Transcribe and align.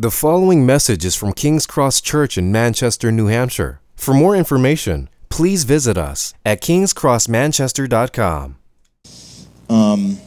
The 0.00 0.12
following 0.12 0.64
message 0.64 1.04
is 1.04 1.16
from 1.16 1.32
King's 1.32 1.66
Cross 1.66 2.02
Church 2.02 2.38
in 2.38 2.52
Manchester, 2.52 3.10
New 3.10 3.26
Hampshire. 3.26 3.80
For 3.96 4.14
more 4.14 4.36
information, 4.36 5.08
please 5.28 5.64
visit 5.64 5.98
us 5.98 6.34
at 6.46 6.62
kingscrossmanchester.com. 6.62 8.56
Um, 9.68 10.18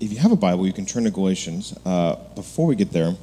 if 0.00 0.12
you 0.12 0.18
have 0.18 0.30
a 0.30 0.36
Bible, 0.36 0.68
you 0.68 0.72
can 0.72 0.86
turn 0.86 1.02
to 1.02 1.10
Galatians. 1.10 1.76
Uh, 1.84 2.14
before 2.36 2.68
we 2.68 2.76
get 2.76 2.92
there, 2.92 3.16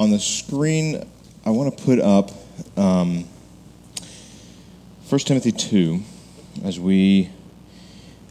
on 0.00 0.10
the 0.10 0.18
screen, 0.18 1.06
I 1.44 1.50
want 1.50 1.76
to 1.76 1.84
put 1.84 2.00
up 2.00 2.30
um, 2.78 3.24
1 5.10 5.18
Timothy 5.26 5.52
2 5.52 6.00
as 6.64 6.80
we 6.80 7.28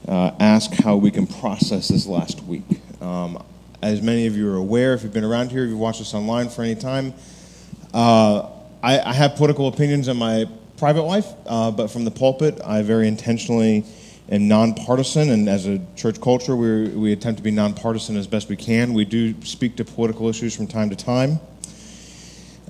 uh, 0.08 0.32
ask 0.40 0.74
how 0.74 0.96
we 0.96 1.12
can 1.12 1.28
process 1.28 1.90
this 1.90 2.08
last 2.08 2.42
week. 2.46 2.82
Um, 3.04 3.38
as 3.84 4.02
many 4.02 4.28
of 4.28 4.38
you 4.38 4.50
are 4.50 4.56
aware, 4.56 4.94
if 4.94 5.04
you've 5.04 5.14
been 5.14 5.26
around 5.26 5.52
here, 5.52 5.64
if 5.64 5.70
you've 5.70 5.78
watched 5.78 6.00
us 6.00 6.14
online 6.14 6.48
for 6.48 6.64
any 6.64 6.76
time, 6.76 7.14
uh, 7.94 8.50
I, 8.82 9.00
I, 9.00 9.14
have 9.14 9.36
political 9.36 9.68
opinions 9.68 10.08
in 10.08 10.16
my 10.16 10.46
private 10.78 11.04
life, 11.04 11.28
uh, 11.46 11.70
but 11.70 11.92
from 11.92 12.06
the 12.06 12.12
pulpit, 12.12 12.62
I 12.66 12.82
very 12.82 13.10
intentionally 13.10 13.84
am 14.30 14.48
nonpartisan, 14.48 15.30
and 15.30 15.50
as 15.50 15.68
a 15.68 15.82
church 15.96 16.20
culture, 16.22 16.56
we 16.56 16.88
we 16.88 17.12
attempt 17.12 17.38
to 17.38 17.44
be 17.44 17.52
nonpartisan 17.52 18.16
as 18.16 18.26
best 18.26 18.48
we 18.48 18.56
can. 18.56 18.94
We 18.94 19.04
do 19.04 19.36
speak 19.44 19.76
to 19.76 19.86
political 19.86 20.30
issues 20.30 20.56
from 20.56 20.68
time 20.68 20.90
to 20.90 20.96
time, 20.96 21.40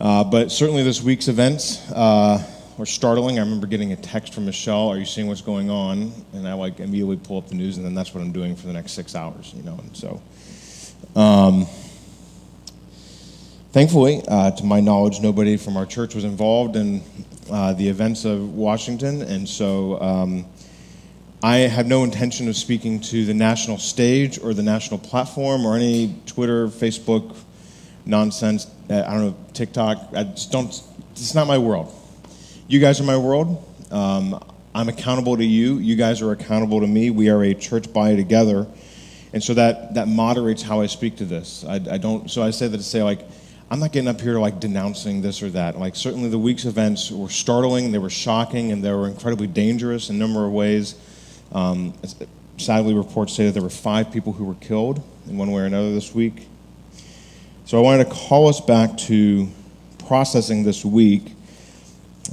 uh, 0.02 0.24
but 0.24 0.52
certainly 0.52 0.84
this 0.84 1.02
week's 1.02 1.28
events 1.28 1.90
uh, 1.92 2.44
were 2.78 2.88
startling. 2.88 3.38
I 3.38 3.44
remember 3.44 3.68
getting 3.68 3.94
a 3.94 3.98
text 3.98 4.34
from 4.34 4.46
Michelle, 4.46 4.90
"Are 4.90 4.98
you 4.98 5.06
seeing 5.06 5.28
what's 5.28 5.42
going 5.42 5.70
on?" 5.70 6.12
And 6.34 6.48
I 6.48 6.54
like 6.54 6.80
immediately 6.80 7.18
pull 7.18 7.38
up 7.38 7.50
the 7.50 7.56
news, 7.56 7.78
and 7.78 7.86
then 7.86 7.94
that's 7.94 8.16
what 8.16 8.22
I'm 8.22 8.32
doing 8.32 8.56
for 8.56 8.66
the 8.66 8.74
next 8.74 8.94
six 8.94 9.16
hours, 9.16 9.54
you 9.56 9.62
know, 9.62 9.78
and 9.78 9.96
so. 9.96 10.20
Um, 11.16 11.68
thankfully, 13.72 14.22
uh, 14.28 14.52
to 14.52 14.66
my 14.66 14.80
knowledge, 14.80 15.20
nobody 15.22 15.58
from 15.58 15.78
our 15.78 15.86
church 15.86 16.16
was 16.16 16.24
involved 16.24 16.76
in 16.76 17.04
uh, 17.52 17.74
the 17.74 17.88
events 17.88 18.26
of 18.26 18.56
Washington, 18.56 19.22
and 19.22 19.48
so 19.48 20.02
um, 20.02 20.46
I 21.44 21.58
have 21.58 21.88
no 21.88 22.04
intention 22.04 22.48
of 22.48 22.56
speaking 22.56 23.00
to 23.02 23.26
the 23.26 23.34
national 23.34 23.78
stage 23.78 24.40
or 24.40 24.54
the 24.54 24.64
national 24.64 25.00
platform 25.00 25.66
or 25.66 25.76
any 25.76 26.16
Twitter, 26.26 26.68
Facebook 26.68 27.36
nonsense. 28.06 28.68
Uh, 28.90 29.04
I 29.06 29.14
don't 29.14 29.26
know 29.28 29.38
TikTok. 29.54 30.10
I 30.16 30.24
just 30.24 30.52
don't. 30.52 30.70
It's 31.12 31.36
not 31.36 31.48
my 31.48 31.58
world. 31.58 31.94
You 32.68 32.80
guys 32.80 33.00
are 33.00 33.04
my 33.04 33.18
world. 33.18 33.64
Um, 33.92 34.44
I'm 34.74 34.90
accountable 34.90 35.38
to 35.38 35.46
you. 35.46 35.78
You 35.78 35.96
guys 35.96 36.22
are 36.22 36.32
accountable 36.32 36.80
to 36.80 36.88
me. 36.88 37.12
We 37.12 37.30
are 37.30 37.44
a 37.44 37.54
church 37.54 37.94
body 37.94 38.16
together 38.16 38.66
and 39.34 39.44
so 39.44 39.54
that 39.56 39.96
that 39.96 40.08
moderates 40.08 40.62
how 40.62 40.82
I 40.82 40.86
speak 40.86 41.18
to 41.18 41.26
this. 41.26 41.66
I, 41.68 41.76
I 41.76 41.98
don't. 41.98 42.30
So 42.30 42.44
I 42.44 42.52
say 42.52 42.68
that 42.68 42.78
to 42.78 42.84
say 42.84 43.04
like. 43.04 43.28
I'm 43.72 43.80
not 43.80 43.92
getting 43.92 44.10
up 44.10 44.22
here 44.22 44.38
like 44.38 44.60
denouncing 44.60 45.24
this 45.24 45.42
or 45.42 45.50
that. 45.52 45.80
Like 45.80 45.96
certainly 45.96 46.30
the 46.30 46.38
week's 46.38 46.66
events 46.66 47.10
were 47.10 47.30
startling, 47.30 47.92
they 47.92 47.98
were 47.98 48.10
shocking, 48.10 48.72
and 48.72 48.84
they 48.84 48.92
were 48.92 49.08
incredibly 49.08 49.48
dangerous 49.48 50.12
in 50.12 50.18
a 50.18 50.20
number 50.20 50.46
of 50.46 50.52
ways. 50.52 50.94
Um, 51.54 51.96
sadly, 52.58 52.94
reports 52.94 53.34
say 53.34 53.46
that 53.46 53.54
there 53.54 53.64
were 53.64 53.70
five 53.70 54.12
people 54.12 54.34
who 54.34 54.46
were 54.46 54.56
killed 54.56 55.02
in 55.28 55.38
one 55.38 55.52
way 55.52 55.64
or 55.64 55.66
another 55.66 55.92
this 55.92 56.14
week. 56.14 56.48
So 57.66 57.78
I 57.78 57.82
wanted 57.82 58.04
to 58.04 58.10
call 58.12 58.48
us 58.48 58.60
back 58.60 58.98
to 59.00 59.48
processing 60.06 60.64
this 60.64 60.84
week. 60.84 61.34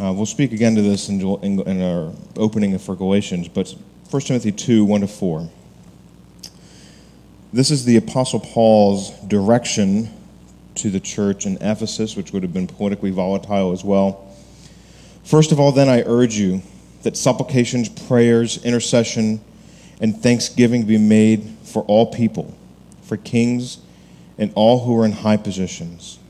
Uh, 0.00 0.12
we'll 0.12 0.26
speak 0.26 0.52
again 0.52 0.74
to 0.74 0.82
this 0.82 1.08
in, 1.08 1.20
in, 1.20 1.60
in 1.60 1.82
our 1.82 2.12
opening 2.36 2.76
for 2.78 2.96
Galatians, 2.96 3.48
but 3.48 3.74
1 4.10 4.22
Timothy 4.22 4.52
2 4.52 4.84
1 4.84 5.00
to 5.02 5.06
4. 5.06 5.48
This 7.52 7.72
is 7.72 7.84
the 7.84 7.96
Apostle 7.96 8.38
Paul's 8.38 9.10
direction 9.26 10.08
to 10.76 10.88
the 10.88 11.00
church 11.00 11.46
in 11.46 11.56
Ephesus, 11.56 12.14
which 12.14 12.32
would 12.32 12.44
have 12.44 12.52
been 12.52 12.68
politically 12.68 13.10
volatile 13.10 13.72
as 13.72 13.82
well. 13.82 14.32
First 15.24 15.50
of 15.50 15.58
all, 15.58 15.72
then, 15.72 15.88
I 15.88 16.02
urge 16.06 16.36
you 16.36 16.62
that 17.02 17.16
supplications, 17.16 17.88
prayers, 17.88 18.64
intercession, 18.64 19.40
and 20.00 20.16
thanksgiving 20.16 20.84
be 20.84 20.96
made 20.96 21.44
for 21.64 21.82
all 21.82 22.12
people, 22.12 22.56
for 23.02 23.16
kings 23.16 23.78
and 24.38 24.52
all 24.54 24.84
who 24.84 24.96
are 25.00 25.04
in 25.04 25.10
high 25.10 25.36
positions, 25.36 26.20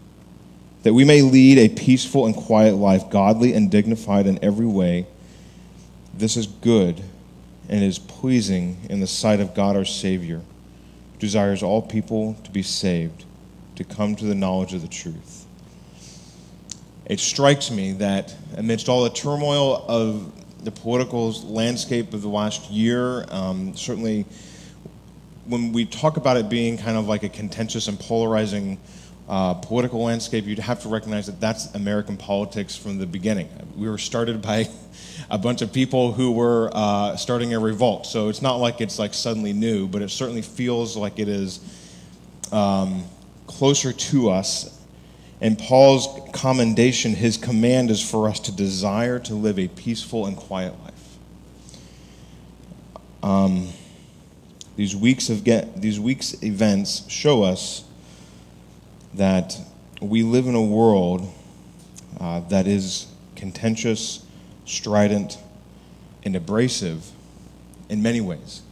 that 0.84 0.94
we 0.94 1.04
may 1.04 1.20
lead 1.20 1.58
a 1.58 1.68
peaceful 1.68 2.24
and 2.24 2.34
quiet 2.34 2.76
life, 2.76 3.10
godly 3.10 3.52
and 3.52 3.70
dignified 3.70 4.26
in 4.26 4.42
every 4.42 4.66
way. 4.66 5.06
This 6.14 6.38
is 6.38 6.46
good 6.46 7.02
and 7.68 7.84
is 7.84 7.98
pleasing 7.98 8.78
in 8.88 9.00
the 9.00 9.06
sight 9.06 9.38
of 9.38 9.54
God 9.54 9.76
our 9.76 9.84
Savior 9.84 10.40
desires 11.20 11.62
all 11.62 11.80
people 11.80 12.34
to 12.42 12.50
be 12.50 12.62
saved, 12.62 13.24
to 13.76 13.84
come 13.84 14.16
to 14.16 14.24
the 14.24 14.34
knowledge 14.34 14.74
of 14.74 14.82
the 14.82 14.88
truth. 14.88 15.46
It 17.06 17.20
strikes 17.20 17.70
me 17.70 17.92
that 17.92 18.34
amidst 18.56 18.88
all 18.88 19.04
the 19.04 19.10
turmoil 19.10 19.84
of 19.86 20.32
the 20.64 20.70
political 20.70 21.32
landscape 21.32 22.12
of 22.14 22.22
the 22.22 22.28
last 22.28 22.70
year, 22.70 23.24
um, 23.30 23.76
certainly 23.76 24.26
when 25.46 25.72
we 25.72 25.84
talk 25.84 26.16
about 26.16 26.36
it 26.36 26.48
being 26.48 26.78
kind 26.78 26.96
of 26.96 27.08
like 27.08 27.22
a 27.22 27.28
contentious 27.28 27.88
and 27.88 27.98
polarizing 27.98 28.78
uh, 29.28 29.54
political 29.54 30.02
landscape, 30.02 30.46
you'd 30.46 30.58
have 30.58 30.82
to 30.82 30.88
recognize 30.88 31.26
that 31.26 31.40
that's 31.40 31.72
American 31.74 32.16
politics 32.16 32.76
from 32.76 32.98
the 32.98 33.06
beginning. 33.06 33.48
We 33.76 33.88
were 33.88 33.98
started 33.98 34.42
by 34.42 34.68
a 35.30 35.38
bunch 35.38 35.62
of 35.62 35.72
people 35.72 36.12
who 36.12 36.32
were 36.32 36.70
uh, 36.72 37.16
starting 37.16 37.54
a 37.54 37.60
revolt. 37.60 38.06
So 38.06 38.28
it's 38.28 38.42
not 38.42 38.56
like 38.56 38.80
it's 38.80 38.98
like 38.98 39.14
suddenly 39.14 39.52
new, 39.52 39.86
but 39.86 40.02
it 40.02 40.10
certainly 40.10 40.42
feels 40.42 40.96
like 40.96 41.18
it 41.18 41.28
is 41.28 41.60
um, 42.52 43.04
closer 43.46 43.92
to 43.92 44.30
us. 44.30 44.78
And 45.40 45.58
Paul's 45.58 46.08
commendation, 46.32 47.14
his 47.14 47.36
command 47.36 47.90
is 47.90 48.02
for 48.08 48.28
us 48.28 48.40
to 48.40 48.52
desire 48.52 49.18
to 49.20 49.34
live 49.34 49.58
a 49.58 49.68
peaceful 49.68 50.26
and 50.26 50.36
quiet 50.36 50.74
life. 50.82 51.18
Um, 53.22 53.68
these 54.76 54.96
weeks 54.96 55.30
of 55.30 55.44
get, 55.44 55.80
these 55.80 56.00
weeks 56.00 56.42
events 56.42 57.10
show 57.10 57.42
us 57.42 57.84
that 59.14 59.56
we 60.00 60.22
live 60.22 60.46
in 60.46 60.54
a 60.54 60.62
world 60.62 61.32
uh, 62.18 62.40
that 62.48 62.66
is 62.66 63.06
contentious 63.36 64.24
strident, 64.70 65.38
and 66.24 66.36
abrasive 66.36 67.10
in 67.88 68.02
many 68.02 68.20
ways. 68.20 68.62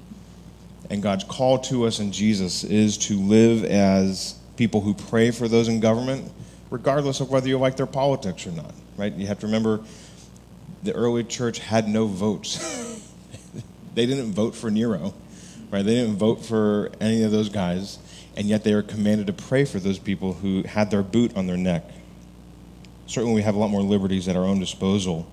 And 0.90 1.02
God's 1.02 1.24
call 1.24 1.58
to 1.60 1.86
us 1.86 1.98
in 1.98 2.12
Jesus 2.12 2.64
is 2.64 2.96
to 2.98 3.18
live 3.18 3.64
as 3.64 4.38
people 4.56 4.80
who 4.80 4.94
pray 4.94 5.30
for 5.30 5.48
those 5.48 5.68
in 5.68 5.80
government, 5.80 6.30
regardless 6.70 7.20
of 7.20 7.30
whether 7.30 7.48
you 7.48 7.58
like 7.58 7.76
their 7.76 7.86
politics 7.86 8.46
or 8.46 8.52
not, 8.52 8.72
right? 8.96 9.12
You 9.12 9.26
have 9.26 9.40
to 9.40 9.46
remember 9.46 9.80
the 10.82 10.92
early 10.92 11.24
church 11.24 11.58
had 11.58 11.88
no 11.88 12.06
votes. 12.06 13.02
they 13.94 14.06
didn't 14.06 14.32
vote 14.32 14.54
for 14.54 14.70
Nero, 14.70 15.14
right? 15.70 15.84
They 15.84 15.94
didn't 15.94 16.16
vote 16.16 16.44
for 16.44 16.90
any 17.00 17.22
of 17.22 17.32
those 17.32 17.48
guys, 17.48 17.98
and 18.38 18.48
yet 18.48 18.64
they 18.64 18.74
were 18.74 18.82
commanded 18.82 19.26
to 19.26 19.34
pray 19.34 19.66
for 19.66 19.78
those 19.78 19.98
people 19.98 20.32
who 20.32 20.62
had 20.62 20.90
their 20.90 21.02
boot 21.02 21.36
on 21.36 21.46
their 21.46 21.58
neck. 21.58 21.84
Certainly, 23.06 23.34
we 23.34 23.42
have 23.42 23.54
a 23.54 23.58
lot 23.58 23.68
more 23.68 23.82
liberties 23.82 24.28
at 24.28 24.36
our 24.36 24.44
own 24.44 24.58
disposal 24.58 25.28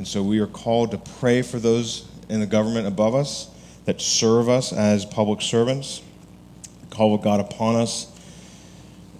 and 0.00 0.08
so 0.08 0.22
we 0.22 0.38
are 0.38 0.46
called 0.46 0.92
to 0.92 0.98
pray 1.18 1.42
for 1.42 1.58
those 1.58 2.08
in 2.30 2.40
the 2.40 2.46
government 2.46 2.86
above 2.86 3.14
us 3.14 3.50
that 3.84 4.00
serve 4.00 4.48
us 4.48 4.72
as 4.72 5.04
public 5.04 5.42
servants. 5.42 6.00
The 6.88 6.96
call 6.96 7.14
of 7.14 7.20
God 7.20 7.38
upon 7.38 7.76
us 7.76 8.10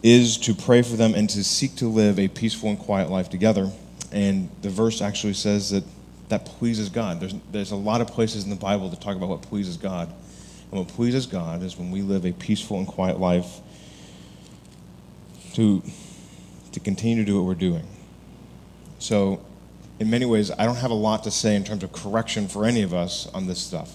is 0.03 0.38
to 0.38 0.55
pray 0.55 0.81
for 0.81 0.97
them 0.97 1.15
and 1.15 1.28
to 1.28 1.44
seek 1.44 1.77
to 1.77 1.87
live 1.87 2.19
a 2.19 2.28
peaceful 2.28 2.71
and 2.71 2.78
quiet 2.78 3.11
life 3.11 3.28
together. 3.28 3.71
And 4.11 4.49
the 4.62 4.71
verse 4.71 5.03
actually 5.03 5.34
says 5.34 5.69
that 5.69 5.84
that 6.31 6.47
pleases 6.47 6.88
God. 6.88 7.21
There's, 7.21 7.34
there's 7.53 7.72
a 7.72 7.77
lot 7.77 8.00
of 8.00 8.06
places 8.06 8.44
in 8.44 8.50
the 8.50 8.56
Bible 8.56 8.88
that 8.88 9.03
talk 9.03 9.17
about 9.17 9.28
what 9.28 9.43
pleases 9.43 9.77
God. 9.77 10.11
And 10.70 10.81
what 10.81 10.88
pleases 10.88 11.26
God 11.26 11.62
is 11.62 11.76
when 11.76 11.91
we 11.91 12.03
live 12.03 12.25
a 12.25 12.32
peaceful 12.32 12.78
and 12.78 12.86
quiet 12.86 13.19
life 13.19 13.60
to, 15.54 15.82
to 16.72 16.81
continue 16.81 17.17
to 17.17 17.25
do 17.25 17.37
what 17.37 17.44
we're 17.44 17.55
doing. 17.55 17.87
So 18.99 19.44
in 19.99 20.08
many 20.11 20.26
ways, 20.26 20.50
I 20.50 20.64
don't 20.64 20.76
have 20.76 20.90
a 20.90 20.94
lot 20.94 21.25
to 21.25 21.31
say 21.31 21.56
in 21.56 21.64
terms 21.64 21.82
of 21.82 21.93
correction 21.93 22.49
for 22.49 22.64
any 22.64 22.82
of 22.82 22.94
us 22.94 23.26
on 23.34 23.46
this 23.46 23.58
stuff. 23.58 23.93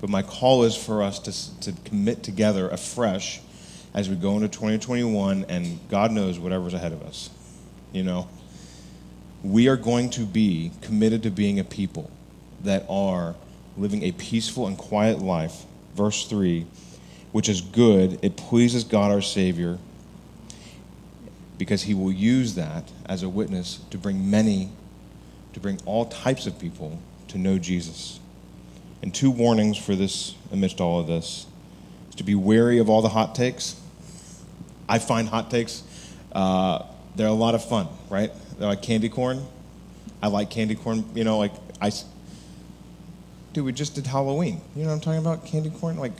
But 0.00 0.08
my 0.08 0.22
call 0.22 0.64
is 0.64 0.76
for 0.76 1.02
us 1.02 1.18
to, 1.20 1.60
to 1.60 1.72
commit 1.84 2.22
together 2.22 2.68
afresh 2.68 3.40
as 3.92 4.08
we 4.08 4.16
go 4.16 4.36
into 4.36 4.48
2021 4.48 5.46
and 5.48 5.80
God 5.88 6.12
knows 6.12 6.38
whatever's 6.38 6.74
ahead 6.74 6.92
of 6.92 7.02
us. 7.02 7.30
You 7.92 8.04
know, 8.04 8.28
we 9.42 9.68
are 9.68 9.76
going 9.76 10.10
to 10.10 10.20
be 10.20 10.70
committed 10.82 11.22
to 11.24 11.30
being 11.30 11.58
a 11.58 11.64
people 11.64 12.10
that 12.62 12.84
are 12.88 13.34
living 13.76 14.02
a 14.02 14.12
peaceful 14.12 14.66
and 14.66 14.76
quiet 14.76 15.20
life. 15.20 15.64
Verse 15.98 16.26
3 16.26 16.66
which 17.32 17.48
is 17.48 17.60
good, 17.60 18.18
it 18.22 18.36
pleases 18.36 18.84
God 18.84 19.10
our 19.10 19.20
Savior 19.20 19.78
because 21.58 21.82
he 21.82 21.92
will 21.92 22.12
use 22.12 22.54
that 22.54 22.90
as 23.06 23.22
a 23.22 23.28
witness 23.28 23.80
to 23.90 23.98
bring 23.98 24.30
many 24.30 24.70
to 25.52 25.60
bring 25.60 25.78
all 25.84 26.06
types 26.06 26.46
of 26.46 26.58
people 26.58 27.00
to 27.28 27.38
know 27.38 27.58
Jesus. 27.58 28.20
And 29.02 29.14
two 29.14 29.30
warnings 29.30 29.76
for 29.76 29.94
this 29.94 30.34
amidst 30.52 30.80
all 30.80 31.00
of 31.00 31.06
this 31.06 31.46
is 32.08 32.14
to 32.16 32.24
be 32.24 32.34
wary 32.34 32.78
of 32.78 32.88
all 32.88 33.02
the 33.02 33.08
hot 33.08 33.34
takes. 33.34 33.76
I 34.88 34.98
find 34.98 35.28
hot 35.28 35.50
takes 35.50 35.82
Uh, 36.32 36.84
they're 37.16 37.26
a 37.26 37.32
lot 37.32 37.54
of 37.54 37.64
fun, 37.64 37.88
right? 38.10 38.30
They're 38.58 38.68
like 38.68 38.82
candy 38.82 39.08
corn. 39.08 39.44
I 40.22 40.28
like 40.28 40.50
candy 40.50 40.74
corn. 40.74 41.04
You 41.14 41.24
know, 41.24 41.38
like 41.38 41.52
I. 41.80 41.90
Dude, 43.58 43.64
we 43.64 43.72
just 43.72 43.96
did 43.96 44.06
Halloween. 44.06 44.60
You 44.76 44.82
know 44.82 44.90
what 44.90 44.94
I'm 44.94 45.00
talking 45.00 45.18
about? 45.18 45.44
Candy 45.44 45.70
corn, 45.70 45.96
like. 45.96 46.12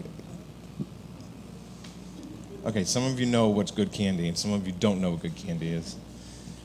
Okay, 2.66 2.82
some 2.82 3.04
of 3.04 3.20
you 3.20 3.26
know 3.26 3.46
what's 3.46 3.70
good 3.70 3.92
candy, 3.92 4.26
and 4.26 4.36
some 4.36 4.52
of 4.52 4.66
you 4.66 4.72
don't 4.72 5.00
know 5.00 5.12
what 5.12 5.22
good 5.22 5.36
candy 5.36 5.68
is. 5.68 5.94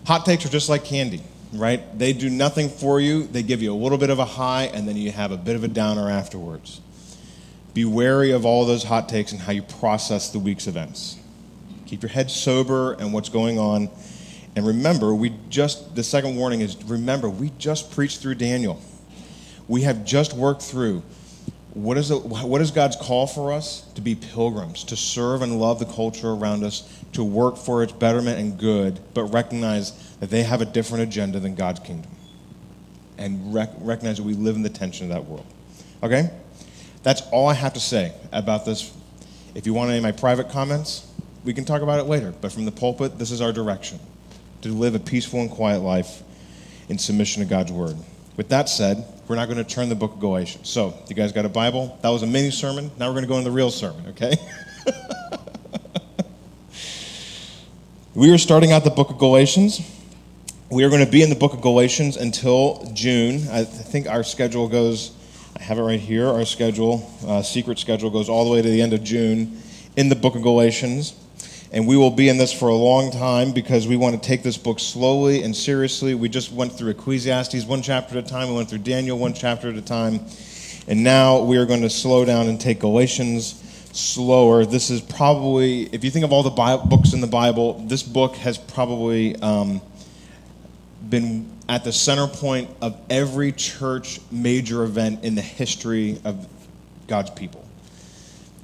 Hot 0.08 0.26
takes 0.26 0.48
are 0.48 0.50
just 0.50 0.70
like 0.70 0.84
candy, 0.84 1.22
right? 1.54 2.00
They 2.00 2.12
do 2.12 2.28
nothing 2.28 2.70
for 2.70 3.00
you. 3.00 3.28
They 3.28 3.44
give 3.44 3.62
you 3.62 3.72
a 3.72 3.78
little 3.78 4.00
bit 4.00 4.10
of 4.10 4.18
a 4.18 4.26
high, 4.26 4.64
and 4.64 4.88
then 4.88 4.98
you 4.98 5.12
have 5.12 5.32
a 5.32 5.38
bit 5.38 5.56
of 5.56 5.64
a 5.64 5.68
downer 5.68 6.10
afterwards. 6.10 6.82
Be 7.76 7.86
wary 7.86 8.32
of 8.32 8.44
all 8.44 8.66
those 8.66 8.84
hot 8.84 9.08
takes 9.08 9.32
and 9.32 9.42
how 9.42 9.52
you 9.52 9.62
process 9.62 10.32
the 10.32 10.40
week's 10.40 10.66
events. 10.66 11.20
Keep 11.86 12.02
your 12.02 12.10
head 12.10 12.32
sober 12.32 12.94
and 12.94 13.14
what's 13.14 13.30
going 13.30 13.60
on. 13.60 13.92
And 14.56 14.66
remember, 14.66 15.14
we 15.14 15.36
just, 15.50 15.96
the 15.96 16.04
second 16.04 16.36
warning 16.36 16.62
is 16.62 16.84
remember, 16.86 17.30
we 17.30 17.52
just 17.60 17.92
preached 17.92 18.22
through 18.22 18.36
Daniel. 18.36 18.82
We 19.68 19.82
have 19.82 20.06
just 20.06 20.34
worked 20.34 20.62
through 20.62 21.04
what 21.74 21.98
is, 21.98 22.12
it, 22.12 22.24
what 22.24 22.62
is 22.62 22.70
God's 22.70 22.96
call 22.96 23.26
for 23.26 23.52
us? 23.52 23.82
To 23.96 24.02
be 24.02 24.14
pilgrims, 24.14 24.84
to 24.86 24.96
serve 24.96 25.42
and 25.42 25.60
love 25.60 25.80
the 25.80 25.86
culture 25.86 26.30
around 26.30 26.64
us, 26.64 26.88
to 27.14 27.24
work 27.24 27.58
for 27.58 27.82
its 27.82 27.92
betterment 27.92 28.40
and 28.40 28.60
good, 28.60 29.00
but 29.16 29.24
recognize 29.24 29.92
that 30.20 30.30
they 30.30 30.44
have 30.44 30.62
a 30.62 30.66
different 30.66 31.04
agenda 31.04 31.40
than 31.40 31.56
God's 31.56 31.80
kingdom. 31.80 32.12
And 33.18 33.54
rec- 33.54 33.74
recognize 33.80 34.18
that 34.18 34.24
we 34.24 34.36
live 34.36 34.56
in 34.56 34.62
the 34.62 34.70
tension 34.70 35.10
of 35.10 35.14
that 35.16 35.26
world. 35.26 35.46
Okay? 36.04 36.30
That's 37.02 37.22
all 37.32 37.48
I 37.48 37.56
have 37.56 37.74
to 37.74 37.80
say 37.80 38.14
about 38.32 38.66
this. 38.66 38.96
If 39.56 39.66
you 39.66 39.74
want 39.74 39.90
any 39.90 39.98
of 39.98 40.04
my 40.04 40.12
private 40.12 40.50
comments, 40.50 41.08
we 41.44 41.56
can 41.56 41.66
talk 41.66 41.82
about 41.82 42.00
it 42.00 42.04
later. 42.04 42.34
But 42.40 42.52
from 42.52 42.66
the 42.66 42.72
pulpit, 42.72 43.18
this 43.18 43.32
is 43.32 43.42
our 43.42 43.52
direction 43.52 44.00
to 44.62 44.70
live 44.70 44.94
a 44.94 45.00
peaceful 45.00 45.42
and 45.42 45.50
quiet 45.50 45.80
life 45.80 46.22
in 46.88 47.00
submission 47.00 47.42
to 47.42 47.50
God's 47.50 47.72
word. 47.72 47.98
With 48.38 48.50
that 48.50 48.70
said, 48.70 49.06
we're 49.28 49.36
not 49.36 49.46
going 49.46 49.58
to 49.58 49.64
turn 49.64 49.90
the 49.90 49.96
book 49.96 50.14
of 50.14 50.20
Galatians. 50.20 50.70
So, 50.70 50.94
you 51.08 51.16
guys 51.16 51.32
got 51.32 51.46
a 51.46 51.50
Bible? 51.50 51.98
That 52.02 52.10
was 52.10 52.24
a 52.24 52.28
mini 52.28 52.52
sermon. 52.52 52.92
Now 52.98 53.08
we're 53.08 53.14
going 53.14 53.24
to 53.24 53.30
go 53.30 53.38
into 53.38 53.50
the 53.50 53.56
real 53.56 53.72
sermon, 53.72 54.08
okay? 54.10 54.36
we 58.14 58.34
are 58.34 58.38
starting 58.38 58.74
out 58.74 58.84
the 58.84 58.90
book 58.90 59.10
of 59.10 59.18
Galatians. 59.18 59.82
We 60.70 60.84
are 60.84 60.90
going 60.90 61.06
to 61.06 61.12
be 61.12 61.22
in 61.22 61.30
the 61.30 61.36
book 61.36 61.54
of 61.54 61.62
Galatians 61.62 62.18
until 62.18 62.90
June. 62.94 63.48
I 63.50 63.64
think 63.64 64.08
our 64.08 64.24
schedule 64.24 64.68
goes, 64.68 65.14
I 65.58 65.64
have 65.64 65.78
it 65.78 65.84
right 65.84 66.00
here. 66.00 66.28
Our 66.28 66.46
schedule, 66.46 67.10
uh, 67.26 67.44
secret 67.44 67.80
schedule, 67.80 68.10
goes 68.10 68.28
all 68.28 68.44
the 68.44 68.52
way 68.52 68.62
to 68.62 68.70
the 68.70 68.82
end 68.82 68.92
of 68.92 69.04
June 69.04 69.62
in 69.96 70.10
the 70.10 70.16
book 70.16 70.36
of 70.36 70.42
Galatians. 70.42 71.14
And 71.74 71.88
we 71.88 71.98
will 71.98 72.12
be 72.12 72.30
in 72.30 72.38
this 72.38 72.54
for 72.54 72.70
a 72.70 72.76
long 72.76 73.10
time 73.10 73.52
because 73.52 73.88
we 73.88 73.98
want 73.98 74.14
to 74.14 74.22
take 74.22 74.44
this 74.44 74.58
book 74.58 74.80
slowly 74.80 75.42
and 75.42 75.56
seriously. 75.56 76.14
We 76.14 76.30
just 76.30 76.52
went 76.52 76.72
through 76.72 76.92
Ecclesiastes 76.92 77.66
one 77.66 77.82
chapter 77.82 78.20
at 78.20 78.26
a 78.26 78.28
time, 78.30 78.50
we 78.50 78.56
went 78.56 78.70
through 78.70 78.80
Daniel 78.80 79.18
one 79.18 79.34
chapter 79.34 79.70
at 79.70 79.76
a 79.76 79.82
time. 79.82 80.20
And 80.88 81.04
now 81.04 81.42
we 81.42 81.58
are 81.58 81.66
going 81.66 81.82
to 81.82 81.90
slow 81.90 82.26
down 82.26 82.48
and 82.48 82.62
take 82.62 82.80
Galatians 82.80 83.60
slower. 83.92 84.66
This 84.66 84.92
is 84.92 85.02
probably, 85.02 85.84
if 85.86 86.04
you 86.04 86.12
think 86.12 86.26
of 86.26 86.32
all 86.32 86.44
the 86.44 86.52
books 86.52 87.14
in 87.14 87.22
the 87.22 87.28
Bible, 87.28 87.80
this 87.88 88.04
book 88.04 88.36
has 88.36 88.60
probably 88.60 89.36
um, 89.38 89.82
been 91.10 91.50
at 91.70 91.84
the 91.84 91.92
center 91.92 92.28
point 92.28 92.70
of 92.82 93.00
every 93.10 93.52
church 93.52 94.20
major 94.32 94.84
event 94.84 95.24
in 95.24 95.34
the 95.34 95.42
history 95.42 96.20
of 96.24 96.48
God's 97.08 97.32
people. 97.32 97.66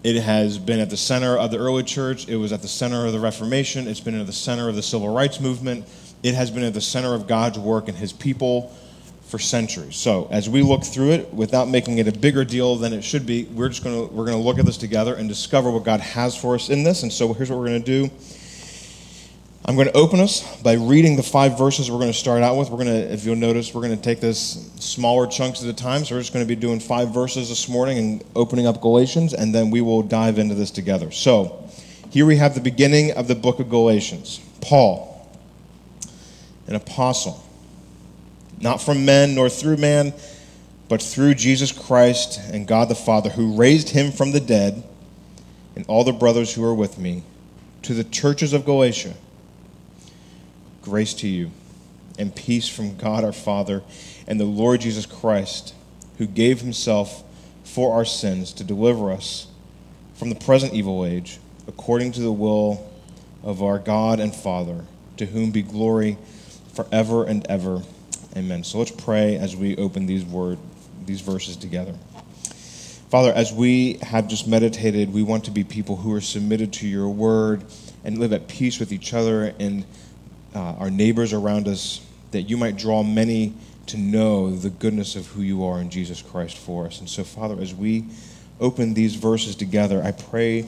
It 0.04 0.22
has 0.22 0.58
been 0.58 0.80
at 0.80 0.90
the 0.90 0.98
center 0.98 1.38
of 1.38 1.52
the 1.52 1.58
early 1.58 1.84
church. 1.84 2.28
It 2.30 2.38
was 2.38 2.54
at 2.54 2.62
the 2.62 2.70
center 2.70 3.06
of 3.06 3.12
the 3.12 3.20
Reformation. 3.20 3.88
It's 3.88 4.00
been 4.00 4.18
at 4.20 4.26
the 4.26 4.34
center 4.34 4.70
of 4.70 4.76
the 4.76 4.82
civil 4.82 5.10
rights 5.14 5.42
movement. 5.42 5.86
It 6.24 6.36
has 6.36 6.50
been 6.50 6.64
at 6.64 6.74
the 6.74 6.82
center 6.82 7.14
of 7.14 7.28
God's 7.28 7.60
work 7.60 7.90
and 7.90 7.98
his 7.98 8.14
people 8.14 8.74
for 9.24 9.40
centuries. 9.40 9.98
So, 9.98 10.28
as 10.32 10.50
we 10.50 10.62
look 10.62 10.84
through 10.84 11.12
it, 11.12 11.34
without 11.34 11.68
making 11.68 11.98
it 11.98 12.08
a 12.08 12.12
bigger 12.12 12.46
deal 12.46 12.78
than 12.78 12.94
it 12.94 13.04
should 13.04 13.26
be, 13.26 13.44
we're 13.44 13.70
just 13.70 13.84
going 13.84 14.08
to 14.08 14.14
we're 14.14 14.26
going 14.26 14.38
to 14.38 14.44
look 14.44 14.58
at 14.58 14.66
this 14.66 14.78
together 14.78 15.16
and 15.16 15.28
discover 15.28 15.70
what 15.70 15.84
God 15.84 16.00
has 16.00 16.36
for 16.36 16.56
us 16.56 16.70
in 16.70 16.84
this. 16.84 17.04
And 17.04 17.12
so, 17.12 17.34
here's 17.34 17.50
what 17.50 17.60
we're 17.60 17.68
going 17.68 17.84
to 17.84 18.08
do. 18.08 18.14
I'm 19.70 19.76
going 19.76 19.88
to 19.88 19.94
open 19.94 20.20
us 20.20 20.60
by 20.64 20.74
reading 20.74 21.16
the 21.16 21.22
five 21.22 21.56
verses 21.56 21.92
we're 21.92 22.00
going 22.00 22.12
to 22.12 22.18
start 22.18 22.42
out 22.42 22.58
with. 22.58 22.72
We're 22.72 22.84
going 22.84 22.88
to, 22.88 23.14
if 23.14 23.24
you'll 23.24 23.36
notice, 23.36 23.72
we're 23.72 23.84
going 23.84 23.96
to 23.96 24.02
take 24.02 24.20
this 24.20 24.68
smaller 24.80 25.28
chunks 25.28 25.62
at 25.62 25.70
a 25.70 25.74
time. 25.74 26.04
So 26.04 26.16
we're 26.16 26.22
just 26.22 26.34
going 26.34 26.44
to 26.44 26.48
be 26.48 26.60
doing 26.60 26.80
five 26.80 27.14
verses 27.14 27.50
this 27.50 27.70
morning 27.70 28.00
and 28.00 28.24
opening 28.36 28.66
up 28.66 28.82
Galatians, 28.82 29.36
and 29.36 29.54
then 29.54 29.70
we 29.70 29.82
will 29.82 30.02
dive 30.02 30.40
into 30.40 30.56
this 30.56 30.72
together. 30.72 31.12
So 31.12 31.70
here 32.10 32.26
we 32.26 32.38
have 32.38 32.56
the 32.56 32.62
beginning 32.62 33.12
of 33.12 33.28
the 33.28 33.36
book 33.36 33.60
of 33.60 33.70
Galatians. 33.70 34.40
Paul, 34.60 35.30
an 36.66 36.74
apostle, 36.74 37.46
not 38.60 38.82
from 38.82 39.06
men 39.06 39.36
nor 39.36 39.50
through 39.50 39.78
man, 39.78 40.16
but 40.88 41.00
through 41.00 41.36
Jesus 41.36 41.72
Christ 41.72 42.40
and 42.52 42.68
God 42.68 42.90
the 42.90 42.96
Father, 42.96 43.30
who 43.30 43.56
raised 43.56 43.90
him 43.90 44.12
from 44.14 44.32
the 44.32 44.40
dead, 44.40 44.84
and 45.76 45.86
all 45.86 46.04
the 46.04 46.12
brothers 46.12 46.56
who 46.56 46.64
are 46.64 46.74
with 46.74 46.98
me, 46.98 47.22
to 47.84 47.94
the 47.94 48.04
churches 48.04 48.52
of 48.52 48.66
Galatia 48.66 49.14
Grace 50.82 51.14
to 51.16 51.28
you 51.28 51.52
and 52.18 52.36
peace 52.36 52.68
from 52.68 52.96
God 52.96 53.24
our 53.24 53.34
Father 53.34 53.84
and 54.28 54.40
the 54.40 54.46
Lord 54.46 54.82
Jesus 54.82 55.06
Christ, 55.06 55.74
who 56.18 56.28
gave 56.28 56.62
himself 56.62 57.24
for 57.64 57.94
our 57.94 58.06
sins 58.06 58.54
to 58.54 58.64
deliver 58.64 59.12
us 59.12 59.48
from 60.16 60.30
the 60.30 60.36
present 60.36 60.74
evil 60.74 61.06
age, 61.06 61.40
according 61.68 62.12
to 62.14 62.22
the 62.22 62.32
will 62.32 62.90
of 63.44 63.64
our 63.64 63.80
God 63.80 64.20
and 64.20 64.36
Father, 64.36 64.86
to 65.18 65.26
whom 65.26 65.52
be 65.52 65.62
glory 65.62 66.18
forever 66.74 67.26
and 67.26 67.46
ever. 67.48 67.82
Amen. 68.36 68.64
So 68.64 68.80
let's 68.80 68.92
pray 68.92 69.38
as 69.38 69.56
we 69.56 69.76
open 69.78 70.06
these 70.06 70.26
word 70.26 70.58
these 71.06 71.22
verses 71.22 71.56
together. 71.58 71.96
Father, 73.10 73.34
as 73.34 73.52
we 73.52 73.94
have 74.04 74.28
just 74.28 74.48
meditated, 74.48 75.12
we 75.12 75.24
want 75.24 75.46
to 75.46 75.52
be 75.52 75.64
people 75.64 75.96
who 75.96 76.14
are 76.14 76.22
submitted 76.22 76.72
to 76.74 76.88
your 76.88 77.10
word 77.10 77.64
and 78.04 78.20
live 78.20 78.32
at 78.32 78.48
peace 78.48 78.80
with 78.80 78.92
each 78.92 79.14
other 79.14 79.56
and 79.60 79.84
uh, 80.56 80.76
our 80.80 80.90
neighbors 80.90 81.34
around 81.34 81.68
us, 81.68 82.06
that 82.32 82.44
you 82.44 82.58
might 82.58 82.78
draw 82.78 83.04
many 83.04 83.54
to 83.88 83.98
know 83.98 84.52
the 84.52 84.70
goodness 84.70 85.16
of 85.16 85.28
who 85.28 85.42
you 85.42 85.66
are 85.66 85.80
in 85.82 85.90
Jesus 85.90 86.22
Christ 86.22 86.58
for 86.58 86.86
us. 86.86 87.00
And 87.00 87.10
so, 87.10 87.24
Father, 87.24 87.60
as 87.60 87.74
we 87.74 88.06
open 88.60 88.94
these 88.94 89.16
verses 89.16 89.56
together, 89.56 90.04
I 90.04 90.12
pray 90.12 90.62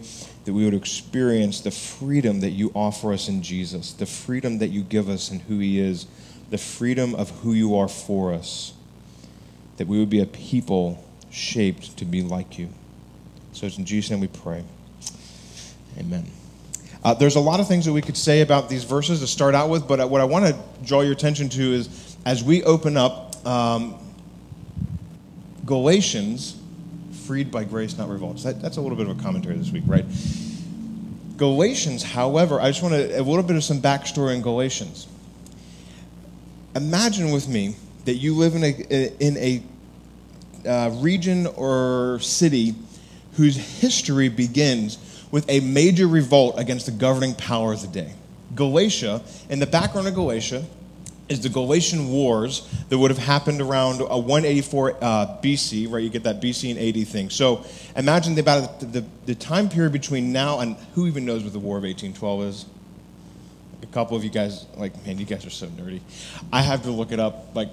that 0.46 0.54
we 0.54 0.66
would 0.66 0.74
experience 0.74 1.62
the 1.62 1.72
freedom 1.72 2.40
that 2.40 2.50
you 2.52 2.72
offer 2.74 3.14
us 3.14 3.30
in 3.30 3.44
Jesus, 3.44 3.94
the 3.94 4.06
freedom 4.06 4.58
that 4.58 4.70
you 4.70 4.82
give 4.82 5.08
us 5.08 5.30
in 5.30 5.40
who 5.42 5.60
He 5.60 5.80
is, 5.80 6.08
the 6.50 6.58
freedom 6.58 7.14
of 7.16 7.30
who 7.42 7.54
you 7.54 7.76
are 7.76 7.88
for 7.88 8.34
us, 8.34 8.74
that 9.78 9.88
we 9.88 10.00
would 10.00 10.10
be 10.10 10.20
a 10.20 10.26
people 10.26 11.04
shaped 11.30 11.96
to 11.98 12.06
be 12.06 12.22
like 12.22 12.58
you. 12.58 12.70
So 13.54 13.68
it's 13.68 13.78
in 13.78 13.86
Jesus' 13.86 14.10
name 14.10 14.20
we 14.20 14.28
pray. 14.28 14.64
Amen. 16.00 16.41
Uh, 17.04 17.16
there's 17.16 17.36
a 17.36 17.40
lot 17.40 17.60
of 17.60 17.68
things 17.68 17.86
that 17.86 17.94
we 17.94 18.02
could 18.02 18.18
say 18.18 18.42
about 18.42 18.70
these 18.70 18.84
verses 18.84 19.22
to 19.22 19.28
start 19.28 19.56
out 19.56 19.70
with, 19.70 19.88
but 19.88 20.00
uh, 20.00 20.08
what 20.08 20.22
I 20.22 20.24
want 20.24 20.46
to 20.46 20.86
draw 20.86 21.02
your 21.02 21.14
attention 21.14 21.50
to 21.50 21.74
is 21.74 22.16
as 22.26 22.44
we 22.44 22.64
open 22.64 22.96
up 22.96 23.44
um, 23.46 23.96
Galatians, 25.66 26.58
freed 27.26 27.50
by 27.50 27.64
grace, 27.64 27.98
not 27.98 28.08
revolt. 28.10 28.38
That, 28.44 28.62
that's 28.62 28.78
a 28.78 28.82
little 28.82 28.98
bit 28.98 29.08
of 29.08 29.20
a 29.20 29.24
commentary 29.24 29.56
this 29.56 29.72
week, 29.72 29.84
right? 29.88 30.06
Galatians, 31.38 32.04
however, 32.04 32.62
I 32.62 32.70
just 32.70 32.84
want 32.84 32.94
to, 32.94 33.20
a 33.20 33.24
little 33.24 33.42
bit 33.42 33.56
of 33.56 33.64
some 33.64 33.82
backstory 33.82 34.36
in 34.36 34.44
Galatians. 34.44 35.08
Imagine 36.76 37.32
with 37.32 37.48
me 37.48 37.76
that 38.06 38.16
you 38.16 38.36
live 38.36 38.54
in 38.54 38.64
a, 38.64 39.14
in 39.20 39.38
a 39.38 39.64
uh, 40.70 40.90
region 41.02 41.48
or 41.48 42.20
city 42.22 42.76
whose 43.34 43.58
history 43.80 44.30
begins 44.30 44.98
with 45.32 45.50
a 45.50 45.62
major 45.62 46.08
revolt 46.08 46.60
against 46.60 46.86
the 46.86 46.92
governing 46.92 47.34
power 47.34 47.74
of 47.74 47.82
the 47.82 47.88
day. 47.88 48.14
Galatia, 48.54 49.22
in 49.50 49.60
the 49.60 49.66
background 49.66 50.08
of 50.08 50.14
Galatia, 50.14 50.66
is 51.32 51.40
the 51.40 51.50
Galatian 51.50 52.10
Wars 52.10 52.68
that 52.90 52.98
would 52.98 53.10
have 53.10 53.18
happened 53.18 53.62
around 53.62 54.02
uh, 54.02 54.18
184 54.18 54.98
uh, 55.02 55.38
BC, 55.42 55.90
right? 55.90 56.04
You 56.04 56.10
get 56.10 56.24
that 56.24 56.42
BC 56.42 56.72
and 56.72 56.98
AD 56.98 57.08
thing. 57.08 57.30
So 57.30 57.66
imagine 57.96 58.36
the, 58.36 58.42
about 58.42 58.82
the, 58.82 58.86
the, 58.86 59.06
the, 59.28 59.36
time 59.36 59.70
period 59.70 59.94
between 59.94 60.34
now 60.34 60.60
and 60.60 60.76
who 60.94 61.08
even 61.08 61.26
knows 61.26 61.44
what 61.44 61.54
the 61.54 61.60
War 61.60 61.78
of 61.78 61.84
1812 61.84 62.42
is? 62.44 62.66
A 63.82 63.86
couple 63.88 64.18
of 64.18 64.26
you 64.26 64.30
guys, 64.30 64.66
like, 64.76 65.06
man, 65.06 65.18
you 65.18 65.26
guys 65.26 65.46
are 65.46 65.50
so 65.50 65.68
nerdy. 65.68 66.02
I 66.52 66.62
have 66.62 66.84
to 66.84 66.92
look 66.92 67.14
it 67.14 67.20
up. 67.20 67.56
Like, 67.56 67.70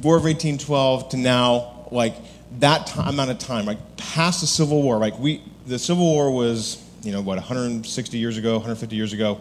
War 0.00 0.16
of 0.16 0.22
1812 0.22 1.10
to 1.10 1.16
now, 1.16 1.88
like, 1.90 2.14
that 2.60 2.86
time, 2.86 3.08
amount 3.08 3.30
of 3.32 3.38
time, 3.38 3.66
like, 3.66 3.96
past 3.96 4.40
the 4.40 4.46
Civil 4.46 4.82
War, 4.82 4.98
like, 4.98 5.18
we, 5.18 5.42
the 5.66 5.78
Civil 5.78 6.04
War 6.04 6.30
was, 6.30 6.82
you 7.02 7.12
know, 7.12 7.20
what, 7.20 7.36
160 7.36 8.18
years 8.18 8.36
ago, 8.36 8.54
150 8.54 8.96
years 8.96 9.12
ago. 9.12 9.40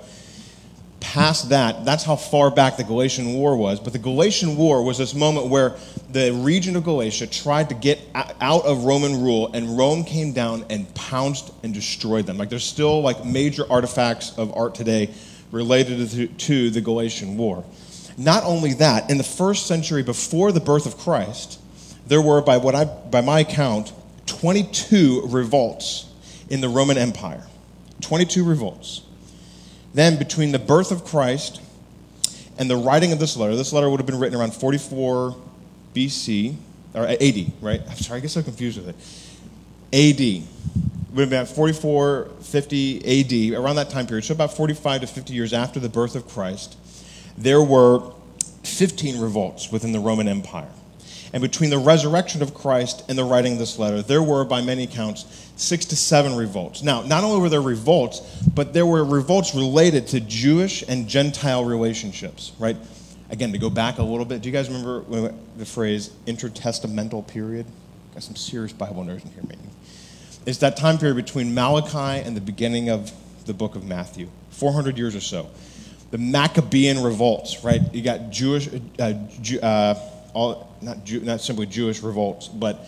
Past 1.00 1.50
that, 1.50 1.84
that's 1.84 2.04
how 2.04 2.16
far 2.16 2.51
back 2.51 2.78
the 2.78 2.84
Galatian 2.84 3.34
War 3.34 3.56
was. 3.56 3.80
But 3.80 3.92
the 3.92 4.00
Galatian 4.00 4.56
War 4.56 4.84
was 4.84 5.00
this 5.00 5.16
moment 5.16 5.48
where 5.48 5.75
the 6.12 6.32
region 6.32 6.75
of 6.75 6.84
Galatia 6.84 7.25
tried 7.25 7.70
to 7.70 7.75
get 7.75 8.00
out 8.13 8.66
of 8.66 8.84
Roman 8.84 9.24
rule, 9.24 9.51
and 9.54 9.78
Rome 9.78 10.04
came 10.04 10.32
down 10.32 10.66
and 10.70 10.94
pounced 10.94 11.51
and 11.63 11.74
destroyed 11.74 12.28
them. 12.28 12.38
Like 12.38 12.50
there's 12.50 12.63
still 12.63 13.01
like 13.01 13.25
major 13.25 13.66
artifacts 13.70 14.38
of 14.38 14.56
art 14.56 14.75
today 14.75 15.10
related 15.51 16.38
to, 16.38 16.70
the 16.70 16.82
Galatian 16.82 17.36
War. 17.36 17.66
Not 18.18 18.44
only 18.44 18.74
that, 18.75 19.10
in 19.10 19.18
the 19.18 19.24
first 19.24 19.66
century 19.68 20.04
before 20.04 20.51
the 20.51 20.60
birth 20.60 20.86
of 20.86 20.98
Christ, 20.98 21.60
there 22.06 22.22
were, 22.22 22.42
by, 22.42 22.58
what 22.58 22.75
I, 22.75 22.86
by 22.86 23.22
my 23.22 23.44
count, 23.44 23.92
22 24.28 25.24
revolts 25.28 26.11
in 26.51 26.60
the 26.60 26.67
Roman 26.67 26.98
Empire. 26.98 27.43
22 28.01 28.43
revolts. 28.43 29.03
Then, 29.93 30.17
between 30.17 30.51
the 30.51 30.60
birth 30.60 30.91
of 30.91 31.05
Christ 31.05 31.62
and 32.58 32.70
the 32.70 32.75
writing 32.75 33.13
of 33.13 33.20
this 33.20 33.38
letter, 33.38 33.55
this 33.55 33.72
letter 33.72 33.89
would 33.89 34.01
have 34.01 34.05
been 34.05 34.20
written 34.20 34.38
around 34.38 34.53
44 34.53 35.38
BC, 35.96 36.55
or 36.93 37.08
AD, 37.08 37.51
right? 37.62 37.81
I'm 37.89 37.96
sorry, 37.96 38.17
I 38.17 38.20
get 38.20 38.31
so 38.31 38.43
confused 38.43 38.77
with 38.77 38.89
it. 38.89 38.96
AD. 39.93 40.43
Would 41.12 41.20
have 41.22 41.29
been 41.29 41.39
about 41.41 41.48
44, 41.48 42.29
50 42.41 43.53
AD, 43.53 43.58
around 43.58 43.77
that 43.77 43.89
time 43.89 44.05
period, 44.05 44.25
so 44.25 44.34
about 44.34 44.55
45 44.55 45.01
to 45.01 45.08
50 45.08 45.34
years 45.34 45.53
after 45.53 45.79
the 45.79 45.89
birth 45.89 46.15
of 46.15 46.27
Christ, 46.27 46.77
there 47.38 47.62
were 47.62 48.12
15 48.63 49.22
revolts 49.22 49.72
within 49.72 49.93
the 49.93 50.00
Roman 50.00 50.27
Empire. 50.27 50.70
And 51.34 51.42
between 51.42 51.70
the 51.70 51.78
resurrection 51.78 52.42
of 52.42 52.54
Christ 52.54 53.06
and 53.08 53.18
the 53.18 53.24
writing 53.24 53.54
of 53.54 53.60
this 53.60 53.80
letter, 53.80 54.02
there 54.02 54.22
were, 54.22 54.44
by 54.44 54.62
many 54.62 54.84
accounts, 54.84 55.50
six 55.56 55.86
to 55.86 55.96
seven 55.96 56.36
revolts. 56.36 56.84
Now, 56.84 57.04
not 57.04 57.24
only 57.24 57.40
were 57.40 57.50
there 57.50 57.62
revolts, 57.62 58.20
but 58.54 58.74
there 58.74 58.86
were 58.86 59.04
revolts 59.04 59.56
related 59.56 60.08
to 60.08 60.20
Jewish 60.20 60.84
and 60.88 61.08
Gentile 61.08 61.64
relationships, 61.64 62.52
right? 62.60 62.76
Again, 63.30 63.54
to 63.54 63.58
go 63.58 63.70
back 63.70 63.98
a 63.98 64.04
little 64.04 64.26
bit, 64.26 64.42
do 64.42 64.50
you 64.50 64.54
guys 64.54 64.68
remember 64.68 65.34
the 65.58 65.66
phrase 65.66 66.10
intertestamental 66.28 67.26
period? 67.28 67.66
Got 68.14 68.24
some 68.24 68.36
serious 68.36 68.74
Bible 68.74 69.06
nerds 69.06 69.24
in 69.24 69.32
here, 69.32 69.44
maybe. 69.48 69.62
It's 70.46 70.58
that 70.58 70.76
time 70.76 70.98
period 70.98 71.16
between 71.16 71.54
Malachi 71.54 72.26
and 72.26 72.36
the 72.36 72.42
beginning 72.42 72.90
of 72.90 73.12
the 73.46 73.54
book 73.54 73.76
of 73.76 73.86
Matthew, 73.86 74.28
400 74.50 74.98
years 74.98 75.16
or 75.16 75.22
so. 75.22 75.50
The 76.10 76.18
Maccabean 76.18 77.02
revolts, 77.02 77.64
right? 77.64 77.82
You 77.94 78.02
got 78.02 78.32
Jewish, 78.32 78.68
uh, 79.00 79.14
uh, 79.62 79.94
all, 80.34 80.76
not, 80.82 81.04
Jew, 81.06 81.22
not 81.22 81.42
simply 81.42 81.66
Jewish 81.66 82.02
revolts, 82.02 82.48
but 82.48 82.88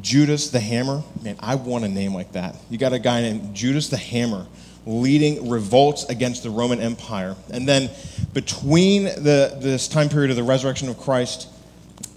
Judas 0.00 0.50
the 0.50 0.60
Hammer. 0.60 1.02
Man, 1.22 1.36
I 1.40 1.54
want 1.54 1.84
a 1.84 1.88
name 1.88 2.14
like 2.14 2.32
that. 2.32 2.56
You 2.70 2.78
got 2.78 2.92
a 2.92 2.98
guy 2.98 3.22
named 3.22 3.54
Judas 3.54 3.88
the 3.88 3.96
Hammer 3.96 4.46
leading 4.86 5.50
revolts 5.50 6.04
against 6.04 6.42
the 6.42 6.50
Roman 6.50 6.80
Empire. 6.80 7.36
And 7.50 7.68
then 7.68 7.90
between 8.32 9.04
the, 9.04 9.56
this 9.60 9.86
time 9.86 10.08
period 10.08 10.30
of 10.30 10.36
the 10.36 10.42
resurrection 10.42 10.88
of 10.88 10.98
Christ 10.98 11.48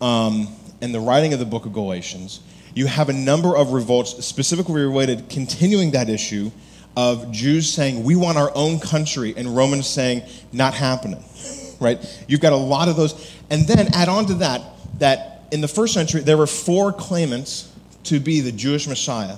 um, 0.01 0.47
and 0.81 0.93
the 0.95 0.99
writing 0.99 1.33
of 1.33 1.39
the 1.39 1.45
book 1.45 1.65
of 1.65 1.73
Galatians, 1.73 2.39
you 2.73 2.87
have 2.87 3.09
a 3.09 3.13
number 3.13 3.55
of 3.55 3.73
revolts 3.73 4.25
specifically 4.25 4.81
related, 4.81 5.27
continuing 5.29 5.91
that 5.91 6.09
issue 6.09 6.49
of 6.95 7.31
Jews 7.31 7.71
saying, 7.71 8.03
We 8.03 8.15
want 8.15 8.37
our 8.37 8.51
own 8.55 8.79
country, 8.79 9.33
and 9.35 9.55
Romans 9.55 9.87
saying, 9.87 10.23
Not 10.53 10.73
happening. 10.73 11.23
right? 11.81 12.23
You've 12.27 12.39
got 12.39 12.53
a 12.53 12.57
lot 12.57 12.87
of 12.87 12.95
those. 12.95 13.35
And 13.49 13.67
then 13.67 13.93
add 13.93 14.07
on 14.07 14.27
to 14.27 14.35
that, 14.35 14.61
that 14.99 15.43
in 15.51 15.59
the 15.59 15.67
first 15.67 15.93
century, 15.93 16.21
there 16.21 16.37
were 16.37 16.47
four 16.47 16.93
claimants 16.93 17.73
to 18.05 18.19
be 18.19 18.39
the 18.39 18.51
Jewish 18.51 18.87
Messiah. 18.87 19.37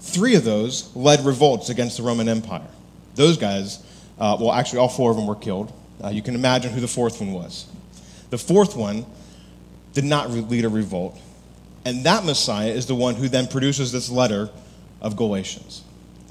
Three 0.00 0.34
of 0.36 0.44
those 0.44 0.94
led 0.96 1.24
revolts 1.24 1.68
against 1.68 1.98
the 1.98 2.02
Roman 2.02 2.28
Empire. 2.28 2.66
Those 3.14 3.36
guys, 3.36 3.84
uh, 4.18 4.36
well, 4.40 4.52
actually, 4.52 4.78
all 4.78 4.88
four 4.88 5.10
of 5.10 5.16
them 5.16 5.26
were 5.26 5.36
killed. 5.36 5.72
Uh, 6.02 6.08
you 6.08 6.22
can 6.22 6.34
imagine 6.34 6.72
who 6.72 6.80
the 6.80 6.88
fourth 6.88 7.20
one 7.20 7.32
was. 7.32 7.66
The 8.30 8.38
fourth 8.38 8.74
one 8.76 9.04
did 9.92 10.04
not 10.04 10.30
lead 10.30 10.64
a 10.64 10.68
revolt. 10.68 11.20
And 11.84 12.04
that 12.04 12.24
Messiah 12.24 12.70
is 12.70 12.86
the 12.86 12.94
one 12.94 13.16
who 13.16 13.28
then 13.28 13.46
produces 13.46 13.92
this 13.92 14.08
letter 14.08 14.48
of 15.00 15.16
Galatians 15.16 15.82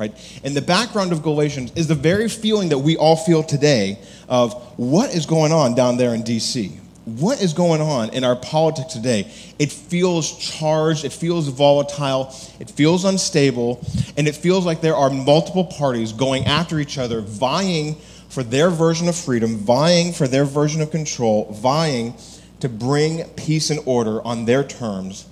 right? 0.01 0.41
And 0.43 0.55
the 0.55 0.63
background 0.63 1.11
of 1.11 1.21
Galatians 1.21 1.71
is 1.75 1.87
the 1.87 1.95
very 1.95 2.27
feeling 2.27 2.69
that 2.69 2.79
we 2.79 2.97
all 2.97 3.15
feel 3.15 3.43
today 3.43 3.99
of 4.27 4.53
what 4.77 5.13
is 5.13 5.27
going 5.27 5.51
on 5.51 5.75
down 5.75 5.97
there 5.97 6.15
in 6.15 6.23
DC? 6.23 6.75
What 7.05 7.39
is 7.39 7.53
going 7.53 7.81
on 7.81 8.09
in 8.09 8.23
our 8.23 8.35
politics 8.35 8.93
today? 8.93 9.31
It 9.59 9.71
feels 9.71 10.35
charged, 10.39 11.05
it 11.05 11.13
feels 11.13 11.49
volatile, 11.49 12.33
it 12.59 12.71
feels 12.71 13.05
unstable, 13.05 13.85
and 14.17 14.27
it 14.27 14.35
feels 14.35 14.65
like 14.65 14.81
there 14.81 14.95
are 14.95 15.11
multiple 15.11 15.65
parties 15.65 16.13
going 16.13 16.45
after 16.45 16.79
each 16.79 16.97
other, 16.97 17.21
vying 17.21 17.95
for 18.29 18.41
their 18.41 18.71
version 18.71 19.07
of 19.07 19.15
freedom, 19.15 19.57
vying 19.57 20.13
for 20.13 20.27
their 20.27 20.45
version 20.45 20.81
of 20.81 20.89
control, 20.89 21.51
vying 21.51 22.15
to 22.59 22.69
bring 22.69 23.23
peace 23.35 23.69
and 23.69 23.79
order 23.85 24.19
on 24.25 24.45
their 24.45 24.63
terms 24.63 25.27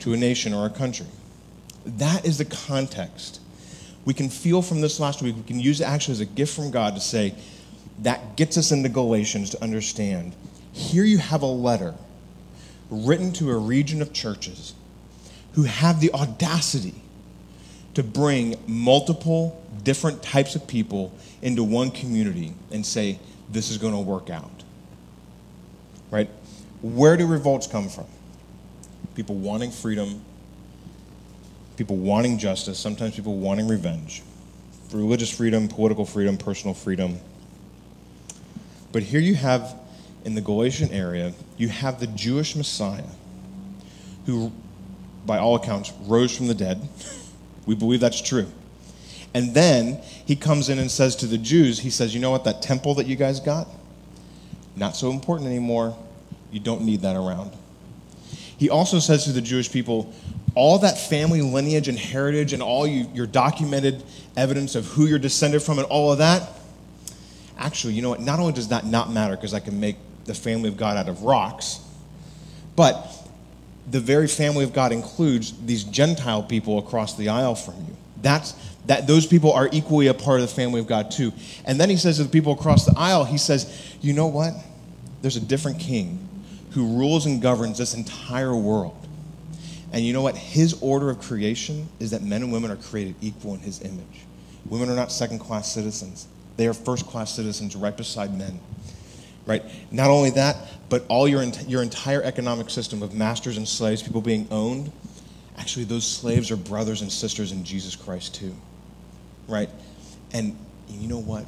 to 0.00 0.12
a 0.12 0.16
nation 0.16 0.52
or 0.52 0.66
a 0.66 0.70
country. 0.70 1.06
That 1.84 2.26
is 2.26 2.38
the 2.38 2.44
context 2.44 3.40
we 4.06 4.14
can 4.14 4.30
feel 4.30 4.62
from 4.62 4.80
this 4.80 4.98
last 4.98 5.20
week, 5.20 5.36
we 5.36 5.42
can 5.42 5.60
use 5.60 5.82
it 5.82 5.84
actually 5.84 6.12
as 6.12 6.20
a 6.20 6.26
gift 6.26 6.54
from 6.54 6.70
God 6.70 6.94
to 6.94 7.00
say, 7.00 7.34
that 7.98 8.36
gets 8.36 8.56
us 8.56 8.72
into 8.72 8.88
Galatians 8.88 9.50
to 9.50 9.62
understand. 9.62 10.34
Here 10.72 11.04
you 11.04 11.18
have 11.18 11.42
a 11.42 11.46
letter 11.46 11.94
written 12.88 13.32
to 13.34 13.50
a 13.50 13.58
region 13.58 14.00
of 14.00 14.12
churches 14.12 14.74
who 15.54 15.64
have 15.64 16.00
the 16.00 16.12
audacity 16.12 16.94
to 17.94 18.02
bring 18.02 18.54
multiple 18.66 19.60
different 19.82 20.22
types 20.22 20.54
of 20.54 20.66
people 20.66 21.12
into 21.42 21.64
one 21.64 21.90
community 21.90 22.52
and 22.70 22.86
say, 22.86 23.18
this 23.50 23.70
is 23.70 23.78
going 23.78 23.94
to 23.94 24.00
work 24.00 24.30
out. 24.30 24.62
Right? 26.10 26.30
Where 26.82 27.16
do 27.16 27.26
revolts 27.26 27.66
come 27.66 27.88
from? 27.88 28.04
People 29.14 29.36
wanting 29.36 29.70
freedom, 29.70 30.20
people 31.76 31.96
wanting 31.96 32.38
justice, 32.38 32.78
sometimes 32.78 33.14
people 33.14 33.36
wanting 33.36 33.68
revenge, 33.68 34.22
religious 34.92 35.30
freedom, 35.30 35.68
political 35.68 36.04
freedom, 36.04 36.36
personal 36.36 36.74
freedom. 36.74 37.18
But 38.92 39.02
here 39.02 39.20
you 39.20 39.34
have, 39.34 39.78
in 40.24 40.34
the 40.34 40.40
Galatian 40.40 40.90
area, 40.90 41.34
you 41.56 41.68
have 41.68 42.00
the 42.00 42.06
Jewish 42.06 42.56
Messiah 42.56 43.04
who, 44.24 44.50
by 45.24 45.38
all 45.38 45.54
accounts, 45.54 45.92
rose 46.02 46.36
from 46.36 46.46
the 46.46 46.54
dead. 46.54 46.88
we 47.66 47.74
believe 47.74 48.00
that's 48.00 48.20
true. 48.20 48.46
And 49.34 49.54
then 49.54 50.00
he 50.24 50.34
comes 50.34 50.68
in 50.68 50.78
and 50.78 50.90
says 50.90 51.14
to 51.16 51.26
the 51.26 51.38
Jews, 51.38 51.80
he 51.80 51.90
says, 51.90 52.14
You 52.14 52.20
know 52.20 52.30
what, 52.30 52.44
that 52.44 52.62
temple 52.62 52.94
that 52.94 53.06
you 53.06 53.16
guys 53.16 53.38
got? 53.38 53.68
Not 54.76 54.96
so 54.96 55.10
important 55.10 55.48
anymore. 55.48 55.96
You 56.50 56.60
don't 56.60 56.82
need 56.82 57.02
that 57.02 57.16
around. 57.16 57.52
He 58.58 58.70
also 58.70 58.98
says 58.98 59.24
to 59.24 59.32
the 59.32 59.42
Jewish 59.42 59.70
people, 59.70 60.12
all 60.56 60.78
that 60.78 60.98
family 60.98 61.42
lineage 61.42 61.86
and 61.86 61.98
heritage 61.98 62.52
and 62.54 62.62
all 62.62 62.86
you, 62.86 63.06
your 63.14 63.26
documented 63.26 64.02
evidence 64.36 64.74
of 64.74 64.86
who 64.86 65.06
you're 65.06 65.18
descended 65.18 65.62
from 65.62 65.78
and 65.78 65.86
all 65.88 66.10
of 66.10 66.18
that, 66.18 66.48
actually, 67.58 67.92
you 67.92 68.02
know 68.02 68.08
what? 68.08 68.20
Not 68.20 68.40
only 68.40 68.54
does 68.54 68.68
that 68.68 68.86
not 68.86 69.12
matter 69.12 69.36
because 69.36 69.54
I 69.54 69.60
can 69.60 69.78
make 69.78 69.96
the 70.24 70.34
family 70.34 70.68
of 70.68 70.76
God 70.76 70.96
out 70.96 71.08
of 71.08 71.22
rocks, 71.22 71.78
but 72.74 73.06
the 73.90 74.00
very 74.00 74.26
family 74.26 74.64
of 74.64 74.72
God 74.72 74.92
includes 74.92 75.52
these 75.64 75.84
Gentile 75.84 76.42
people 76.42 76.78
across 76.78 77.16
the 77.16 77.28
aisle 77.28 77.54
from 77.54 77.76
you. 77.86 77.96
That's 78.22 78.54
that 78.86 79.06
those 79.06 79.26
people 79.26 79.52
are 79.52 79.68
equally 79.72 80.06
a 80.06 80.14
part 80.14 80.40
of 80.40 80.48
the 80.48 80.54
family 80.54 80.80
of 80.80 80.86
God 80.86 81.10
too. 81.10 81.32
And 81.64 81.78
then 81.78 81.90
he 81.90 81.96
says 81.96 82.16
to 82.16 82.24
the 82.24 82.28
people 82.30 82.52
across 82.52 82.86
the 82.86 82.94
aisle, 82.96 83.24
he 83.24 83.36
says, 83.36 83.70
"You 84.00 84.14
know 84.14 84.26
what? 84.26 84.54
There's 85.22 85.36
a 85.36 85.40
different 85.40 85.80
king 85.80 86.26
who 86.70 86.86
rules 86.96 87.26
and 87.26 87.42
governs 87.42 87.78
this 87.78 87.94
entire 87.94 88.54
world. 88.54 89.05
And 89.96 90.04
you 90.04 90.12
know 90.12 90.20
what? 90.20 90.36
His 90.36 90.76
order 90.82 91.08
of 91.08 91.20
creation 91.20 91.88
is 92.00 92.10
that 92.10 92.22
men 92.22 92.42
and 92.42 92.52
women 92.52 92.70
are 92.70 92.76
created 92.76 93.14
equal 93.22 93.54
in 93.54 93.60
his 93.60 93.80
image. 93.80 94.26
Women 94.66 94.90
are 94.90 94.94
not 94.94 95.10
second 95.10 95.38
class 95.38 95.72
citizens, 95.72 96.28
they 96.58 96.66
are 96.66 96.74
first 96.74 97.06
class 97.06 97.34
citizens 97.34 97.74
right 97.74 97.96
beside 97.96 98.36
men. 98.36 98.60
Right? 99.46 99.62
Not 99.90 100.10
only 100.10 100.28
that, 100.30 100.58
but 100.90 101.06
all 101.08 101.26
your, 101.26 101.42
your 101.66 101.82
entire 101.82 102.22
economic 102.22 102.68
system 102.68 103.02
of 103.02 103.14
masters 103.14 103.56
and 103.56 103.66
slaves, 103.66 104.02
people 104.02 104.20
being 104.20 104.46
owned, 104.50 104.92
actually, 105.56 105.84
those 105.84 106.06
slaves 106.06 106.50
are 106.50 106.56
brothers 106.56 107.00
and 107.00 107.10
sisters 107.10 107.52
in 107.52 107.64
Jesus 107.64 107.96
Christ 107.96 108.34
too. 108.34 108.54
Right? 109.48 109.70
And 110.34 110.58
you 110.90 111.08
know 111.08 111.20
what? 111.20 111.46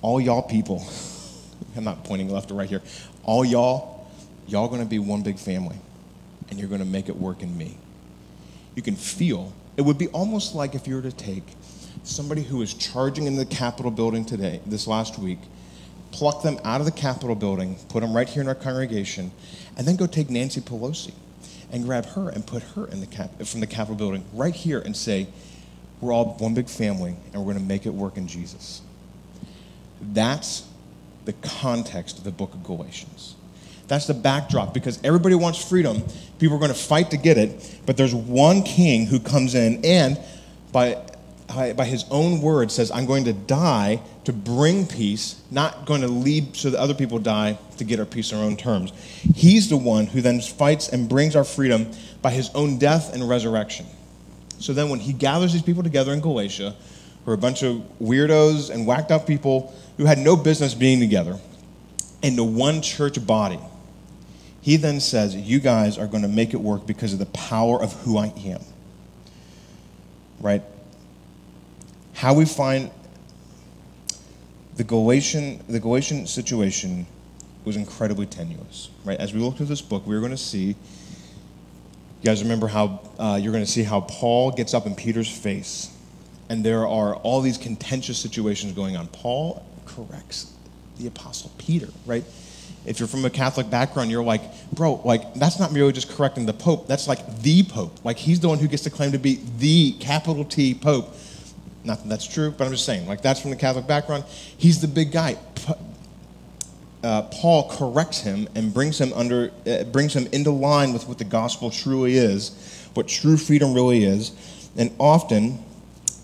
All 0.00 0.18
y'all 0.18 0.40
people, 0.40 0.82
I'm 1.76 1.84
not 1.84 2.04
pointing 2.04 2.30
left 2.30 2.50
or 2.50 2.54
right 2.54 2.70
here, 2.70 2.80
all 3.22 3.44
y'all, 3.44 4.08
y'all 4.46 4.68
gonna 4.68 4.86
be 4.86 4.98
one 4.98 5.20
big 5.20 5.38
family 5.38 5.76
and 6.50 6.58
you're 6.58 6.68
going 6.68 6.80
to 6.80 6.86
make 6.86 7.08
it 7.08 7.16
work 7.16 7.42
in 7.42 7.56
me. 7.56 7.76
You 8.74 8.82
can 8.82 8.96
feel, 8.96 9.52
it 9.76 9.82
would 9.82 9.98
be 9.98 10.08
almost 10.08 10.54
like 10.54 10.74
if 10.74 10.86
you 10.86 10.94
were 10.96 11.02
to 11.02 11.12
take 11.12 11.44
somebody 12.04 12.42
who 12.42 12.62
is 12.62 12.74
charging 12.74 13.26
in 13.26 13.36
the 13.36 13.46
Capitol 13.46 13.90
building 13.90 14.24
today, 14.24 14.60
this 14.66 14.86
last 14.86 15.18
week, 15.18 15.38
pluck 16.10 16.42
them 16.42 16.58
out 16.64 16.80
of 16.80 16.86
the 16.86 16.92
Capitol 16.92 17.34
building, 17.34 17.76
put 17.88 18.00
them 18.00 18.14
right 18.14 18.28
here 18.28 18.42
in 18.42 18.48
our 18.48 18.54
congregation, 18.54 19.30
and 19.76 19.86
then 19.86 19.96
go 19.96 20.06
take 20.06 20.30
Nancy 20.30 20.60
Pelosi 20.60 21.12
and 21.70 21.84
grab 21.84 22.06
her 22.06 22.28
and 22.30 22.46
put 22.46 22.62
her 22.62 22.86
in 22.88 23.00
the 23.00 23.06
cap- 23.06 23.42
from 23.42 23.60
the 23.60 23.66
Capitol 23.66 23.96
building 23.96 24.24
right 24.32 24.54
here 24.54 24.80
and 24.80 24.96
say, 24.96 25.28
we're 26.00 26.12
all 26.12 26.36
one 26.38 26.54
big 26.54 26.68
family 26.68 27.16
and 27.32 27.44
we're 27.44 27.52
going 27.52 27.62
to 27.62 27.68
make 27.68 27.84
it 27.84 27.92
work 27.92 28.16
in 28.16 28.28
Jesus. 28.28 28.82
That's 30.00 30.66
the 31.24 31.32
context 31.32 32.18
of 32.18 32.24
the 32.24 32.30
book 32.30 32.54
of 32.54 32.62
Galatians. 32.62 33.34
That's 33.88 34.06
the 34.06 34.14
backdrop 34.14 34.74
because 34.74 35.00
everybody 35.02 35.34
wants 35.34 35.66
freedom. 35.66 36.02
People 36.38 36.56
are 36.56 36.60
going 36.60 36.72
to 36.72 36.78
fight 36.78 37.10
to 37.10 37.16
get 37.16 37.38
it, 37.38 37.80
but 37.86 37.96
there's 37.96 38.14
one 38.14 38.62
king 38.62 39.06
who 39.06 39.18
comes 39.18 39.54
in, 39.54 39.84
and 39.84 40.20
by 40.72 41.02
by 41.48 41.86
his 41.86 42.04
own 42.10 42.42
word, 42.42 42.70
says, 42.70 42.90
I'm 42.90 43.06
going 43.06 43.24
to 43.24 43.32
die 43.32 44.02
to 44.24 44.34
bring 44.34 44.86
peace, 44.86 45.40
not 45.50 45.86
going 45.86 46.02
to 46.02 46.08
lead 46.08 46.54
so 46.54 46.68
that 46.68 46.78
other 46.78 46.92
people 46.92 47.18
die 47.18 47.58
to 47.78 47.84
get 47.84 47.98
our 47.98 48.04
peace 48.04 48.32
on 48.34 48.40
our 48.40 48.44
own 48.44 48.56
terms. 48.56 48.92
He's 49.34 49.70
the 49.70 49.76
one 49.76 50.06
who 50.06 50.20
then 50.20 50.42
fights 50.42 50.90
and 50.90 51.08
brings 51.08 51.34
our 51.34 51.44
freedom 51.44 51.90
by 52.20 52.32
his 52.32 52.50
own 52.50 52.78
death 52.78 53.14
and 53.14 53.26
resurrection. 53.26 53.86
So 54.58 54.74
then, 54.74 54.90
when 54.90 55.00
he 55.00 55.14
gathers 55.14 55.54
these 55.54 55.62
people 55.62 55.82
together 55.82 56.12
in 56.12 56.20
Galatia, 56.20 56.76
who 57.24 57.30
are 57.30 57.34
a 57.34 57.38
bunch 57.38 57.62
of 57.62 57.82
weirdos 57.98 58.68
and 58.68 58.86
whacked 58.86 59.10
out 59.10 59.26
people 59.26 59.74
who 59.96 60.04
had 60.04 60.18
no 60.18 60.36
business 60.36 60.74
being 60.74 61.00
together, 61.00 61.38
into 62.22 62.44
one 62.44 62.82
church 62.82 63.24
body, 63.26 63.60
he 64.68 64.76
then 64.76 65.00
says, 65.00 65.34
You 65.34 65.60
guys 65.60 65.96
are 65.96 66.06
going 66.06 66.24
to 66.24 66.28
make 66.28 66.52
it 66.52 66.58
work 66.60 66.86
because 66.86 67.14
of 67.14 67.18
the 67.18 67.26
power 67.32 67.82
of 67.82 67.94
who 68.02 68.18
I 68.18 68.26
am. 68.44 68.60
Right? 70.40 70.62
How 72.12 72.34
we 72.34 72.44
find 72.44 72.90
the 74.76 74.84
Galatian, 74.84 75.62
the 75.70 75.80
Galatian 75.80 76.26
situation 76.26 77.06
was 77.64 77.76
incredibly 77.76 78.26
tenuous. 78.26 78.90
Right? 79.06 79.18
As 79.18 79.32
we 79.32 79.40
look 79.40 79.56
through 79.56 79.66
this 79.66 79.80
book, 79.80 80.06
we're 80.06 80.20
going 80.20 80.32
to 80.32 80.36
see. 80.36 80.66
You 80.66 82.24
guys 82.24 82.42
remember 82.42 82.66
how 82.66 83.00
uh, 83.18 83.40
you're 83.40 83.52
going 83.52 83.64
to 83.64 83.70
see 83.70 83.84
how 83.84 84.02
Paul 84.02 84.50
gets 84.50 84.74
up 84.74 84.84
in 84.84 84.94
Peter's 84.94 85.34
face, 85.34 85.96
and 86.50 86.62
there 86.62 86.86
are 86.86 87.16
all 87.16 87.40
these 87.40 87.56
contentious 87.56 88.18
situations 88.18 88.74
going 88.74 88.98
on. 88.98 89.06
Paul 89.06 89.64
corrects 89.86 90.52
the 90.98 91.06
apostle 91.06 91.52
Peter, 91.56 91.88
right? 92.04 92.24
If 92.86 92.98
you're 92.98 93.08
from 93.08 93.24
a 93.24 93.30
Catholic 93.30 93.68
background, 93.68 94.10
you're 94.10 94.24
like, 94.24 94.42
bro, 94.72 95.00
like 95.04 95.34
that's 95.34 95.58
not 95.58 95.72
merely 95.72 95.92
just 95.92 96.08
correcting 96.08 96.46
the 96.46 96.52
Pope. 96.52 96.86
That's 96.86 97.06
like 97.06 97.42
the 97.42 97.62
Pope. 97.62 98.04
Like 98.04 98.16
he's 98.16 98.40
the 98.40 98.48
one 98.48 98.58
who 98.58 98.68
gets 98.68 98.84
to 98.84 98.90
claim 98.90 99.12
to 99.12 99.18
be 99.18 99.40
the 99.58 99.92
capital 99.92 100.44
T 100.44 100.74
Pope. 100.74 101.14
Not 101.84 102.02
that 102.02 102.08
that's 102.08 102.26
true, 102.26 102.50
but 102.50 102.64
I'm 102.64 102.70
just 102.70 102.84
saying, 102.84 103.06
like 103.06 103.22
that's 103.22 103.40
from 103.40 103.50
the 103.50 103.56
Catholic 103.56 103.86
background. 103.86 104.24
He's 104.56 104.80
the 104.80 104.88
big 104.88 105.12
guy. 105.12 105.36
Uh, 107.02 107.22
Paul 107.22 107.70
corrects 107.70 108.20
him 108.20 108.48
and 108.56 108.74
brings 108.74 109.00
him 109.00 109.12
under, 109.12 109.52
uh, 109.66 109.84
brings 109.84 110.14
him 110.14 110.26
into 110.32 110.50
line 110.50 110.92
with 110.92 111.06
what 111.06 111.18
the 111.18 111.24
gospel 111.24 111.70
truly 111.70 112.16
is, 112.16 112.88
what 112.94 113.06
true 113.06 113.36
freedom 113.36 113.72
really 113.72 114.02
is. 114.02 114.32
And 114.76 114.90
often, 114.98 115.64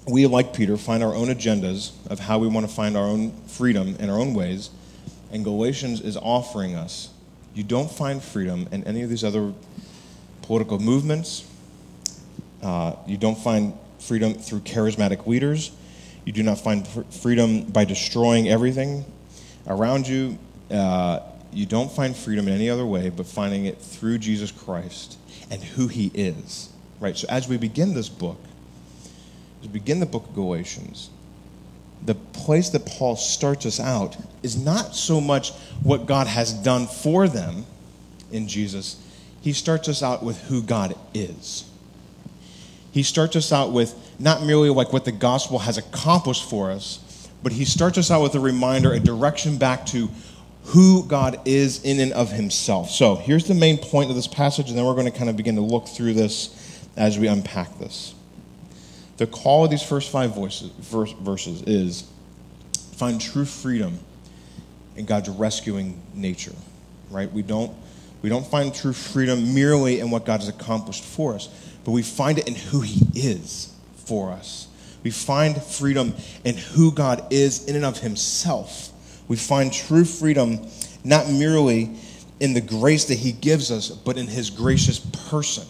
we, 0.08 0.26
like 0.26 0.52
Peter, 0.52 0.76
find 0.76 1.02
our 1.02 1.14
own 1.14 1.28
agendas 1.28 1.92
of 2.10 2.18
how 2.18 2.38
we 2.38 2.48
want 2.48 2.68
to 2.68 2.74
find 2.74 2.96
our 2.96 3.04
own 3.04 3.32
freedom 3.46 3.94
in 4.00 4.10
our 4.10 4.18
own 4.18 4.34
ways 4.34 4.70
and 5.32 5.44
Galatians 5.44 6.00
is 6.00 6.16
offering 6.16 6.74
us. 6.74 7.10
You 7.54 7.62
don't 7.62 7.90
find 7.90 8.22
freedom 8.22 8.68
in 8.72 8.84
any 8.84 9.02
of 9.02 9.10
these 9.10 9.24
other 9.24 9.52
political 10.42 10.78
movements. 10.78 11.48
Uh, 12.62 12.96
you 13.06 13.16
don't 13.16 13.38
find 13.38 13.74
freedom 13.98 14.34
through 14.34 14.60
charismatic 14.60 15.26
leaders. 15.26 15.70
You 16.24 16.32
do 16.32 16.42
not 16.42 16.58
find 16.58 16.86
freedom 17.10 17.64
by 17.64 17.84
destroying 17.84 18.48
everything 18.48 19.04
around 19.66 20.08
you. 20.08 20.38
Uh, 20.70 21.20
you 21.52 21.66
don't 21.66 21.90
find 21.90 22.16
freedom 22.16 22.48
in 22.48 22.54
any 22.54 22.68
other 22.68 22.86
way 22.86 23.10
but 23.10 23.26
finding 23.26 23.66
it 23.66 23.78
through 23.78 24.18
Jesus 24.18 24.50
Christ 24.50 25.18
and 25.50 25.62
who 25.62 25.88
he 25.88 26.10
is. 26.14 26.70
Right? 27.00 27.16
So 27.16 27.26
as 27.28 27.48
we 27.48 27.56
begin 27.56 27.94
this 27.94 28.08
book, 28.08 28.38
as 29.60 29.68
we 29.68 29.72
begin 29.72 30.00
the 30.00 30.06
book 30.06 30.28
of 30.28 30.34
Galatians, 30.34 31.10
the 32.04 32.14
place 32.14 32.70
that 32.70 32.84
Paul 32.84 33.16
starts 33.16 33.64
us 33.66 33.80
out 33.80 34.16
is 34.42 34.56
not 34.56 34.94
so 34.94 35.20
much 35.20 35.52
what 35.82 36.06
God 36.06 36.26
has 36.26 36.52
done 36.52 36.86
for 36.86 37.28
them 37.28 37.64
in 38.30 38.46
Jesus. 38.46 39.00
He 39.40 39.52
starts 39.52 39.88
us 39.88 40.02
out 40.02 40.22
with 40.22 40.40
who 40.42 40.62
God 40.62 40.94
is. 41.14 41.64
He 42.92 43.02
starts 43.02 43.36
us 43.36 43.52
out 43.52 43.72
with 43.72 43.94
not 44.18 44.42
merely 44.42 44.70
like 44.70 44.92
what 44.92 45.04
the 45.04 45.12
gospel 45.12 45.58
has 45.60 45.78
accomplished 45.78 46.48
for 46.48 46.70
us, 46.70 47.28
but 47.42 47.52
he 47.52 47.64
starts 47.64 47.98
us 47.98 48.10
out 48.10 48.22
with 48.22 48.34
a 48.34 48.40
reminder, 48.40 48.92
a 48.92 49.00
direction 49.00 49.58
back 49.58 49.84
to 49.86 50.08
who 50.64 51.04
God 51.06 51.40
is 51.46 51.82
in 51.84 52.00
and 52.00 52.12
of 52.12 52.30
himself. 52.30 52.90
So 52.90 53.16
here's 53.16 53.46
the 53.46 53.54
main 53.54 53.78
point 53.78 54.10
of 54.10 54.16
this 54.16 54.26
passage, 54.26 54.68
and 54.68 54.78
then 54.78 54.84
we're 54.84 54.94
going 54.94 55.10
to 55.10 55.18
kind 55.18 55.28
of 55.28 55.36
begin 55.36 55.56
to 55.56 55.60
look 55.60 55.88
through 55.88 56.14
this 56.14 56.86
as 56.96 57.18
we 57.18 57.26
unpack 57.26 57.78
this. 57.78 58.14
The 59.16 59.26
call 59.26 59.64
of 59.64 59.70
these 59.70 59.82
first 59.82 60.10
five 60.10 60.34
voices, 60.34 60.70
verse, 60.78 61.12
verses 61.12 61.62
is 61.62 62.08
find 62.94 63.20
true 63.20 63.44
freedom 63.44 63.98
in 64.96 65.04
God's 65.04 65.28
rescuing 65.28 66.00
nature, 66.14 66.54
right? 67.10 67.30
We 67.32 67.42
don't, 67.42 67.72
we 68.22 68.28
don't 68.28 68.46
find 68.46 68.74
true 68.74 68.92
freedom 68.92 69.54
merely 69.54 70.00
in 70.00 70.10
what 70.10 70.24
God 70.24 70.40
has 70.40 70.48
accomplished 70.48 71.04
for 71.04 71.34
us, 71.34 71.48
but 71.84 71.92
we 71.92 72.02
find 72.02 72.38
it 72.38 72.48
in 72.48 72.54
who 72.56 72.80
He 72.80 73.06
is 73.14 73.72
for 74.04 74.32
us. 74.32 74.68
We 75.04 75.10
find 75.10 75.62
freedom 75.62 76.14
in 76.44 76.56
who 76.56 76.90
God 76.90 77.32
is 77.32 77.66
in 77.66 77.76
and 77.76 77.84
of 77.84 77.98
Himself. 77.98 78.90
We 79.28 79.36
find 79.36 79.72
true 79.72 80.04
freedom 80.04 80.66
not 81.04 81.28
merely 81.28 81.90
in 82.40 82.54
the 82.54 82.60
grace 82.60 83.04
that 83.06 83.18
He 83.18 83.30
gives 83.30 83.70
us, 83.70 83.90
but 83.90 84.16
in 84.16 84.26
His 84.26 84.50
gracious 84.50 84.98
person 84.98 85.66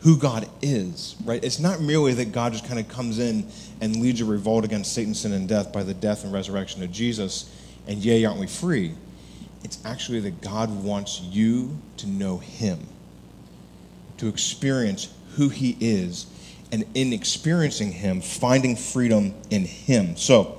who 0.00 0.16
God 0.16 0.48
is, 0.62 1.16
right? 1.24 1.42
It's 1.44 1.58
not 1.58 1.80
merely 1.80 2.14
that 2.14 2.32
God 2.32 2.52
just 2.52 2.66
kind 2.66 2.80
of 2.80 2.88
comes 2.88 3.18
in 3.18 3.46
and 3.80 3.96
leads 3.96 4.20
a 4.20 4.24
revolt 4.24 4.64
against 4.64 4.94
Satan, 4.94 5.14
sin, 5.14 5.32
and 5.32 5.48
death 5.48 5.72
by 5.72 5.82
the 5.82 5.94
death 5.94 6.24
and 6.24 6.32
resurrection 6.32 6.82
of 6.82 6.90
Jesus, 6.90 7.54
and 7.86 7.98
yay, 7.98 8.24
aren't 8.24 8.40
we 8.40 8.46
free? 8.46 8.94
It's 9.62 9.84
actually 9.84 10.20
that 10.20 10.40
God 10.40 10.70
wants 10.82 11.20
you 11.20 11.76
to 11.98 12.06
know 12.06 12.38
Him, 12.38 12.78
to 14.18 14.28
experience 14.28 15.12
who 15.36 15.50
He 15.50 15.76
is, 15.80 16.26
and 16.72 16.84
in 16.94 17.12
experiencing 17.12 17.92
Him, 17.92 18.22
finding 18.22 18.76
freedom 18.76 19.34
in 19.50 19.64
Him. 19.66 20.16
So, 20.16 20.56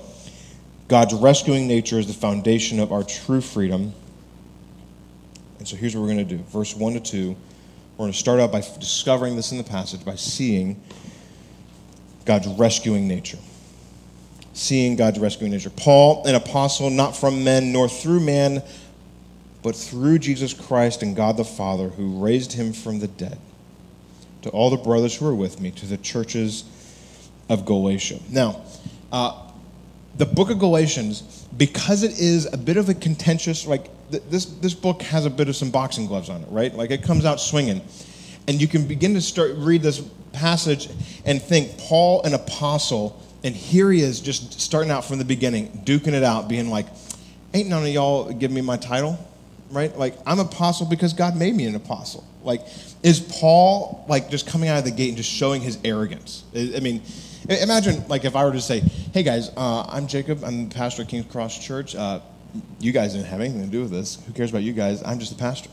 God's 0.88 1.14
rescuing 1.14 1.68
nature 1.68 1.98
is 1.98 2.08
the 2.08 2.14
foundation 2.14 2.80
of 2.80 2.92
our 2.92 3.04
true 3.04 3.40
freedom. 3.40 3.94
And 5.58 5.68
so 5.68 5.78
here's 5.78 5.96
what 5.96 6.02
we're 6.02 6.14
going 6.14 6.28
to 6.28 6.38
do 6.38 6.44
verse 6.50 6.76
1 6.76 6.94
to 6.96 7.00
2 7.00 7.36
we're 8.02 8.06
going 8.06 8.14
to 8.14 8.18
start 8.18 8.40
out 8.40 8.52
by 8.52 8.62
discovering 8.80 9.36
this 9.36 9.52
in 9.52 9.60
the 9.60 9.64
passage 9.64 10.04
by 10.04 10.16
seeing 10.16 10.82
God's 12.26 12.48
rescuing 12.48 13.08
nature. 13.08 13.38
Seeing 14.54 14.96
God's 14.96 15.20
rescuing 15.20 15.52
nature. 15.52 15.70
Paul, 15.70 16.26
an 16.26 16.34
apostle, 16.34 16.90
not 16.90 17.16
from 17.16 17.44
men 17.44 17.72
nor 17.72 17.88
through 17.88 18.22
man, 18.22 18.64
but 19.62 19.76
through 19.76 20.18
Jesus 20.18 20.52
Christ 20.52 21.04
and 21.04 21.16
God 21.16 21.38
the 21.38 21.46
Father, 21.46 21.90
who 21.90 22.18
raised 22.18 22.54
him 22.54 22.74
from 22.74 22.98
the 22.98 23.08
dead. 23.08 23.38
To 24.42 24.50
all 24.50 24.72
the 24.72 24.78
brothers 24.78 25.16
who 25.16 25.28
are 25.28 25.36
with 25.36 25.62
me, 25.62 25.70
to 25.70 25.86
the 25.86 25.98
churches 25.98 26.64
of 27.50 27.68
Galatia. 27.68 28.18
Now, 28.32 28.64
uh, 29.12 29.40
the 30.18 30.26
book 30.26 30.50
of 30.50 30.58
Galatians, 30.58 31.46
because 31.56 32.02
it 32.02 32.20
is 32.20 32.52
a 32.52 32.58
bit 32.58 32.78
of 32.78 32.90
a 32.90 32.96
contentious, 32.96 33.68
like 33.68 33.92
this, 34.12 34.46
this 34.46 34.74
book 34.74 35.02
has 35.04 35.26
a 35.26 35.30
bit 35.30 35.50
of 35.50 35.56
some 35.56 35.72
boxing 35.72 36.08
gloves 36.08 36.30
on 36.30 36.42
it, 36.42 36.48
right? 36.50 36.74
Like 36.74 36.92
it 36.92 37.04
comes 37.04 37.26
out 37.26 37.40
swinging. 37.40 37.82
And 38.48 38.60
you 38.60 38.68
can 38.68 38.88
begin 38.88 39.14
to 39.14 39.22
start 39.22 39.52
read 39.56 39.82
this 39.82 40.02
passage 40.34 40.90
and 41.26 41.42
think 41.42 41.78
Paul, 41.78 42.24
an 42.24 42.34
apostle, 42.34 43.22
and 43.44 43.56
here 43.56 43.92
he 43.92 44.02
is 44.02 44.20
just 44.20 44.60
starting 44.60 44.92
out 44.92 45.06
from 45.06 45.18
the 45.20 45.26
beginning, 45.26 45.84
duking 45.86 46.14
it 46.14 46.24
out, 46.24 46.48
being 46.48 46.70
like, 46.70 46.88
ain't 47.54 47.70
none 47.70 47.84
of 47.84 47.90
y'all 47.90 48.32
give 48.32 48.52
me 48.52 48.62
my 48.62 48.78
title, 48.78 49.18
right? 49.72 49.96
Like 49.98 50.16
I'm 50.26 50.40
apostle 50.40 50.88
because 50.88 51.14
God 51.14 51.36
made 51.36 51.56
me 51.56 51.66
an 51.66 51.76
apostle. 51.76 52.26
Like, 52.44 52.62
is 53.04 53.20
Paul 53.20 54.06
like 54.08 54.30
just 54.30 54.48
coming 54.48 54.70
out 54.70 54.80
of 54.80 54.86
the 54.86 54.92
gate 54.92 55.10
and 55.10 55.18
just 55.18 55.30
showing 55.30 55.62
his 55.62 55.78
arrogance? 55.84 56.44
I 56.56 56.80
mean, 56.80 57.02
imagine 57.48 58.08
like 58.08 58.26
if 58.26 58.36
I 58.36 58.44
were 58.46 58.54
to 58.54 58.62
say, 58.62 58.80
hey 59.14 59.24
guys, 59.24 59.50
uh, 59.56 59.86
I'm 59.90 60.08
Jacob, 60.08 60.44
I'm 60.44 60.70
the 60.70 60.76
pastor 60.76 61.04
of 61.04 61.08
King's 61.08 61.32
Cross 61.32 61.60
Church. 61.66 61.96
Uh, 61.96 62.20
you 62.80 62.92
guys 62.92 63.14
didn't 63.14 63.28
have 63.28 63.40
anything 63.40 63.62
to 63.62 63.68
do 63.68 63.82
with 63.82 63.92
this. 63.92 64.24
Who 64.26 64.34
cares 64.34 64.50
about 64.50 64.64
you 64.64 64.74
guys? 64.74 65.02
I'm 65.04 65.20
just 65.20 65.32
a 65.32 65.36
pastor. 65.36 65.70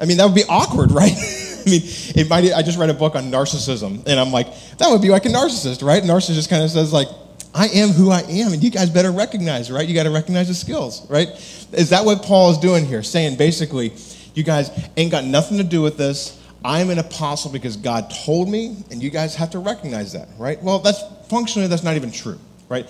I 0.00 0.04
mean, 0.04 0.16
that 0.16 0.24
would 0.26 0.34
be 0.34 0.44
awkward, 0.48 0.90
right? 0.92 1.12
I 1.12 1.70
mean, 1.70 1.82
it 1.84 2.28
might, 2.28 2.52
I 2.52 2.62
just 2.62 2.78
read 2.78 2.90
a 2.90 2.94
book 2.94 3.14
on 3.14 3.24
narcissism, 3.24 4.06
and 4.06 4.18
I'm 4.18 4.32
like, 4.32 4.46
that 4.78 4.90
would 4.90 5.02
be 5.02 5.10
like 5.10 5.26
a 5.26 5.28
narcissist, 5.28 5.86
right? 5.86 6.02
Narcissist 6.02 6.48
kind 6.48 6.62
of 6.62 6.70
says, 6.70 6.92
like, 6.92 7.08
I 7.54 7.68
am 7.68 7.90
who 7.90 8.10
I 8.10 8.20
am, 8.22 8.52
and 8.52 8.62
you 8.64 8.70
guys 8.70 8.88
better 8.90 9.12
recognize, 9.12 9.70
right? 9.70 9.86
You 9.86 9.94
got 9.94 10.04
to 10.04 10.10
recognize 10.10 10.48
the 10.48 10.54
skills, 10.54 11.08
right? 11.10 11.28
Is 11.72 11.90
that 11.90 12.04
what 12.04 12.22
Paul 12.22 12.50
is 12.50 12.58
doing 12.58 12.86
here? 12.86 13.02
Saying 13.02 13.36
basically, 13.36 13.92
you 14.34 14.42
guys 14.42 14.70
ain't 14.96 15.10
got 15.10 15.24
nothing 15.24 15.58
to 15.58 15.64
do 15.64 15.82
with 15.82 15.98
this. 15.98 16.40
I'm 16.64 16.90
an 16.90 16.98
apostle 16.98 17.50
because 17.50 17.76
God 17.76 18.10
told 18.24 18.48
me, 18.48 18.76
and 18.90 19.02
you 19.02 19.10
guys 19.10 19.34
have 19.34 19.50
to 19.50 19.58
recognize 19.58 20.12
that, 20.14 20.28
right? 20.38 20.62
Well, 20.62 20.78
that's 20.78 21.02
functionally 21.28 21.68
that's 21.68 21.82
not 21.82 21.96
even 21.96 22.10
true, 22.10 22.38
right? 22.68 22.88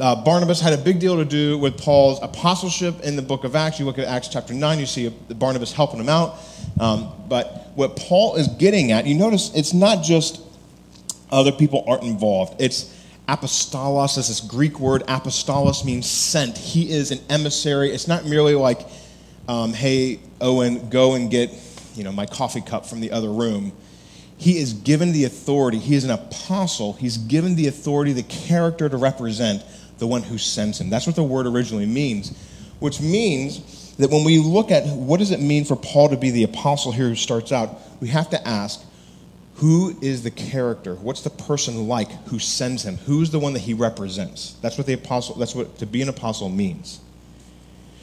Uh, 0.00 0.14
Barnabas 0.22 0.60
had 0.60 0.72
a 0.72 0.78
big 0.78 1.00
deal 1.00 1.16
to 1.16 1.24
do 1.24 1.58
with 1.58 1.76
Paul's 1.76 2.22
apostleship 2.22 3.00
in 3.00 3.16
the 3.16 3.22
book 3.22 3.42
of 3.42 3.56
Acts. 3.56 3.80
You 3.80 3.84
look 3.84 3.98
at 3.98 4.06
Acts 4.06 4.28
chapter 4.28 4.54
9, 4.54 4.78
you 4.78 4.86
see 4.86 5.08
Barnabas 5.08 5.72
helping 5.72 5.98
him 5.98 6.08
out. 6.08 6.36
Um, 6.78 7.12
but 7.28 7.72
what 7.74 7.96
Paul 7.96 8.36
is 8.36 8.46
getting 8.46 8.92
at, 8.92 9.06
you 9.06 9.16
notice 9.16 9.52
it's 9.56 9.74
not 9.74 10.04
just 10.04 10.40
other 11.32 11.50
people 11.50 11.84
aren't 11.88 12.04
involved. 12.04 12.60
It's 12.60 12.94
apostolos, 13.28 14.16
is 14.18 14.28
this 14.28 14.40
Greek 14.40 14.78
word. 14.78 15.02
Apostolos 15.08 15.84
means 15.84 16.08
sent. 16.08 16.56
He 16.56 16.92
is 16.92 17.10
an 17.10 17.18
emissary. 17.28 17.90
It's 17.90 18.06
not 18.06 18.24
merely 18.24 18.54
like, 18.54 18.86
um, 19.48 19.72
hey, 19.72 20.20
Owen, 20.40 20.90
go 20.90 21.14
and 21.14 21.28
get 21.28 21.50
you 21.96 22.04
know, 22.04 22.12
my 22.12 22.24
coffee 22.24 22.60
cup 22.60 22.86
from 22.86 23.00
the 23.00 23.10
other 23.10 23.30
room. 23.32 23.72
he 24.36 24.58
is 24.58 24.72
given 24.74 25.10
the 25.10 25.24
authority. 25.24 25.78
He 25.78 25.96
is 25.96 26.04
an 26.04 26.10
apostle. 26.10 26.92
He's 26.92 27.16
given 27.16 27.56
the 27.56 27.66
authority, 27.66 28.12
the 28.12 28.22
character 28.22 28.88
to 28.88 28.96
represent 28.96 29.64
the 29.98 30.06
one 30.06 30.22
who 30.22 30.38
sends 30.38 30.80
him. 30.80 30.90
That's 30.90 31.06
what 31.06 31.16
the 31.16 31.22
word 31.22 31.46
originally 31.46 31.86
means, 31.86 32.36
which 32.78 33.00
means 33.00 33.94
that 33.96 34.10
when 34.10 34.24
we 34.24 34.38
look 34.38 34.70
at 34.70 34.86
what 34.86 35.18
does 35.18 35.30
it 35.30 35.40
mean 35.40 35.64
for 35.64 35.76
Paul 35.76 36.08
to 36.10 36.16
be 36.16 36.30
the 36.30 36.44
apostle 36.44 36.92
here 36.92 37.08
who 37.08 37.14
starts 37.14 37.52
out, 37.52 37.80
we 38.00 38.08
have 38.08 38.30
to 38.30 38.48
ask 38.48 38.84
who 39.58 39.98
is 40.00 40.22
the 40.22 40.30
character? 40.30 40.94
What's 40.94 41.22
the 41.22 41.30
person 41.30 41.88
like 41.88 42.10
who 42.28 42.38
sends 42.38 42.84
him? 42.84 42.96
Who's 42.98 43.30
the 43.30 43.40
one 43.40 43.54
that 43.54 43.60
he 43.60 43.74
represents? 43.74 44.52
That's 44.62 44.78
what 44.78 44.86
the 44.86 44.92
apostle 44.92 45.34
that's 45.34 45.54
what 45.54 45.78
to 45.78 45.86
be 45.86 46.00
an 46.00 46.08
apostle 46.08 46.48
means. 46.48 47.00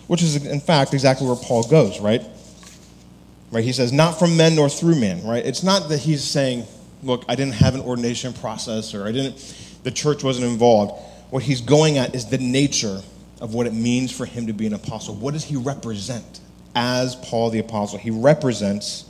Which 0.08 0.22
is 0.22 0.46
in 0.46 0.60
fact 0.60 0.94
exactly 0.94 1.26
where 1.26 1.38
Paul 1.38 1.64
goes, 1.64 2.02
right? 2.02 2.22
Right? 3.52 3.64
He 3.64 3.72
says, 3.72 3.94
not 3.94 4.20
from 4.20 4.36
men 4.36 4.56
nor 4.56 4.68
through 4.68 5.00
man, 5.00 5.26
right? 5.26 5.46
It's 5.46 5.64
not 5.64 5.88
that 5.88 6.00
he's 6.00 6.24
saying, 6.24 6.66
look, 7.04 7.24
I 7.30 7.36
didn't 7.36 7.54
have 7.54 7.74
an 7.74 7.82
ordination 7.82 8.34
process 8.34 8.94
or 8.94 9.08
I 9.08 9.14
didn't 9.14 9.38
the 9.84 9.92
church 9.92 10.24
wasn't 10.24 10.48
involved. 10.48 11.02
What 11.36 11.44
he's 11.44 11.60
going 11.60 11.98
at 11.98 12.16
is 12.16 12.28
the 12.28 12.38
nature 12.38 13.02
of 13.42 13.54
what 13.54 13.68
it 13.68 13.74
means 13.74 14.10
for 14.10 14.26
him 14.26 14.48
to 14.48 14.54
be 14.54 14.68
an 14.68 14.74
apostle. 14.74 15.16
What 15.16 15.34
does 15.34 15.44
he 15.44 15.58
represent 15.58 16.40
as 16.74 17.18
Paul 17.18 17.50
the 17.50 17.60
apostle? 17.60 18.00
He 18.00 18.10
represents 18.10 19.04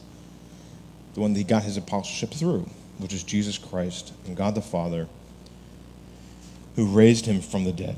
the 1.14 1.20
one 1.20 1.34
that 1.34 1.38
he 1.38 1.44
got 1.44 1.62
his 1.62 1.78
apostleship 1.78 2.32
through, 2.32 2.68
which 2.98 3.14
is 3.14 3.22
Jesus 3.22 3.60
Christ 3.60 4.12
and 4.26 4.36
God 4.36 4.56
the 4.56 4.64
Father, 4.64 5.08
who 6.76 6.88
raised 6.88 7.28
him 7.28 7.42
from 7.42 7.64
the 7.64 7.72
dead. 7.72 7.96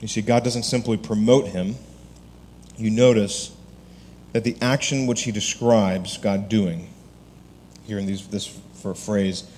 You 0.00 0.06
see, 0.06 0.22
God 0.22 0.44
doesn't 0.44 0.62
simply 0.62 0.96
promote 0.96 1.48
him. 1.48 1.74
You 2.76 2.90
notice 2.90 3.50
that 4.34 4.44
the 4.44 4.56
action 4.62 5.08
which 5.08 5.22
he 5.22 5.32
describes 5.32 6.16
God 6.16 6.48
doing, 6.48 6.90
here 7.88 7.98
in 7.98 8.06
these, 8.06 8.24
this 8.28 8.56
phrase, 8.94 9.50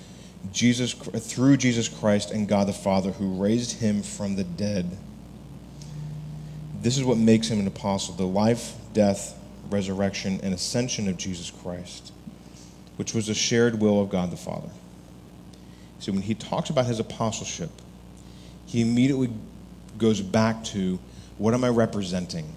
Jesus, 0.51 0.93
through 0.93 1.57
Jesus 1.57 1.87
Christ 1.87 2.31
and 2.31 2.47
God 2.47 2.67
the 2.67 2.73
Father, 2.73 3.11
who 3.11 3.41
raised 3.41 3.79
him 3.79 4.01
from 4.01 4.35
the 4.35 4.43
dead. 4.43 4.97
This 6.81 6.97
is 6.97 7.03
what 7.03 7.17
makes 7.17 7.47
him 7.47 7.59
an 7.59 7.67
apostle 7.67 8.15
the 8.15 8.25
life, 8.25 8.73
death, 8.93 9.37
resurrection, 9.69 10.39
and 10.43 10.53
ascension 10.53 11.07
of 11.07 11.17
Jesus 11.17 11.51
Christ 11.51 12.11
which 13.01 13.15
was 13.15 13.29
a 13.29 13.33
shared 13.33 13.81
will 13.81 13.99
of 13.99 14.11
God 14.11 14.29
the 14.29 14.37
Father. 14.37 14.69
So 15.97 16.11
when 16.11 16.21
he 16.21 16.35
talks 16.35 16.69
about 16.69 16.85
his 16.85 16.99
apostleship, 16.99 17.71
he 18.67 18.81
immediately 18.81 19.31
goes 19.97 20.21
back 20.21 20.63
to 20.65 20.99
what 21.39 21.55
am 21.55 21.63
I 21.63 21.69
representing? 21.69 22.55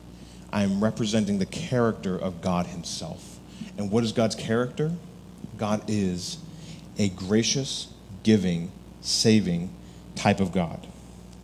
I 0.53 0.62
am 0.62 0.85
representing 0.85 1.38
the 1.38 1.47
character 1.47 2.18
of 2.18 2.42
God 2.42 2.66
himself. 2.66 3.38
And 3.79 3.90
what 3.90 4.05
is 4.05 4.12
God's 4.12 4.35
character? 4.35 4.92
God 5.57 5.83
is 5.88 6.37
a 6.98 7.09
gracious, 7.11 7.88
giving, 8.22 8.70
saving 9.00 9.70
type 10.14 10.40
of 10.40 10.52
God. 10.52 10.87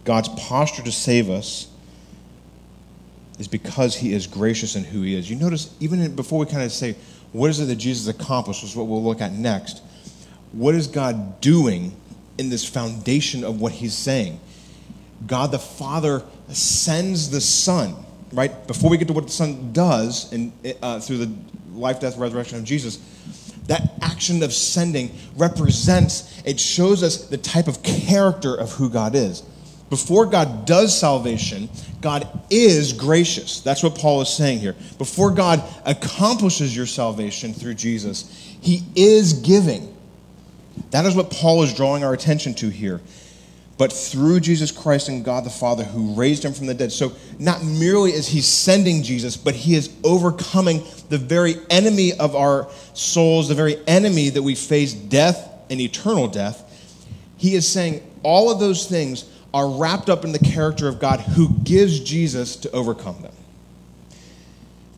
God's 0.05 0.29
posture 0.31 0.83
to 0.83 0.93
save 0.93 1.29
us 1.29 1.69
is 3.39 3.49
because 3.49 3.97
he 3.97 4.13
is 4.13 4.27
gracious 4.27 4.77
in 4.77 4.85
who 4.85 5.03
he 5.03 5.15
is. 5.15 5.31
You 5.31 5.37
notice, 5.37 5.75
even 5.81 6.15
before 6.15 6.39
we 6.39 6.47
kind 6.47 6.63
of 6.63 6.73
say, 6.73 6.95
what 7.33 7.51
is 7.51 7.61
it 7.61 7.67
that 7.67 7.77
Jesus 7.77 8.09
accomplished, 8.09 8.63
which 8.63 8.73
is 8.73 8.77
what 8.77 8.87
we'll 8.87 9.03
look 9.03 9.21
at 9.21 9.33
next. 9.33 9.83
What 10.53 10.75
is 10.75 10.87
God 10.87 11.41
doing 11.41 11.95
in 12.39 12.49
this 12.49 12.65
foundation 12.65 13.45
of 13.45 13.61
what 13.61 13.73
he's 13.73 13.95
saying? 13.95 14.41
God 15.27 15.53
the 15.53 15.59
Father 15.59 16.23
sends 16.49 17.31
the 17.31 17.41
Son, 17.41 17.95
right? 18.33 18.67
Before 18.67 18.91
we 18.91 18.97
get 18.97 19.07
to 19.09 19.15
what 19.15 19.27
the 19.27 19.33
Son 19.33 19.73
does 19.73 20.33
in, 20.33 20.53
uh, 20.83 20.99
through 21.01 21.19
the 21.19 21.33
life, 21.73 22.01
death, 22.01 22.17
resurrection 22.17 22.59
of 22.59 22.65
Jesus, 22.65 22.99
that 23.71 23.93
action 24.03 24.43
of 24.43 24.53
sending 24.53 25.17
represents, 25.37 26.43
it 26.45 26.59
shows 26.59 27.05
us 27.05 27.29
the 27.29 27.37
type 27.37 27.69
of 27.69 27.85
character 27.85 28.53
of 28.53 28.73
who 28.73 28.91
God 28.91 29.15
is. 29.15 29.43
Before 29.91 30.27
God 30.27 30.67
does 30.67 30.99
salvation, 30.99 31.69
God 32.01 32.29
is 32.51 32.93
gracious. 32.93 33.61
That's 33.61 33.85
what 33.85 33.95
Paul 33.95 34.23
is 34.23 34.29
saying 34.29 34.59
here. 34.59 34.75
Before 34.99 35.31
God 35.31 35.63
accomplishes 35.87 36.77
your 36.77 36.87
salvation 36.87 37.55
through 37.55 37.75
Jesus, 37.75 38.57
he 38.61 38.83
is 38.97 39.35
giving. 39.35 39.97
That 40.91 41.07
is 41.07 41.15
what 41.15 41.31
Paul 41.31 41.63
is 41.63 41.73
drawing 41.73 42.03
our 42.03 42.13
attention 42.13 42.55
to 42.55 42.71
here. 42.71 43.01
But 43.81 43.95
through 43.95 44.41
Jesus 44.41 44.71
Christ 44.71 45.09
and 45.09 45.25
God 45.25 45.43
the 45.43 45.49
Father 45.49 45.85
who 45.85 46.13
raised 46.13 46.45
him 46.45 46.53
from 46.53 46.67
the 46.67 46.75
dead. 46.75 46.93
So 46.93 47.13
not 47.39 47.65
merely 47.65 48.11
is 48.11 48.29
he 48.29 48.43
sending 48.43 49.03
Jesus, 49.03 49.39
but 49.39 49.55
he 49.55 49.75
is 49.75 49.89
overcoming 50.05 50.83
the 51.09 51.17
very 51.17 51.55
enemy 51.71 52.13
of 52.13 52.37
our 52.37 52.69
souls, 52.93 53.49
the 53.49 53.55
very 53.55 53.79
enemy 53.87 54.29
that 54.29 54.43
we 54.43 54.55
face, 54.55 54.93
death 54.93 55.51
and 55.71 55.81
eternal 55.81 56.29
death. 56.29 56.63
He 57.39 57.55
is 57.55 57.67
saying 57.67 58.03
all 58.23 58.53
of 58.53 58.61
those 58.61 58.87
things 58.87 59.25
are 59.55 59.67
wrapped 59.67 60.11
up 60.11 60.27
in 60.27 60.33
the 60.33 60.39
character 60.41 60.87
of 60.87 61.01
God 61.01 61.21
who 61.21 61.49
gives 61.65 62.01
Jesus 62.01 62.57
to 62.57 62.71
overcome 62.73 63.23
them. 63.23 63.33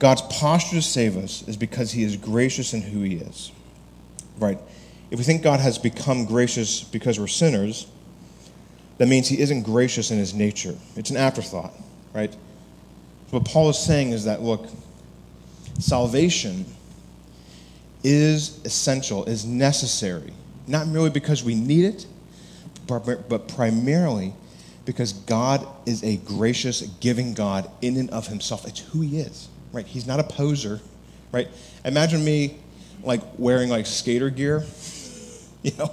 God's 0.01 0.23
posture 0.23 0.75
to 0.75 0.83
save 0.83 1.17
us 1.17 1.47
is 1.47 1.57
because 1.57 1.93
he 1.93 2.03
is 2.03 2.17
gracious 2.17 2.75
in 2.75 2.83
who 2.83 3.03
he 3.03 3.15
is. 3.15 3.53
Right? 4.39 4.59
If 5.13 5.21
we 5.21 5.25
think 5.25 5.45
God 5.45 5.61
has 5.61 5.79
become 5.79 6.25
gracious 6.25 6.83
because 6.83 7.21
we're 7.21 7.29
sinners, 7.29 7.87
that 8.99 9.09
means 9.09 9.29
he 9.29 9.41
isn't 9.41 9.63
gracious 9.63 10.11
in 10.11 10.19
his 10.19 10.35
nature. 10.35 10.77
It's 10.97 11.11
an 11.11 11.17
afterthought, 11.17 11.73
right? 12.13 12.35
What 13.31 13.45
Paul 13.45 13.71
is 13.71 13.79
saying 13.79 14.11
is 14.11 14.25
that, 14.25 14.43
look, 14.43 14.67
salvation 15.79 16.67
is 18.05 18.61
essential, 18.65 19.25
is 19.25 19.45
necessary, 19.45 20.33
not 20.67 20.87
merely 20.87 21.11
because 21.11 21.43
we 21.43 21.55
need 21.55 21.85
it, 21.85 22.07
but 22.87 23.49
primarily 23.49 24.35
because 24.85 25.13
God 25.13 25.67
is 25.87 26.03
a 26.03 26.17
gracious, 26.19 26.83
giving 27.01 27.35
God 27.35 27.71
in 27.81 27.97
and 27.97 28.11
of 28.11 28.27
himself. 28.27 28.67
It's 28.67 28.81
who 28.81 29.01
he 29.01 29.21
is, 29.21 29.49
right? 29.73 29.87
He's 29.87 30.07
not 30.07 30.21
a 30.21 30.25
poser, 30.25 30.81
right? 31.31 31.49
Imagine 31.85 32.25
me 32.25 32.59
like 33.03 33.21
wearing 33.39 33.69
like 33.69 33.87
skater 33.87 34.31
gear, 34.31 34.65
you 35.63 35.73
know, 35.79 35.91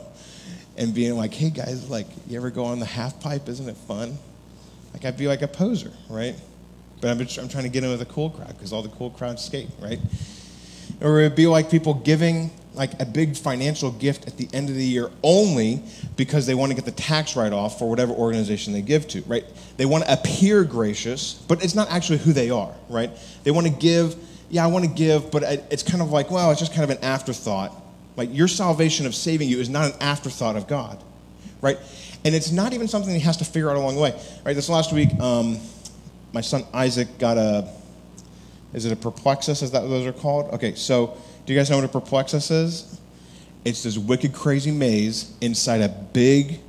and 0.79 0.93
being 0.93 1.15
like, 1.17 1.33
hey 1.33 1.49
guys, 1.49 1.89
like, 1.89 2.07
you 2.27 2.37
ever 2.37 2.49
go 2.49 2.63
on 2.63 2.79
the 2.79 2.85
half 2.85 3.19
pipe? 3.19 3.49
Isn't 3.49 3.67
it 3.67 3.75
fun? 3.75 4.17
Like, 4.93 5.03
I'd 5.03 5.17
be 5.17 5.27
like 5.27 5.41
a 5.41 5.47
poser, 5.47 5.91
right? 6.09 6.35
But 7.01 7.11
I'm, 7.11 7.19
I'm 7.19 7.49
trying 7.49 7.65
to 7.65 7.69
get 7.69 7.83
in 7.83 7.89
with 7.89 8.01
a 8.01 8.05
cool 8.05 8.29
crowd 8.29 8.47
because 8.47 8.71
all 8.71 8.81
the 8.81 8.89
cool 8.89 9.09
crowds 9.09 9.43
skate, 9.43 9.69
right? 9.81 9.99
Or 11.01 11.19
it'd 11.19 11.35
be 11.35 11.47
like 11.47 11.69
people 11.69 11.93
giving 11.93 12.49
like 12.73 12.99
a 13.01 13.05
big 13.05 13.35
financial 13.35 13.91
gift 13.91 14.25
at 14.25 14.37
the 14.37 14.47
end 14.53 14.69
of 14.69 14.75
the 14.75 14.83
year 14.83 15.11
only 15.21 15.83
because 16.15 16.45
they 16.45 16.55
want 16.55 16.71
to 16.71 16.75
get 16.75 16.85
the 16.85 16.91
tax 16.91 17.35
write 17.35 17.51
off 17.51 17.77
for 17.77 17.89
whatever 17.89 18.13
organization 18.13 18.71
they 18.71 18.81
give 18.81 19.05
to, 19.09 19.21
right? 19.23 19.43
They 19.75 19.85
want 19.85 20.05
to 20.05 20.13
appear 20.13 20.63
gracious, 20.63 21.33
but 21.47 21.61
it's 21.61 21.75
not 21.75 21.89
actually 21.91 22.19
who 22.19 22.31
they 22.31 22.49
are, 22.49 22.73
right? 22.87 23.11
They 23.43 23.51
want 23.51 23.67
to 23.67 23.73
give, 23.73 24.15
yeah, 24.49 24.63
I 24.63 24.67
want 24.67 24.85
to 24.85 24.91
give, 24.91 25.29
but 25.29 25.43
it's 25.43 25.83
kind 25.83 26.01
of 26.01 26.11
like, 26.11 26.31
well, 26.31 26.51
it's 26.51 26.59
just 26.59 26.73
kind 26.73 26.89
of 26.89 26.97
an 26.97 27.03
afterthought. 27.03 27.75
Like 28.19 28.35
your 28.35 28.49
salvation 28.49 29.05
of 29.05 29.15
saving 29.15 29.47
you 29.47 29.61
is 29.61 29.69
not 29.69 29.93
an 29.93 30.01
afterthought 30.01 30.57
of 30.57 30.67
God, 30.67 31.01
right? 31.61 31.77
And 32.25 32.35
it's 32.35 32.51
not 32.51 32.73
even 32.73 32.89
something 32.89 33.13
he 33.13 33.21
has 33.21 33.37
to 33.37 33.45
figure 33.45 33.69
out 33.69 33.77
along 33.77 33.95
the 33.95 34.01
way, 34.01 34.21
right? 34.43 34.53
This 34.53 34.67
last 34.67 34.91
week, 34.91 35.17
um, 35.21 35.57
my 36.33 36.41
son 36.41 36.65
Isaac 36.73 37.17
got 37.17 37.37
a, 37.37 37.69
is 38.73 38.83
it 38.83 38.91
a 38.91 38.97
perplexus? 38.97 39.61
Is 39.61 39.71
that 39.71 39.83
what 39.83 39.87
those 39.87 40.05
are 40.05 40.11
called? 40.11 40.53
Okay, 40.53 40.75
so 40.75 41.15
do 41.45 41.53
you 41.53 41.57
guys 41.57 41.69
know 41.69 41.77
what 41.77 41.85
a 41.85 41.87
perplexus 41.87 42.51
is? 42.51 42.99
It's 43.63 43.83
this 43.83 43.97
wicked, 43.97 44.33
crazy 44.33 44.71
maze 44.71 45.33
inside 45.39 45.79
a 45.79 45.87
big 45.87 46.59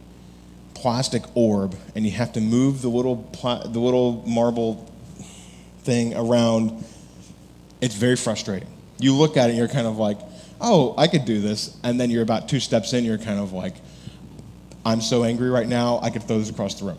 plastic 0.75 1.25
orb, 1.35 1.75
and 1.97 2.05
you 2.07 2.13
have 2.13 2.33
to 2.35 2.41
move 2.41 2.81
the 2.81 2.89
little 2.89 3.17
pla- 3.33 3.67
the 3.67 3.81
little 3.81 4.23
marble 4.25 4.89
thing 5.83 6.15
around. 6.15 6.85
It's 7.81 7.97
very 7.97 8.15
frustrating. 8.15 8.69
You 9.01 9.17
look 9.17 9.37
at 9.37 9.49
it, 9.49 9.55
and 9.55 9.59
you're 9.59 9.67
kind 9.67 9.89
of 9.89 9.99
like, 9.99 10.19
"Oh, 10.61 10.95
I 10.97 11.07
could 11.07 11.25
do 11.25 11.41
this," 11.41 11.77
and 11.83 12.01
then 12.01 12.11
you're 12.11 12.23
about 12.23 12.49
two 12.49 12.61
steps 12.61 12.93
in, 12.93 13.05
you're 13.05 13.19
kind 13.19 13.41
of 13.41 13.53
like, 13.53 13.75
"I'm 14.85 15.01
so 15.01 15.25
angry 15.25 15.51
right 15.51 15.69
now, 15.69 16.01
I 16.03 16.11
could 16.11 16.23
throw 16.23 16.39
this 16.39 16.51
across 16.51 16.75
the 16.75 16.87
room." 16.87 16.99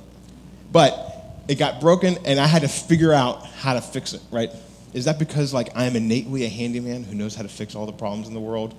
But 0.72 1.44
it 1.48 1.56
got 1.56 1.82
broken, 1.82 2.18
and 2.26 2.40
I 2.40 2.48
had 2.48 2.62
to 2.62 2.68
figure 2.68 3.14
out 3.14 3.46
how 3.46 3.74
to 3.74 3.82
fix 3.82 4.14
it. 4.14 4.22
Right? 4.32 4.52
Is 4.94 5.06
that 5.06 5.20
because 5.20 5.54
like 5.54 5.70
I 5.76 5.86
am 5.86 5.96
innately 5.96 6.46
a 6.46 6.50
handyman 6.50 7.04
who 7.04 7.16
knows 7.16 7.36
how 7.36 7.44
to 7.44 7.50
fix 7.50 7.76
all 7.76 7.86
the 7.86 7.94
problems 7.94 8.28
in 8.28 8.34
the 8.34 8.40
world? 8.40 8.76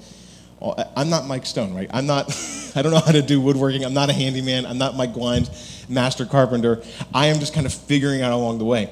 I'm 0.96 1.10
not 1.10 1.26
Mike 1.26 1.44
Stone, 1.44 1.74
right? 1.74 1.90
I'm 1.92 2.06
not, 2.06 2.30
I 2.76 2.82
don't 2.82 2.92
know 2.92 3.00
how 3.00 3.12
to 3.12 3.22
do 3.22 3.40
woodworking. 3.40 3.84
I'm 3.84 3.94
not 3.94 4.10
a 4.10 4.12
handyman. 4.12 4.64
I'm 4.64 4.78
not 4.78 4.96
Mike 4.96 5.12
Glines, 5.12 5.88
master 5.88 6.24
carpenter. 6.24 6.82
I 7.12 7.26
am 7.26 7.40
just 7.40 7.52
kind 7.52 7.66
of 7.66 7.74
figuring 7.74 8.22
out 8.22 8.32
along 8.32 8.58
the 8.58 8.64
way. 8.64 8.90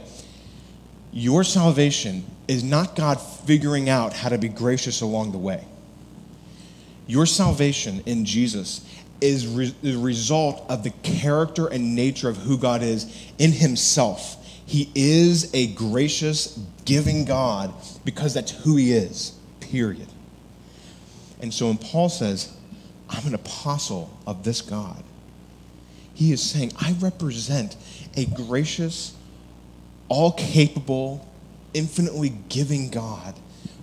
Your 1.12 1.44
salvation 1.44 2.24
is 2.48 2.64
not 2.64 2.96
God 2.96 3.20
figuring 3.20 3.88
out 3.88 4.12
how 4.12 4.28
to 4.28 4.38
be 4.38 4.48
gracious 4.48 5.00
along 5.00 5.32
the 5.32 5.38
way. 5.38 5.64
Your 7.10 7.26
salvation 7.26 8.04
in 8.06 8.24
Jesus 8.24 8.86
is 9.20 9.44
re- 9.44 9.74
the 9.82 9.96
result 9.96 10.64
of 10.68 10.84
the 10.84 10.90
character 11.02 11.66
and 11.66 11.96
nature 11.96 12.28
of 12.28 12.36
who 12.36 12.56
God 12.56 12.84
is 12.84 13.32
in 13.36 13.50
Himself. 13.50 14.36
He 14.64 14.92
is 14.94 15.52
a 15.52 15.66
gracious, 15.74 16.56
giving 16.84 17.24
God 17.24 17.74
because 18.04 18.32
that's 18.32 18.52
who 18.52 18.76
He 18.76 18.92
is, 18.92 19.32
period. 19.58 20.06
And 21.40 21.52
so 21.52 21.66
when 21.66 21.78
Paul 21.78 22.10
says, 22.10 22.56
I'm 23.08 23.26
an 23.26 23.34
apostle 23.34 24.16
of 24.24 24.44
this 24.44 24.60
God. 24.60 25.02
He 26.14 26.30
is 26.30 26.40
saying, 26.40 26.74
I 26.78 26.92
represent 27.00 27.76
a 28.16 28.24
gracious, 28.24 29.16
all 30.08 30.30
capable, 30.30 31.28
infinitely 31.74 32.34
giving 32.48 32.88
God 32.88 33.34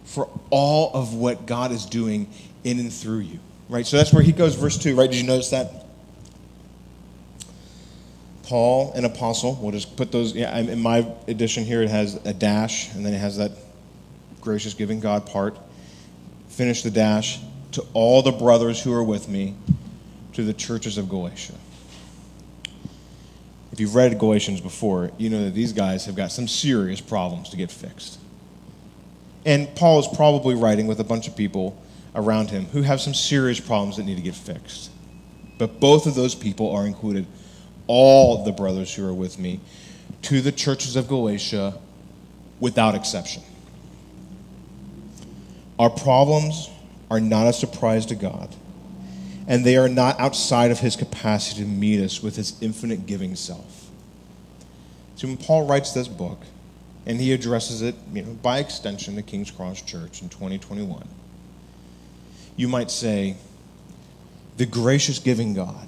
for 0.06 0.30
all 0.50 0.94
of 0.94 1.14
what 1.14 1.46
God 1.46 1.74
is 1.74 1.86
doing 1.86 2.32
in 2.70 2.80
and 2.80 2.92
through 2.92 3.20
you. 3.20 3.40
Right? 3.70 3.86
So 3.86 3.98
that's 3.98 4.14
where 4.14 4.24
he 4.24 4.32
goes, 4.32 4.56
verse 4.56 4.78
2, 4.78 4.96
right? 4.96 5.10
Did 5.10 5.20
you 5.20 5.28
notice 5.28 5.50
that? 5.50 5.86
Paul, 8.44 8.94
an 8.94 9.04
apostle, 9.04 9.58
we'll 9.62 9.72
just 9.72 9.98
put 9.98 10.12
those, 10.12 10.34
yeah, 10.34 10.58
in 10.58 10.82
my 10.82 11.06
edition 11.28 11.66
here, 11.66 11.82
it 11.82 11.90
has 11.90 12.16
a 12.24 12.34
dash, 12.34 12.94
and 12.94 13.06
then 13.06 13.14
it 13.14 13.18
has 13.18 13.38
that 13.38 13.52
gracious 14.40 14.74
giving 14.74 15.02
God 15.02 15.26
part. 15.26 15.58
Finish 16.48 16.84
the 16.84 16.92
dash. 16.92 17.40
To 17.74 17.86
all 17.94 18.22
the 18.22 18.32
brothers 18.32 18.82
who 18.82 18.94
are 18.94 19.04
with 19.04 19.28
me, 19.28 19.54
to 20.34 20.44
the 20.44 20.54
churches 20.54 20.98
of 20.98 21.10
Galatia. 21.10 21.54
If 23.74 23.82
you've 23.82 23.94
read 23.94 24.18
Galatians 24.18 24.62
before, 24.62 25.12
you 25.18 25.30
know 25.30 25.44
that 25.44 25.54
these 25.54 25.74
guys 25.74 26.06
have 26.06 26.16
got 26.16 26.32
some 26.32 26.48
serious 26.48 27.02
problems 27.02 27.50
to 27.50 27.58
get 27.58 27.70
fixed. 27.70 28.18
And 29.46 29.74
Paul 29.76 30.00
is 30.00 30.08
probably 30.16 30.56
writing 30.56 30.88
with 30.88 31.00
a 31.00 31.04
bunch 31.04 31.28
of 31.28 31.36
people 31.36 31.80
around 32.16 32.50
him 32.50 32.66
who 32.66 32.82
have 32.82 33.02
some 33.02 33.14
serious 33.14 33.60
problems 33.60 33.98
that 33.98 34.04
need 34.04 34.16
to 34.16 34.22
get 34.22 34.36
fixed. 34.36 34.92
But 35.58 35.80
both 35.80 36.06
of 36.06 36.16
those 36.16 36.36
people 36.36 36.72
are 36.72 36.86
included, 36.86 37.26
all 37.88 38.44
the 38.44 38.52
brothers 38.52 38.94
who 38.94 39.08
are 39.08 39.14
with 39.14 39.40
me, 39.40 39.60
to 40.24 40.42
the 40.42 40.52
churches 40.52 40.96
of 40.96 41.08
Galatia 41.08 41.78
without 42.60 42.96
exception. 42.96 43.44
Our 45.80 45.90
problems 45.90 46.70
are 47.10 47.20
not 47.20 47.48
a 47.48 47.54
surprise 47.54 48.06
to 48.08 48.16
God 48.16 48.54
and 49.48 49.66
they 49.66 49.78
are 49.78 49.88
not 49.88 50.20
outside 50.20 50.72
of 50.72 50.80
his 50.80 50.96
capacity 50.96 51.62
to 51.62 51.68
meet 51.68 52.04
us 52.04 52.22
with 52.22 52.36
his 52.36 52.62
infinite 52.62 53.06
giving 53.06 53.36
self. 53.36 53.90
So 55.16 55.28
when 55.28 55.38
Paul 55.38 55.66
writes 55.66 55.94
this 55.94 56.08
book, 56.08 56.40
and 57.06 57.22
he 57.22 57.32
addresses 57.32 57.82
it, 57.82 57.96
you 58.14 58.22
know, 58.22 58.34
by 58.34 58.60
extension 58.60 59.16
to 59.16 59.22
King's 59.22 59.50
Cross 59.50 59.84
Church 59.84 60.22
in 60.22 60.28
2021, 60.28 61.08
you 62.58 62.68
might 62.68 62.92
say, 62.92 63.38
the 64.58 64.66
gracious 64.66 65.20
giving 65.20 65.54
God 65.54 65.88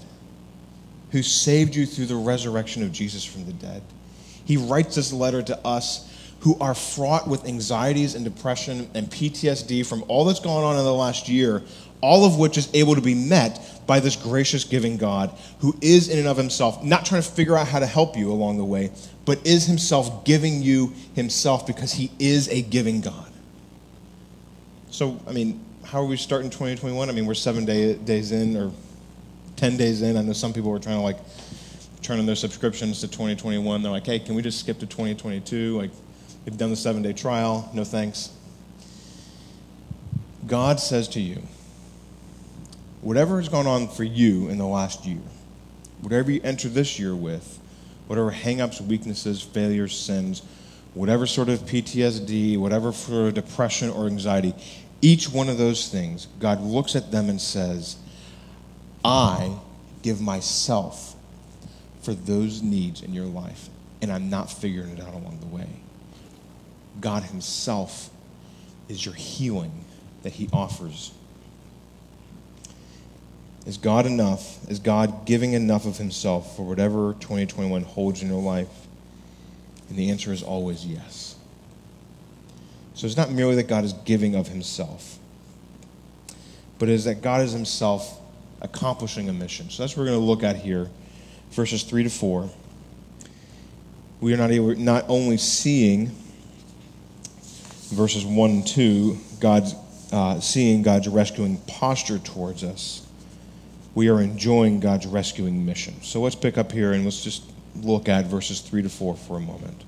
who 1.12 1.22
saved 1.22 1.76
you 1.76 1.86
through 1.86 2.06
the 2.06 2.16
resurrection 2.16 2.84
of 2.84 2.92
Jesus 2.92 3.26
from 3.26 3.46
the 3.46 3.54
dead. 3.54 3.82
He 4.46 4.56
writes 4.56 4.96
this 4.96 5.12
letter 5.12 5.42
to 5.42 5.58
us 5.68 6.06
who 6.42 6.58
are 6.60 6.74
fraught 6.74 7.28
with 7.28 7.46
anxieties 7.46 8.16
and 8.16 8.24
depression 8.24 8.90
and 8.94 9.08
PTSD 9.08 9.86
from 9.86 10.06
all 10.08 10.24
that's 10.24 10.40
gone 10.40 10.64
on 10.64 10.78
in 10.78 10.86
the 10.86 10.94
last 10.94 11.28
year 11.28 11.64
all 12.02 12.26
of 12.26 12.38
which 12.38 12.58
is 12.58 12.70
able 12.74 12.96
to 12.96 13.02
be 13.02 13.14
met 13.14 13.82
by 13.86 14.00
this 14.00 14.16
gracious 14.16 14.64
giving 14.64 14.98
God 14.98 15.36
who 15.60 15.76
is 15.82 16.10
in 16.10 16.18
and 16.18 16.28
of 16.28 16.38
himself 16.38 16.84
not 16.84 17.06
trying 17.06 17.22
to 17.22 17.30
figure 17.30 17.58
out 17.58 17.68
how 17.68 17.80
to 17.80 17.86
help 17.86 18.16
you 18.18 18.32
along 18.32 18.58
the 18.58 18.66
way, 18.66 18.92
but 19.26 19.46
is 19.46 19.66
himself 19.66 20.24
giving 20.26 20.62
you 20.62 20.94
himself 21.16 21.68
because 21.68 21.94
he 21.94 22.12
is 22.20 22.48
a 22.50 22.62
giving 22.62 23.02
God. 23.02 23.32
So, 24.92 25.20
I 25.28 25.32
mean, 25.32 25.64
how 25.90 26.00
are 26.00 26.06
we 26.06 26.18
starting 26.18 26.52
2021? 26.52 27.10
I 27.10 27.12
mean, 27.12 27.26
we're 27.26 27.34
seven 27.34 27.66
day, 27.66 27.96
days 27.96 28.32
in 28.32 28.56
or 28.56 28.72
10 29.56 29.76
days 29.76 30.04
in. 30.04 30.18
I 30.18 30.22
know 30.22 30.34
some 30.34 30.54
people 30.54 30.70
were 30.70 30.78
trying 30.78 30.98
to 30.98 31.02
like 31.02 31.18
turn 32.04 32.20
on 32.20 32.28
their 32.28 32.36
subscriptions 32.36 33.00
to 33.02 33.08
2021. 33.08 33.82
They're 33.82 33.92
like, 33.92 34.06
hey, 34.06 34.20
can 34.20 34.36
we 34.36 34.44
just 34.44 34.60
skip 34.60 34.78
to 34.80 34.86
2022? 34.86 35.80
Like, 35.80 35.90
we've 36.46 36.58
done 36.58 36.70
the 36.70 36.76
seven 36.76 37.02
day 37.02 37.14
trial. 37.14 37.72
No 37.74 37.84
thanks. 37.84 38.32
God 40.46 40.80
says 40.80 41.08
to 41.10 41.20
you, 41.20 41.42
whatever 43.02 43.38
has 43.38 43.50
gone 43.50 43.66
on 43.66 43.88
for 43.88 44.04
you 44.04 44.48
in 44.50 44.60
the 44.60 44.68
last 44.68 45.08
year, 45.08 45.22
whatever 46.02 46.30
you 46.30 46.40
enter 46.44 46.70
this 46.70 47.00
year 47.00 47.16
with, 47.16 47.60
whatever 48.06 48.32
hangups, 48.32 48.80
weaknesses, 48.80 49.42
failures, 49.42 49.98
sins, 49.98 50.44
whatever 50.94 51.26
sort 51.26 51.50
of 51.50 51.62
PTSD, 51.62 52.60
whatever 52.60 52.90
of 52.90 53.34
depression 53.34 53.90
or 53.90 54.06
anxiety, 54.06 54.54
each 55.02 55.30
one 55.30 55.50
of 55.50 55.58
those 55.58 55.88
things, 55.90 56.28
God 56.40 56.62
looks 56.62 56.96
at 56.96 57.12
them 57.12 57.30
and 57.30 57.40
says, 57.40 57.98
I 59.04 59.58
give 60.02 60.20
myself 60.20 61.16
for 62.02 62.14
those 62.14 62.62
needs 62.62 63.02
in 63.02 63.14
your 63.14 63.26
life, 63.26 63.70
and 64.02 64.12
I'm 64.12 64.30
not 64.30 64.52
figuring 64.52 64.92
it 64.92 65.02
out 65.02 65.14
along 65.14 65.40
the 65.40 65.48
way. 65.48 65.70
God 67.00 67.24
Himself 67.24 68.10
is 68.88 69.06
your 69.06 69.16
healing 69.16 69.86
that 70.24 70.34
He 70.34 70.50
offers 70.52 71.12
is 73.70 73.78
God 73.78 74.08
enough? 74.08 74.68
Is 74.68 74.80
God 74.80 75.26
giving 75.26 75.54
enough 75.54 75.86
of 75.86 75.98
Himself 75.98 76.56
for 76.56 76.64
whatever 76.64 77.14
2021 77.20 77.84
holds 77.84 78.24
in 78.24 78.28
your 78.28 78.42
life? 78.42 78.88
And 79.90 79.98
the 79.98 80.10
answer 80.10 80.34
is 80.34 80.42
always 80.42 80.86
yes. 80.86 81.36
So 83.00 83.08
it's 83.08 83.16
not 83.16 83.32
merely 83.32 83.56
that 83.56 83.70
God 83.70 83.86
is 83.86 83.94
giving 83.94 84.36
of 84.36 84.50
Himself, 84.50 85.20
but 86.80 86.90
it 86.90 86.92
is 86.92 87.06
that 87.06 87.22
God 87.22 87.40
is 87.40 87.54
Himself 87.54 88.20
accomplishing 88.60 89.30
a 89.30 89.34
mission. 89.34 89.70
So 89.70 89.84
that's 89.84 89.96
what 89.96 90.04
we're 90.04 90.10
going 90.10 90.20
to 90.20 90.26
look 90.26 90.44
at 90.44 90.58
here, 90.58 90.90
verses 91.52 91.84
3 91.84 92.04
to 92.04 92.10
4. 92.10 92.50
We 94.20 94.34
are 94.34 94.38
not, 94.38 94.52
able, 94.52 94.76
not 94.76 95.06
only 95.08 95.38
seeing 95.38 96.08
verses 97.88 98.26
1 98.26 98.50
and 98.50 98.68
2, 98.68 99.18
God's, 99.40 99.76
uh, 100.12 100.42
seeing 100.42 100.82
God's 100.82 101.08
rescuing 101.08 101.56
posture 101.68 102.20
towards 102.20 102.66
us 102.66 103.08
we 103.96 104.10
are 104.10 104.22
enjoying 104.22 104.80
God's 104.80 105.08
rescuing 105.08 105.66
mission. 105.66 106.02
So 106.04 106.22
let's 106.22 106.36
pick 106.36 106.58
up 106.58 106.72
here 106.72 106.94
and 106.94 107.06
let's 107.06 107.24
just 107.24 107.44
look 107.78 108.10
at 108.10 108.26
verses 108.26 108.60
3 108.60 108.84
to 108.84 108.90
4 108.90 109.16
for 109.16 109.38
a 109.38 109.40
moment. 109.40 109.84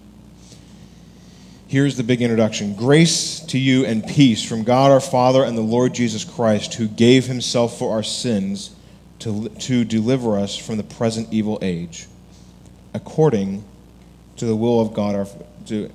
Here's 1.71 1.95
the 1.95 2.03
big 2.03 2.21
introduction 2.21 2.75
Grace 2.75 3.39
to 3.45 3.57
you 3.57 3.85
and 3.85 4.05
peace 4.05 4.43
from 4.43 4.65
God 4.65 4.91
our 4.91 4.99
Father 4.99 5.45
and 5.45 5.57
the 5.57 5.61
Lord 5.61 5.93
Jesus 5.93 6.25
Christ, 6.25 6.73
who 6.73 6.85
gave 6.85 7.27
himself 7.27 7.79
for 7.79 7.93
our 7.93 8.03
sins 8.03 8.75
to, 9.19 9.47
to 9.47 9.85
deliver 9.85 10.37
us 10.37 10.57
from 10.57 10.75
the 10.75 10.83
present 10.83 11.29
evil 11.31 11.57
age, 11.61 12.07
according 12.93 13.63
to 14.35 14.45
the 14.45 14.53
will 14.53 14.81
of 14.81 14.93
God, 14.93 15.15
our, 15.15 15.25
to, 15.67 15.89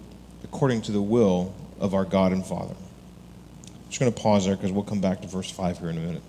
according 0.44 0.80
to 0.80 0.92
the 0.92 1.02
will 1.02 1.52
of 1.78 1.92
our 1.92 2.06
God 2.06 2.32
and 2.32 2.42
Father. 2.42 2.74
I'm 3.68 3.90
just 3.90 4.00
going 4.00 4.10
to 4.10 4.18
pause 4.18 4.46
there 4.46 4.56
because 4.56 4.72
we'll 4.72 4.82
come 4.82 5.02
back 5.02 5.20
to 5.20 5.28
verse 5.28 5.50
5 5.50 5.80
here 5.80 5.90
in 5.90 5.98
a 5.98 6.00
minute. 6.00 6.22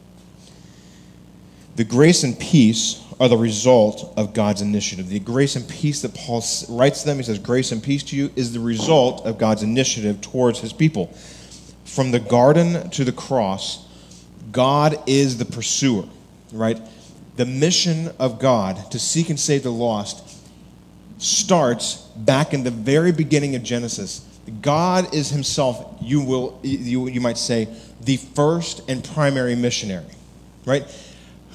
The 1.78 1.86
grace 1.86 2.26
and 2.26 2.38
peace 2.38 3.02
are 3.20 3.28
the 3.28 3.38
result 3.38 4.14
of 4.16 4.34
God's 4.34 4.62
initiative. 4.62 5.10
The 5.10 5.20
grace 5.20 5.56
and 5.56 5.68
peace 5.68 6.02
that 6.02 6.14
Paul 6.14 6.44
writes 6.70 7.02
to 7.02 7.08
them, 7.08 7.18
he 7.18 7.24
says, 7.24 7.40
Grace 7.40 7.72
and 7.72 7.82
peace 7.82 8.04
to 8.04 8.16
you, 8.16 8.32
is 8.36 8.54
the 8.54 8.60
result 8.60 9.26
of 9.26 9.38
God's 9.38 9.64
initiative 9.64 10.22
towards 10.22 10.60
his 10.60 10.72
people. 10.72 11.08
From 11.86 12.12
the 12.12 12.20
garden 12.20 12.90
to 12.92 13.04
the 13.04 13.12
cross, 13.12 13.88
God 14.52 15.02
is 15.08 15.38
the 15.38 15.46
pursuer, 15.46 16.06
right? 16.52 16.80
The 17.38 17.46
mission 17.46 18.10
of 18.20 18.40
God 18.40 18.92
to 18.92 19.00
seek 19.00 19.30
and 19.30 19.40
save 19.40 19.64
the 19.64 19.72
lost 19.72 20.38
starts 21.18 21.96
back 22.16 22.54
in 22.54 22.64
the 22.64 22.72
very 22.72 23.12
beginning 23.12 23.56
of 23.56 23.64
Genesis. 23.64 24.26
God 24.62 25.14
is 25.14 25.30
himself, 25.30 25.98
you 26.02 26.22
will 26.22 26.60
you, 26.64 27.08
you 27.08 27.20
might 27.20 27.38
say, 27.38 27.68
the 28.02 28.18
first 28.18 28.88
and 28.90 29.04
primary 29.04 29.56
missionary, 29.56 30.06
right? 30.66 30.86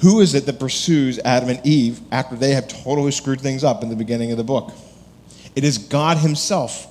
Who 0.03 0.21
is 0.21 0.35
it 0.35 0.47
that 0.47 0.59
pursues 0.59 1.21
Adam 1.21 1.49
and 1.49 1.65
Eve 1.65 2.01
after 2.11 2.35
they 2.35 2.51
have 2.53 2.67
totally 2.67 3.13
screwed 3.13 3.41
things 3.41 3.63
up 3.63 3.85
in 3.85 3.89
the 3.89 3.95
beginning 3.95 4.33
of 4.33 4.37
the 4.37 4.45
book? 4.45 4.73
It 5.55 5.63
is 5.63 5.79
God 5.79 6.19
Himself. 6.19 6.89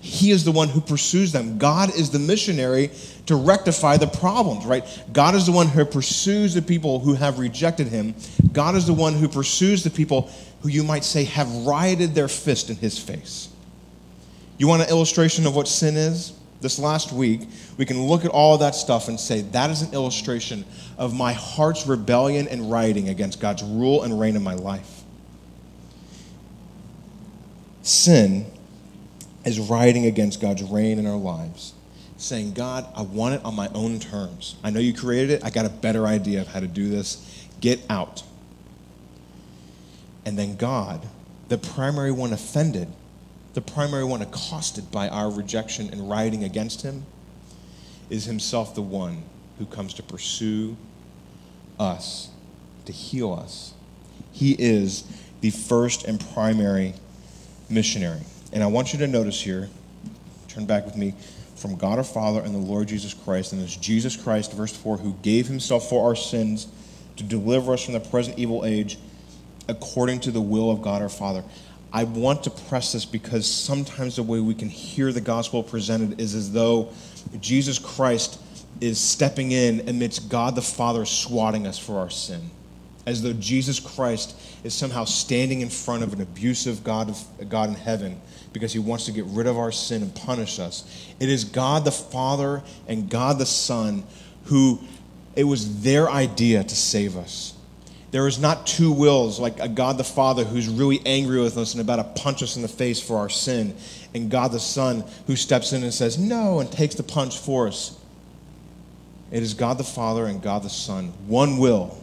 He 0.00 0.32
is 0.32 0.44
the 0.44 0.50
one 0.50 0.68
who 0.68 0.80
pursues 0.80 1.30
them. 1.30 1.58
God 1.58 1.94
is 1.94 2.10
the 2.10 2.18
missionary 2.18 2.90
to 3.26 3.36
rectify 3.36 3.96
the 3.96 4.08
problems, 4.08 4.66
right? 4.66 4.84
God 5.12 5.36
is 5.36 5.46
the 5.46 5.52
one 5.52 5.68
who 5.68 5.84
pursues 5.84 6.54
the 6.54 6.62
people 6.62 6.98
who 6.98 7.14
have 7.14 7.38
rejected 7.38 7.86
Him. 7.86 8.16
God 8.52 8.74
is 8.74 8.86
the 8.86 8.94
one 8.94 9.14
who 9.14 9.28
pursues 9.28 9.84
the 9.84 9.90
people 9.90 10.30
who 10.62 10.68
you 10.68 10.82
might 10.82 11.04
say 11.04 11.24
have 11.24 11.48
rioted 11.64 12.14
their 12.14 12.28
fist 12.28 12.70
in 12.70 12.76
His 12.76 12.98
face. 12.98 13.50
You 14.56 14.66
want 14.66 14.82
an 14.82 14.88
illustration 14.88 15.46
of 15.46 15.54
what 15.54 15.68
sin 15.68 15.96
is? 15.96 16.32
This 16.60 16.78
last 16.78 17.12
week, 17.12 17.42
we 17.76 17.84
can 17.84 18.06
look 18.06 18.24
at 18.24 18.30
all 18.30 18.58
that 18.58 18.74
stuff 18.74 19.08
and 19.08 19.18
say 19.18 19.42
that 19.42 19.70
is 19.70 19.82
an 19.82 19.94
illustration 19.94 20.64
of 20.96 21.14
my 21.14 21.32
heart's 21.32 21.86
rebellion 21.86 22.48
and 22.48 22.70
rioting 22.70 23.08
against 23.08 23.40
God's 23.40 23.62
rule 23.62 24.02
and 24.02 24.18
reign 24.18 24.34
in 24.34 24.42
my 24.42 24.54
life. 24.54 25.02
Sin 27.82 28.46
is 29.44 29.58
rioting 29.60 30.06
against 30.06 30.40
God's 30.40 30.62
reign 30.62 30.98
in 30.98 31.06
our 31.06 31.16
lives, 31.16 31.72
saying, 32.16 32.52
God, 32.52 32.86
I 32.94 33.02
want 33.02 33.36
it 33.36 33.44
on 33.44 33.54
my 33.54 33.68
own 33.74 34.00
terms. 34.00 34.56
I 34.62 34.70
know 34.70 34.80
you 34.80 34.92
created 34.92 35.30
it. 35.30 35.44
I 35.44 35.50
got 35.50 35.64
a 35.64 35.70
better 35.70 36.06
idea 36.06 36.40
of 36.40 36.48
how 36.48 36.60
to 36.60 36.66
do 36.66 36.90
this. 36.90 37.46
Get 37.60 37.80
out. 37.88 38.22
And 40.26 40.38
then 40.38 40.56
God, 40.56 41.06
the 41.48 41.56
primary 41.56 42.12
one 42.12 42.32
offended, 42.32 42.88
the 43.58 43.72
primary 43.72 44.04
one 44.04 44.22
accosted 44.22 44.88
by 44.92 45.08
our 45.08 45.28
rejection 45.28 45.88
and 45.90 46.08
rioting 46.08 46.44
against 46.44 46.82
him, 46.82 47.04
is 48.08 48.24
himself 48.24 48.72
the 48.76 48.82
one 48.82 49.24
who 49.58 49.66
comes 49.66 49.92
to 49.94 50.00
pursue, 50.00 50.76
us, 51.76 52.30
to 52.84 52.92
heal 52.92 53.32
us. 53.32 53.74
He 54.30 54.52
is 54.52 55.02
the 55.40 55.50
first 55.50 56.04
and 56.04 56.24
primary 56.32 56.94
missionary. 57.68 58.20
And 58.52 58.62
I 58.62 58.68
want 58.68 58.92
you 58.92 59.00
to 59.00 59.08
notice 59.08 59.40
here, 59.40 59.68
turn 60.46 60.64
back 60.64 60.84
with 60.84 60.96
me, 60.96 61.14
from 61.56 61.74
God 61.74 61.98
our 61.98 62.04
Father 62.04 62.40
and 62.40 62.54
the 62.54 62.60
Lord 62.60 62.86
Jesus 62.86 63.12
Christ. 63.12 63.52
And 63.52 63.60
it's 63.60 63.74
Jesus 63.74 64.16
Christ, 64.16 64.52
verse 64.52 64.76
4, 64.76 64.98
who 64.98 65.14
gave 65.22 65.48
himself 65.48 65.88
for 65.88 66.06
our 66.06 66.14
sins 66.14 66.68
to 67.16 67.24
deliver 67.24 67.72
us 67.72 67.84
from 67.84 67.94
the 67.94 68.00
present 68.00 68.38
evil 68.38 68.64
age 68.64 68.98
according 69.68 70.20
to 70.20 70.30
the 70.30 70.40
will 70.40 70.70
of 70.70 70.80
God 70.80 71.02
our 71.02 71.08
Father. 71.08 71.42
I 71.92 72.04
want 72.04 72.44
to 72.44 72.50
press 72.50 72.92
this 72.92 73.04
because 73.04 73.46
sometimes 73.46 74.16
the 74.16 74.22
way 74.22 74.40
we 74.40 74.54
can 74.54 74.68
hear 74.68 75.10
the 75.12 75.20
gospel 75.20 75.62
presented 75.62 76.20
is 76.20 76.34
as 76.34 76.52
though 76.52 76.92
Jesus 77.40 77.78
Christ 77.78 78.40
is 78.80 79.00
stepping 79.00 79.52
in 79.52 79.88
amidst 79.88 80.28
God 80.28 80.54
the 80.54 80.62
Father 80.62 81.04
swatting 81.04 81.66
us 81.66 81.78
for 81.78 81.98
our 81.98 82.10
sin. 82.10 82.50
As 83.06 83.22
though 83.22 83.32
Jesus 83.32 83.80
Christ 83.80 84.38
is 84.64 84.74
somehow 84.74 85.04
standing 85.04 85.62
in 85.62 85.70
front 85.70 86.02
of 86.02 86.12
an 86.12 86.20
abusive 86.20 86.84
God, 86.84 87.08
of, 87.08 87.48
God 87.48 87.70
in 87.70 87.74
heaven 87.74 88.20
because 88.52 88.72
he 88.72 88.78
wants 88.78 89.06
to 89.06 89.12
get 89.12 89.24
rid 89.26 89.46
of 89.46 89.56
our 89.56 89.72
sin 89.72 90.02
and 90.02 90.14
punish 90.14 90.58
us. 90.58 91.06
It 91.18 91.30
is 91.30 91.44
God 91.44 91.84
the 91.84 91.92
Father 91.92 92.62
and 92.86 93.08
God 93.08 93.38
the 93.38 93.46
Son 93.46 94.04
who, 94.44 94.78
it 95.36 95.44
was 95.44 95.82
their 95.82 96.10
idea 96.10 96.64
to 96.64 96.76
save 96.76 97.16
us. 97.16 97.54
There 98.10 98.26
is 98.26 98.38
not 98.38 98.66
two 98.66 98.90
wills, 98.90 99.38
like 99.38 99.60
a 99.60 99.68
God 99.68 99.98
the 99.98 100.04
Father 100.04 100.44
who's 100.44 100.68
really 100.68 101.00
angry 101.04 101.40
with 101.40 101.58
us 101.58 101.74
and 101.74 101.80
about 101.80 101.96
to 101.96 102.22
punch 102.22 102.42
us 102.42 102.56
in 102.56 102.62
the 102.62 102.68
face 102.68 103.00
for 103.00 103.18
our 103.18 103.28
sin, 103.28 103.76
and 104.14 104.30
God 104.30 104.52
the 104.52 104.60
Son 104.60 105.04
who 105.26 105.36
steps 105.36 105.72
in 105.72 105.82
and 105.82 105.92
says, 105.92 106.18
No, 106.18 106.60
and 106.60 106.72
takes 106.72 106.94
the 106.94 107.02
punch 107.02 107.38
for 107.38 107.68
us. 107.68 107.98
It 109.30 109.42
is 109.42 109.52
God 109.52 109.76
the 109.76 109.84
Father 109.84 110.26
and 110.26 110.42
God 110.42 110.62
the 110.62 110.70
Son, 110.70 111.12
one 111.26 111.58
will, 111.58 111.98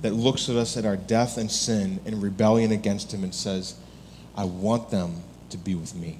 that 0.00 0.14
looks 0.14 0.48
at 0.48 0.56
us 0.56 0.78
at 0.78 0.86
our 0.86 0.96
death 0.96 1.36
and 1.36 1.50
sin 1.50 2.00
and 2.06 2.22
rebellion 2.22 2.72
against 2.72 3.12
Him 3.12 3.22
and 3.22 3.34
says, 3.34 3.74
I 4.34 4.44
want 4.44 4.88
them 4.88 5.22
to 5.50 5.58
be 5.58 5.74
with 5.74 5.94
me. 5.94 6.18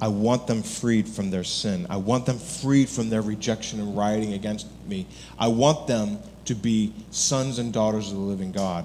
I 0.00 0.08
want 0.08 0.46
them 0.46 0.62
freed 0.62 1.06
from 1.06 1.30
their 1.30 1.44
sin. 1.44 1.86
I 1.90 1.98
want 1.98 2.26
them 2.26 2.38
freed 2.38 2.88
from 2.88 3.10
their 3.10 3.20
rejection 3.20 3.80
and 3.80 3.96
rioting 3.96 4.32
against 4.32 4.66
me. 4.86 5.06
I 5.38 5.48
want 5.48 5.86
them 5.86 6.18
to 6.50 6.56
be 6.56 6.92
sons 7.12 7.60
and 7.60 7.72
daughters 7.72 8.08
of 8.08 8.14
the 8.14 8.20
living 8.20 8.50
God. 8.50 8.84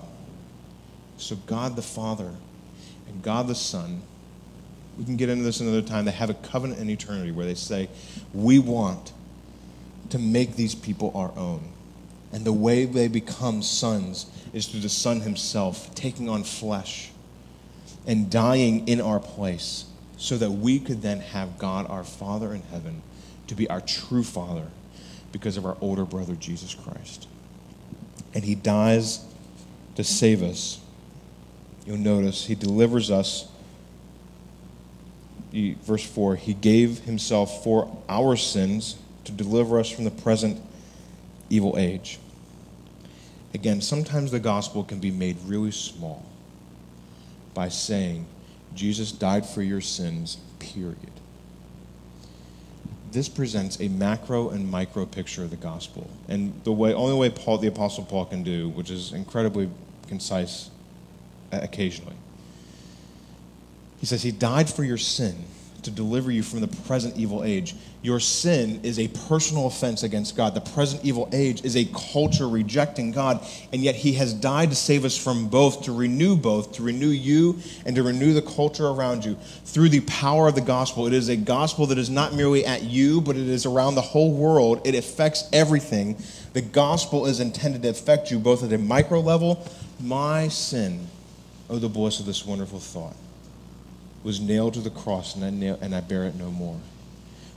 So, 1.17 1.35
God 1.47 1.75
the 1.75 1.81
Father 1.81 2.31
and 3.07 3.23
God 3.23 3.47
the 3.47 3.55
Son, 3.55 4.03
we 4.99 5.03
can 5.03 5.15
get 5.15 5.29
into 5.29 5.43
this 5.43 5.61
another 5.61 5.81
time. 5.81 6.05
They 6.05 6.11
have 6.11 6.29
a 6.29 6.35
covenant 6.35 6.79
in 6.79 6.91
eternity 6.91 7.31
where 7.31 7.47
they 7.47 7.55
say, 7.55 7.89
We 8.35 8.59
want 8.59 9.13
to 10.11 10.19
make 10.19 10.55
these 10.55 10.75
people 10.75 11.11
our 11.15 11.31
own. 11.35 11.63
And 12.31 12.45
the 12.45 12.53
way 12.53 12.85
they 12.85 13.07
become 13.07 13.63
sons 13.63 14.27
is 14.53 14.67
through 14.67 14.81
the 14.81 14.89
Son 14.89 15.21
Himself 15.21 15.95
taking 15.95 16.29
on 16.29 16.43
flesh 16.43 17.09
and 18.05 18.29
dying 18.29 18.87
in 18.87 19.01
our 19.01 19.19
place 19.19 19.85
so 20.17 20.37
that 20.37 20.51
we 20.51 20.77
could 20.77 21.01
then 21.01 21.19
have 21.19 21.57
God, 21.57 21.89
our 21.89 22.03
Father 22.03 22.53
in 22.53 22.61
heaven, 22.61 23.01
to 23.47 23.55
be 23.55 23.67
our 23.71 23.81
true 23.81 24.23
Father 24.23 24.67
because 25.31 25.57
of 25.57 25.65
our 25.65 25.77
older 25.81 26.05
brother, 26.05 26.35
Jesus 26.35 26.75
Christ. 26.75 27.27
And 28.35 28.43
He 28.43 28.53
dies 28.53 29.25
to 29.95 30.03
save 30.03 30.43
us. 30.43 30.79
You'll 31.87 31.97
notice 31.97 32.45
He 32.45 32.53
delivers 32.53 33.09
us. 33.09 33.47
He, 35.51 35.77
verse 35.81 36.05
4 36.05 36.35
He 36.35 36.53
gave 36.53 36.99
Himself 36.99 37.63
for 37.63 37.97
our 38.07 38.35
sins 38.35 38.97
to 39.23 39.31
deliver 39.31 39.79
us 39.79 39.89
from 39.89 40.03
the 40.03 40.11
present 40.11 40.61
evil 41.49 41.75
age. 41.77 42.19
Again, 43.53 43.81
sometimes 43.81 44.31
the 44.31 44.39
gospel 44.39 44.83
can 44.83 44.99
be 44.99 45.11
made 45.11 45.37
really 45.45 45.71
small 45.71 46.25
by 47.53 47.69
saying, 47.69 48.25
Jesus 48.73 49.13
died 49.13 49.45
for 49.45 49.61
your 49.61 49.79
sins, 49.79 50.37
period. 50.59 50.97
This 53.15 53.29
presents 53.29 53.79
a 53.79 53.87
macro 53.87 54.49
and 54.49 54.69
micro 54.69 55.05
picture 55.05 55.41
of 55.41 55.49
the 55.49 55.55
gospel. 55.55 56.09
And 56.27 56.53
the 56.65 56.73
way, 56.73 56.93
only 56.93 57.15
way 57.17 57.29
Paul, 57.29 57.59
the 57.59 57.67
Apostle 57.69 58.03
Paul 58.03 58.25
can 58.25 58.43
do, 58.43 58.67
which 58.67 58.91
is 58.91 59.13
incredibly 59.13 59.69
concise 60.09 60.69
occasionally, 61.49 62.17
he 64.01 64.05
says, 64.05 64.21
He 64.21 64.33
died 64.33 64.69
for 64.69 64.83
your 64.83 64.97
sin 64.97 65.45
to 65.85 65.91
deliver 65.91 66.31
you 66.31 66.43
from 66.43 66.59
the 66.59 66.67
present 66.67 67.15
evil 67.17 67.43
age. 67.43 67.75
Your 68.01 68.19
sin 68.19 68.79
is 68.83 68.99
a 68.99 69.07
personal 69.27 69.67
offense 69.67 70.03
against 70.03 70.35
God. 70.35 70.53
The 70.53 70.61
present 70.61 71.03
evil 71.03 71.29
age 71.31 71.63
is 71.63 71.75
a 71.75 71.85
culture 71.85 72.47
rejecting 72.47 73.11
God, 73.11 73.43
and 73.71 73.81
yet 73.81 73.95
He 73.95 74.13
has 74.13 74.33
died 74.33 74.69
to 74.69 74.75
save 74.75 75.05
us 75.05 75.17
from 75.17 75.47
both, 75.47 75.83
to 75.83 75.91
renew 75.91 76.35
both, 76.35 76.73
to 76.73 76.83
renew 76.83 77.09
you 77.09 77.57
and 77.85 77.95
to 77.95 78.03
renew 78.03 78.33
the 78.33 78.41
culture 78.41 78.87
around 78.87 79.25
you 79.25 79.35
through 79.63 79.89
the 79.89 80.01
power 80.01 80.47
of 80.47 80.55
the 80.55 80.61
gospel. 80.61 81.07
It 81.07 81.13
is 81.13 81.29
a 81.29 81.35
gospel 81.35 81.87
that 81.87 81.97
is 81.97 82.09
not 82.09 82.33
merely 82.33 82.65
at 82.65 82.83
you, 82.83 83.21
but 83.21 83.35
it 83.35 83.47
is 83.47 83.65
around 83.65 83.95
the 83.95 84.01
whole 84.01 84.33
world. 84.33 84.81
It 84.85 84.95
affects 84.95 85.49
everything. 85.53 86.17
The 86.53 86.61
gospel 86.61 87.25
is 87.25 87.39
intended 87.39 87.81
to 87.83 87.89
affect 87.89 88.29
you 88.29 88.39
both 88.39 88.63
at 88.63 88.73
a 88.73 88.77
micro 88.77 89.19
level. 89.19 89.67
My 89.99 90.47
sin, 90.49 91.07
oh, 91.69 91.79
the 91.79 91.89
bliss 91.89 92.19
of 92.19 92.25
this 92.25 92.45
wonderful 92.45 92.79
thought 92.79 93.15
was 94.25 94.41
nailed 94.41 94.73
to 94.73 94.81
the 94.81 94.89
cross, 94.89 95.35
and 95.35 95.45
I, 95.45 95.51
nail, 95.51 95.77
and 95.81 95.93
I 95.93 96.01
bear 96.01 96.23
it 96.23 96.33
no 96.33 96.49
more. 96.49 96.79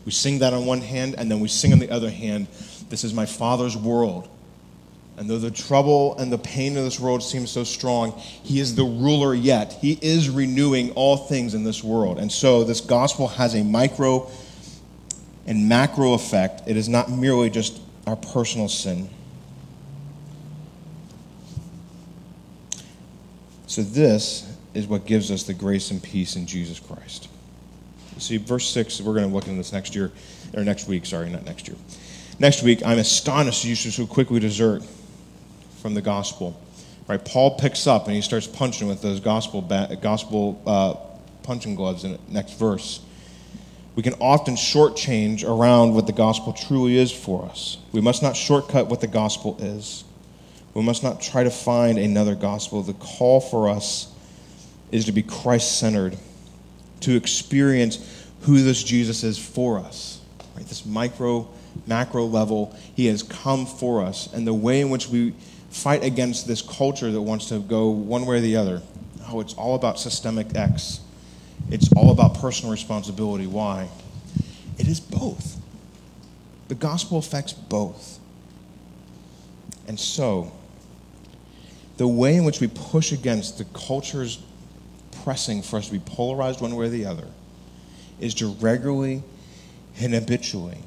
We 0.05 0.13
sing 0.13 0.41
that 0.41 0.53
on 0.53 0.67
one 0.67 0.83
hand, 0.83 1.15
and 1.17 1.31
then 1.31 1.41
we 1.41 1.49
sing 1.49 1.73
on 1.73 1.79
the 1.79 1.91
other 1.91 2.11
hand, 2.11 2.47
This 2.91 3.05
is 3.05 3.15
my 3.15 3.25
Father's 3.25 3.75
world. 3.75 4.29
And 5.17 5.29
though 5.29 5.39
the 5.39 5.51
trouble 5.51 6.17
and 6.19 6.31
the 6.31 6.39
pain 6.39 6.77
of 6.77 6.85
this 6.85 7.01
world 7.01 7.23
seems 7.23 7.51
so 7.51 7.65
strong, 7.65 8.13
He 8.19 8.61
is 8.61 8.75
the 8.75 8.85
ruler 8.85 9.35
yet. 9.35 9.73
He 9.73 9.99
is 10.03 10.29
renewing 10.29 10.91
all 10.93 11.17
things 11.17 11.55
in 11.55 11.65
this 11.65 11.83
world. 11.83 12.19
And 12.19 12.31
so 12.31 12.65
this 12.65 12.83
gospel 12.83 13.29
has 13.29 13.55
a 13.55 13.65
micro 13.65 14.31
and 15.47 15.71
macro 15.71 16.13
effect. 16.13 16.63
It 16.67 16.77
is 16.77 16.89
not 16.89 17.11
merely 17.11 17.49
just 17.49 17.81
our 18.07 18.17
personal 18.17 18.69
sin. 18.69 19.09
So, 23.67 23.83
this 23.83 24.47
is 24.75 24.87
what 24.87 25.07
gives 25.07 25.31
us 25.31 25.43
the 25.43 25.55
grace 25.55 25.91
and 25.91 26.03
peace 26.03 26.37
in 26.37 26.47
Jesus 26.47 26.79
Christ. 26.79 27.29
See, 28.19 28.37
verse 28.37 28.69
6, 28.71 29.01
we're 29.01 29.15
going 29.15 29.29
to 29.29 29.35
look 29.35 29.47
into 29.47 29.59
this 29.59 29.73
next 29.73 29.95
year, 29.95 30.11
or 30.55 30.65
next 30.65 30.89
week, 30.89 31.07
sorry, 31.07 31.31
not 31.31 31.45
next 31.45 31.69
year. 31.69 31.77
Next 32.39 32.63
week, 32.63 32.85
I'm 32.85 32.99
astonished 32.99 33.65
you 33.65 33.75
should 33.75 33.93
so 33.93 34.07
quickly 34.07 34.41
desert 34.41 34.83
from 35.83 35.95
the 35.95 36.03
gospel. 36.03 36.61
Right? 37.07 37.25
Paul 37.25 37.59
picks 37.59 37.87
up 37.87 38.07
and 38.07 38.15
he 38.15 38.21
starts 38.21 38.47
punching 38.47 38.87
with 38.87 39.03
those 39.03 39.21
gospel, 39.21 39.63
gospel 39.63 40.61
uh, 40.67 40.95
punching 41.43 41.75
gloves 41.75 42.05
in 42.05 42.13
the 42.13 42.19
next 42.29 42.59
verse. 42.59 43.01
We 43.97 44.03
can 44.03 44.15
often 44.21 44.55
shortchange 44.55 45.43
around 45.43 45.95
what 45.95 46.07
the 46.07 46.13
gospel 46.13 46.53
truly 46.53 46.97
is 46.97 47.11
for 47.11 47.45
us. 47.47 47.79
We 47.91 48.01
must 48.01 48.23
not 48.23 48.37
shortcut 48.37 48.89
what 48.89 49.01
the 49.01 49.09
gospel 49.09 49.57
is. 49.59 50.05
We 50.75 50.83
must 50.83 51.03
not 51.03 51.21
try 51.21 51.43
to 51.43 51.51
find 51.51 51.99
another 51.99 52.37
gospel. 52.37 52.83
The 52.83 52.93
call 52.93 53.41
for 53.41 53.69
us 53.69 54.13
is 54.93 55.05
to 55.07 55.13
be 55.13 55.23
Christ 55.23 55.79
centered, 55.79 56.17
to 57.01 57.17
experience 57.17 58.27
who 58.43 58.63
this 58.63 58.83
Jesus 58.83 59.25
is 59.25 59.39
for 59.39 59.79
us. 59.79 60.21
Right? 60.57 60.67
This 60.67 60.87
micro, 60.87 61.49
macro 61.87 62.25
level, 62.25 62.77
he 62.95 63.07
has 63.07 63.23
come 63.23 63.67
for 63.67 64.03
us. 64.03 64.33
And 64.33 64.47
the 64.47 64.55
way 64.55 64.81
in 64.81 64.91
which 64.91 65.09
we 65.09 65.35
fight 65.71 66.03
against 66.03 66.47
this 66.47 66.63
culture 66.63 67.11
that 67.11 67.21
wants 67.21 67.49
to 67.51 67.59
go 67.61 67.91
one 67.91 68.27
way 68.27 68.39
or 68.39 68.41
the 68.41 68.57
other. 68.57 68.83
Oh, 69.29 69.41
it's 69.41 69.55
all 69.55 69.75
about 69.75 69.99
systemic 69.99 70.57
X. 70.57 71.01
It's 71.71 71.93
all 71.95 72.11
about 72.11 72.35
personal 72.39 72.73
responsibility. 72.73 73.47
Why? 73.47 73.89
It 74.79 74.89
is 74.89 75.01
both. 75.01 75.61
The 76.69 76.75
gospel 76.75 77.19
affects 77.19 77.53
both. 77.53 78.19
And 79.87 79.99
so, 79.99 80.53
the 81.97 82.09
way 82.09 82.37
in 82.37 82.45
which 82.45 82.61
we 82.61 82.69
push 82.69 83.13
against 83.13 83.59
the 83.59 83.65
culture's 83.67 84.39
pressing 85.29 85.61
for 85.61 85.77
us 85.77 85.89
to 85.89 85.93
be 85.93 85.99
polarized 85.99 86.63
one 86.63 86.75
way 86.75 86.87
or 86.87 86.89
the 86.89 87.05
other 87.05 87.27
is 88.19 88.33
to 88.33 88.47
regularly 88.47 89.23
and 90.01 90.15
habitually 90.15 90.79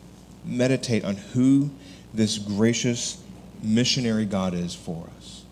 meditate 0.44 1.06
on 1.06 1.16
who 1.16 1.70
this 2.12 2.40
gracious 2.40 3.24
missionary 3.62 4.26
God 4.26 4.56
is 4.56 4.74
for 4.74 5.08
us. 5.16 5.44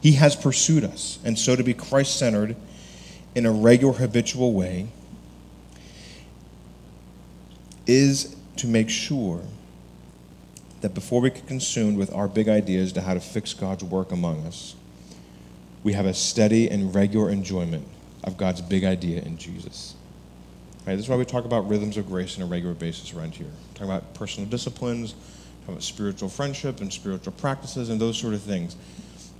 He 0.00 0.12
has 0.12 0.36
pursued 0.36 0.84
us, 0.84 1.18
and 1.24 1.36
so 1.36 1.56
to 1.56 1.64
be 1.64 1.74
Christ 1.74 2.16
centered 2.16 2.54
in 3.34 3.44
a 3.44 3.50
regular, 3.50 3.94
habitual 3.94 4.52
way 4.52 4.86
is 7.88 8.36
to 8.58 8.68
make 8.68 8.88
sure 8.88 9.40
that 10.80 10.94
before 10.94 11.20
we 11.20 11.30
get 11.30 11.48
consumed 11.48 11.98
with 11.98 12.14
our 12.14 12.28
big 12.28 12.48
ideas 12.48 12.92
to 12.92 13.00
how 13.00 13.14
to 13.14 13.20
fix 13.20 13.52
God's 13.52 13.82
work 13.82 14.12
among 14.12 14.46
us, 14.46 14.76
we 15.82 15.94
have 15.94 16.06
a 16.06 16.14
steady 16.14 16.70
and 16.70 16.94
regular 16.94 17.28
enjoyment 17.28 17.84
of 18.24 18.36
God's 18.36 18.60
big 18.60 18.84
idea 18.84 19.20
in 19.22 19.36
Jesus. 19.36 19.94
Right? 20.86 20.96
This 20.96 21.04
is 21.04 21.08
why 21.08 21.16
we 21.16 21.24
talk 21.24 21.44
about 21.44 21.68
rhythms 21.68 21.96
of 21.96 22.08
grace 22.08 22.36
on 22.36 22.42
a 22.42 22.46
regular 22.46 22.74
basis 22.74 23.12
around 23.14 23.34
here. 23.34 23.46
We're 23.46 23.74
talking 23.74 23.90
about 23.90 24.14
personal 24.14 24.48
disciplines, 24.48 25.14
talking 25.62 25.74
about 25.74 25.82
spiritual 25.82 26.28
friendship 26.28 26.80
and 26.80 26.92
spiritual 26.92 27.32
practices 27.32 27.88
and 27.88 28.00
those 28.00 28.18
sort 28.18 28.34
of 28.34 28.42
things? 28.42 28.76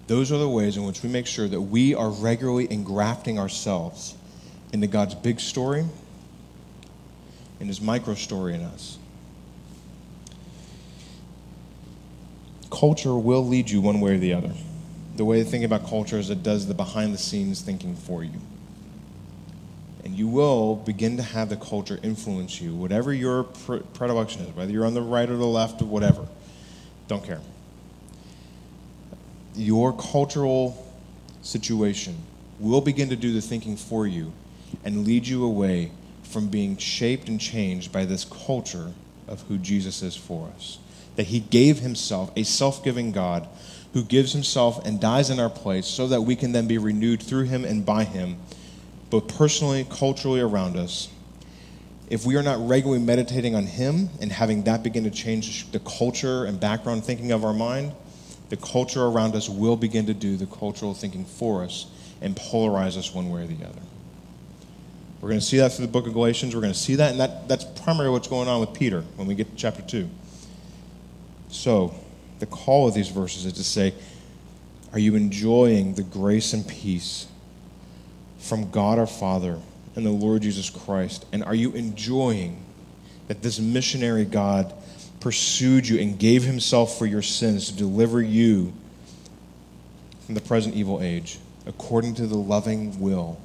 Those 0.07 0.31
are 0.31 0.39
the 0.39 0.49
ways 0.49 0.77
in 0.77 0.85
which 0.85 1.03
we 1.03 1.09
make 1.09 1.27
sure 1.27 1.49
that 1.49 1.61
we 1.61 1.95
are 1.95 2.11
regularly 2.11 2.71
engrafting 2.71 3.39
ourselves 3.39 4.15
into 4.73 4.87
God's 4.87 5.15
big 5.15 5.41
story 5.41 5.85
and 7.61 7.69
His 7.69 7.81
micro 7.81 8.15
story 8.15 8.55
in 8.55 8.63
us. 8.63 8.99
Culture 12.71 13.15
will 13.15 13.47
lead 13.47 13.71
you 13.71 13.81
one 13.81 14.01
way 14.01 14.15
or 14.15 14.19
the 14.19 14.33
other. 14.33 14.53
The 15.17 15.25
way 15.25 15.43
to 15.43 15.45
think 15.49 15.65
about 15.65 15.87
culture 15.87 16.19
is 16.19 16.31
it 16.31 16.43
does 16.43 16.67
the 16.67 16.75
behind 16.75 17.13
the 17.13 17.19
scenes 17.19 17.61
thinking 17.61 17.95
for 17.95 18.25
you. 18.25 18.41
And 20.05 20.15
you 20.15 20.27
will 20.27 20.77
begin 20.77 21.17
to 21.19 21.23
have 21.23 21.49
the 21.49 21.57
culture 21.57 21.99
influence 22.03 22.61
you, 22.61 22.75
whatever 22.75 23.13
your 23.13 23.45
predilection 23.45 24.43
is, 24.43 24.57
whether 24.57 24.73
you're 24.73 24.85
on 24.85 24.95
the 24.95 25.03
right 25.03 25.29
or 25.29 25.37
the 25.37 25.47
left 25.47 25.81
or 25.81 25.85
whatever. 25.85 26.27
Don't 27.07 27.25
care. 27.25 27.41
Your 29.55 29.93
cultural 29.93 30.87
situation 31.43 32.17
will 32.59 32.81
begin 32.81 33.09
to 33.11 33.17
do 33.17 33.33
the 33.33 33.41
thinking 33.41 33.77
for 33.77 34.07
you 34.07 34.33
and 34.85 35.07
lead 35.07 35.27
you 35.27 35.45
away 35.45 35.93
from 36.23 36.49
being 36.49 36.77
shaped 36.77 37.29
and 37.29 37.41
changed 37.41 37.93
by 37.93 38.05
this 38.05 38.25
culture 38.25 38.93
of 39.29 39.43
who 39.43 39.59
Jesus 39.59 40.03
is 40.03 40.17
for 40.17 40.51
us. 40.57 40.79
That 41.17 41.27
he 41.27 41.41
gave 41.41 41.81
himself, 41.81 42.33
a 42.37 42.43
self 42.43 42.83
giving 42.83 43.13
God 43.13 43.49
who 43.93 44.03
gives 44.03 44.33
himself 44.33 44.85
and 44.87 45.01
dies 45.01 45.29
in 45.31 45.39
our 45.39 45.51
place 45.51 45.87
so 45.87 46.09
that 46.09 46.23
we 46.23 46.35
can 46.35 46.53
then 46.53 46.67
be 46.67 46.79
renewed 46.79 47.23
through 47.23 47.45
him 47.45 47.65
and 47.65 47.85
by 47.85 48.05
him, 48.05 48.39
both 49.13 49.37
personally, 49.37 49.87
culturally 49.91 50.41
around 50.41 50.75
us. 50.75 51.11
If 52.09 52.25
we 52.25 52.35
are 52.37 52.43
not 52.43 52.67
regularly 52.67 53.03
meditating 53.03 53.55
on 53.55 53.67
him 53.67 54.09
and 54.23 54.33
having 54.33 54.63
that 54.63 54.83
begin 54.83 55.05
to 55.05 55.11
change 55.11 55.71
the 55.71 55.81
culture 55.81 56.47
and 56.47 56.59
background 56.59 57.05
thinking 57.05 57.31
of 57.31 57.45
our 57.45 57.53
mind, 57.53 57.93
the 58.49 58.57
culture 58.57 59.05
around 59.05 59.37
us 59.37 59.51
will 59.51 59.77
begin 59.77 60.07
to 60.07 60.15
do 60.15 60.39
the 60.39 60.47
cultural 60.47 60.95
thinking 60.95 61.27
for 61.27 61.63
us 61.63 61.87
and 62.23 62.35
polarize 62.35 62.97
us 62.97 63.15
one 63.15 63.31
way 63.31 63.43
or 63.43 63.47
the 63.47 63.63
other. 63.67 63.83
We're 65.21 65.29
going 65.29 65.41
to 65.41 65.47
see 65.47 65.59
that 65.59 65.73
through 65.73 65.87
the 65.87 65.93
book 65.93 66.07
of 66.07 66.15
Galatians. 66.15 66.55
We're 66.55 66.63
going 66.63 66.73
to 66.73 66.79
see 66.79 66.95
that, 66.95 67.11
and 67.11 67.21
that, 67.21 67.49
that's 67.49 67.65
primarily 67.65 68.13
what's 68.13 68.29
going 68.29 68.49
on 68.49 68.61
with 68.61 68.73
Peter 68.73 69.03
when 69.17 69.29
we 69.29 69.35
get 69.35 69.51
to 69.51 69.57
chapter 69.57 69.83
2. 69.83 70.09
So, 71.51 71.95
the 72.39 72.47
call 72.47 72.89
of 72.89 72.95
these 72.95 73.11
verses 73.11 73.45
is 73.45 73.53
to 73.53 73.65
say, 73.65 73.93
Are 74.95 74.99
you 74.99 75.17
enjoying 75.17 75.97
the 75.97 76.03
grace 76.03 76.55
and 76.55 76.67
peace 76.67 77.27
from 78.43 78.71
God 78.71 78.99
our 78.99 79.07
Father 79.07 79.59
and 79.97 80.05
the 80.05 80.11
Lord 80.11 80.43
Jesus 80.43 80.69
Christ? 80.69 81.25
And 81.33 81.43
are 81.45 81.55
you 81.55 81.73
enjoying 81.73 82.63
that 83.29 83.43
this 83.43 83.59
missionary 83.59 84.25
God 84.25 84.73
pursued 85.21 85.87
you 85.87 86.01
and 86.01 86.19
gave 86.19 86.43
himself 86.43 86.99
for 86.99 87.07
your 87.07 87.23
sins 87.23 87.69
to 87.69 87.77
deliver 87.77 88.21
you 88.21 88.73
from 90.27 90.35
the 90.35 90.41
present 90.41 90.75
evil 90.75 91.01
age 91.01 91.39
according 91.67 92.15
to 92.17 92.27
the 92.27 92.37
loving 92.37 93.01
will 93.01 93.41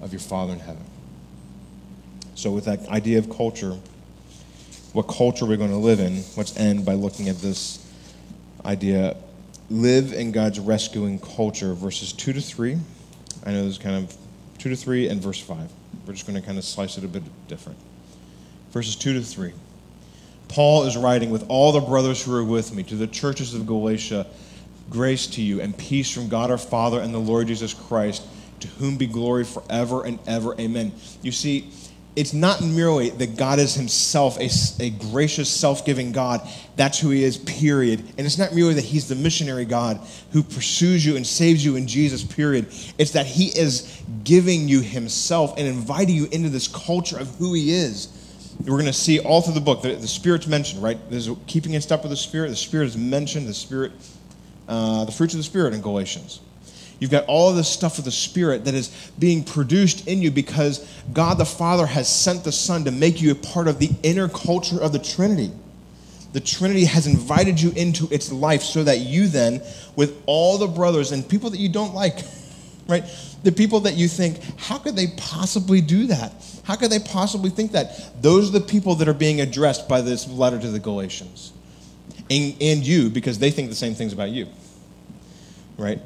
of 0.00 0.12
your 0.12 0.20
Father 0.20 0.52
in 0.52 0.60
heaven? 0.60 0.84
So, 2.34 2.52
with 2.52 2.66
that 2.66 2.86
idea 2.88 3.18
of 3.18 3.28
culture, 3.30 3.76
what 4.92 5.08
culture 5.08 5.44
we're 5.44 5.56
going 5.56 5.70
to 5.70 5.76
live 5.76 5.98
in, 5.98 6.22
let's 6.36 6.56
end 6.56 6.84
by 6.84 6.94
looking 6.94 7.28
at 7.28 7.38
this 7.38 7.84
idea 8.64 9.16
live 9.70 10.12
in 10.12 10.32
God's 10.32 10.58
rescuing 10.58 11.18
culture, 11.18 11.74
verses 11.74 12.12
2 12.12 12.32
to 12.34 12.40
3. 12.40 12.78
I 13.48 13.52
know 13.52 13.64
this 13.64 13.72
is 13.72 13.78
kind 13.78 13.96
of 13.96 14.14
2 14.58 14.68
to 14.68 14.76
3 14.76 15.08
and 15.08 15.22
verse 15.22 15.40
5. 15.40 15.58
We're 16.06 16.12
just 16.12 16.26
going 16.26 16.38
to 16.38 16.46
kind 16.46 16.58
of 16.58 16.64
slice 16.64 16.98
it 16.98 17.04
a 17.04 17.08
bit 17.08 17.22
different. 17.48 17.78
Verses 18.72 18.94
2 18.94 19.14
to 19.14 19.22
3. 19.22 19.54
Paul 20.48 20.84
is 20.84 20.98
writing 20.98 21.30
with 21.30 21.46
all 21.48 21.72
the 21.72 21.80
brothers 21.80 22.22
who 22.22 22.36
are 22.36 22.44
with 22.44 22.74
me 22.74 22.82
to 22.82 22.94
the 22.94 23.06
churches 23.06 23.54
of 23.54 23.66
Galatia 23.66 24.26
grace 24.90 25.26
to 25.28 25.40
you 25.40 25.62
and 25.62 25.76
peace 25.78 26.10
from 26.10 26.28
God 26.28 26.50
our 26.50 26.58
Father 26.58 27.00
and 27.00 27.14
the 27.14 27.18
Lord 27.18 27.46
Jesus 27.46 27.72
Christ, 27.72 28.26
to 28.60 28.68
whom 28.68 28.98
be 28.98 29.06
glory 29.06 29.44
forever 29.44 30.04
and 30.04 30.18
ever. 30.26 30.54
Amen. 30.60 30.92
You 31.22 31.32
see, 31.32 31.70
it's 32.16 32.32
not 32.32 32.60
merely 32.62 33.10
that 33.10 33.36
God 33.36 33.58
is 33.58 33.74
himself 33.74 34.38
a, 34.38 34.50
a 34.82 34.90
gracious, 34.90 35.48
self 35.48 35.84
giving 35.84 36.10
God. 36.10 36.40
That's 36.74 36.98
who 36.98 37.10
he 37.10 37.22
is, 37.22 37.36
period. 37.36 38.00
And 38.18 38.26
it's 38.26 38.38
not 38.38 38.54
merely 38.54 38.74
that 38.74 38.84
he's 38.84 39.08
the 39.08 39.14
missionary 39.14 39.64
God 39.64 40.00
who 40.32 40.42
pursues 40.42 41.06
you 41.06 41.16
and 41.16 41.26
saves 41.26 41.64
you 41.64 41.76
in 41.76 41.86
Jesus, 41.86 42.24
period. 42.24 42.66
It's 42.98 43.12
that 43.12 43.26
he 43.26 43.46
is 43.46 44.02
giving 44.24 44.68
you 44.68 44.80
himself 44.80 45.56
and 45.58 45.66
inviting 45.66 46.16
you 46.16 46.26
into 46.32 46.48
this 46.48 46.66
culture 46.66 47.18
of 47.18 47.28
who 47.36 47.54
he 47.54 47.72
is. 47.72 48.14
We're 48.60 48.72
going 48.72 48.86
to 48.86 48.92
see 48.92 49.20
all 49.20 49.40
through 49.40 49.54
the 49.54 49.60
book, 49.60 49.82
the, 49.82 49.94
the 49.94 50.08
Spirit's 50.08 50.48
mentioned, 50.48 50.82
right? 50.82 50.98
There's 51.10 51.30
keeping 51.46 51.74
in 51.74 51.80
step 51.80 52.02
with 52.02 52.10
the 52.10 52.16
Spirit. 52.16 52.48
The 52.48 52.56
Spirit 52.56 52.86
is 52.86 52.96
mentioned, 52.96 53.46
the 53.46 53.54
Spirit, 53.54 53.92
uh, 54.66 55.04
the 55.04 55.12
fruits 55.12 55.34
of 55.34 55.38
the 55.38 55.44
Spirit 55.44 55.74
in 55.74 55.80
Galatians. 55.80 56.40
You've 56.98 57.10
got 57.10 57.26
all 57.26 57.52
this 57.52 57.68
stuff 57.68 57.98
of 57.98 58.04
the 58.04 58.10
Spirit 58.10 58.64
that 58.64 58.74
is 58.74 58.88
being 59.18 59.44
produced 59.44 60.08
in 60.08 60.20
you 60.20 60.30
because 60.30 60.86
God 61.12 61.38
the 61.38 61.44
Father 61.44 61.86
has 61.86 62.08
sent 62.08 62.42
the 62.42 62.52
Son 62.52 62.84
to 62.84 62.90
make 62.90 63.22
you 63.22 63.30
a 63.30 63.36
part 63.36 63.68
of 63.68 63.78
the 63.78 63.90
inner 64.02 64.28
culture 64.28 64.80
of 64.80 64.92
the 64.92 64.98
Trinity. 64.98 65.52
The 66.32 66.40
Trinity 66.40 66.84
has 66.84 67.06
invited 67.06 67.60
you 67.60 67.70
into 67.70 68.08
its 68.10 68.32
life 68.32 68.62
so 68.62 68.84
that 68.84 68.98
you 68.98 69.28
then, 69.28 69.62
with 69.96 70.20
all 70.26 70.58
the 70.58 70.66
brothers 70.66 71.12
and 71.12 71.26
people 71.26 71.50
that 71.50 71.58
you 71.58 71.68
don't 71.68 71.94
like, 71.94 72.18
right? 72.88 73.04
The 73.44 73.52
people 73.52 73.80
that 73.80 73.94
you 73.94 74.08
think, 74.08 74.40
how 74.58 74.78
could 74.78 74.96
they 74.96 75.06
possibly 75.16 75.80
do 75.80 76.08
that? 76.08 76.32
How 76.64 76.74
could 76.74 76.90
they 76.90 76.98
possibly 76.98 77.50
think 77.50 77.72
that? 77.72 78.20
Those 78.22 78.50
are 78.50 78.58
the 78.58 78.66
people 78.66 78.96
that 78.96 79.08
are 79.08 79.14
being 79.14 79.40
addressed 79.40 79.88
by 79.88 80.00
this 80.00 80.28
letter 80.28 80.58
to 80.58 80.70
the 80.70 80.80
Galatians. 80.80 81.52
And, 82.28 82.56
and 82.60 82.86
you, 82.86 83.08
because 83.08 83.38
they 83.38 83.52
think 83.52 83.70
the 83.70 83.76
same 83.76 83.94
things 83.94 84.12
about 84.12 84.30
you, 84.30 84.48
right? 85.78 86.00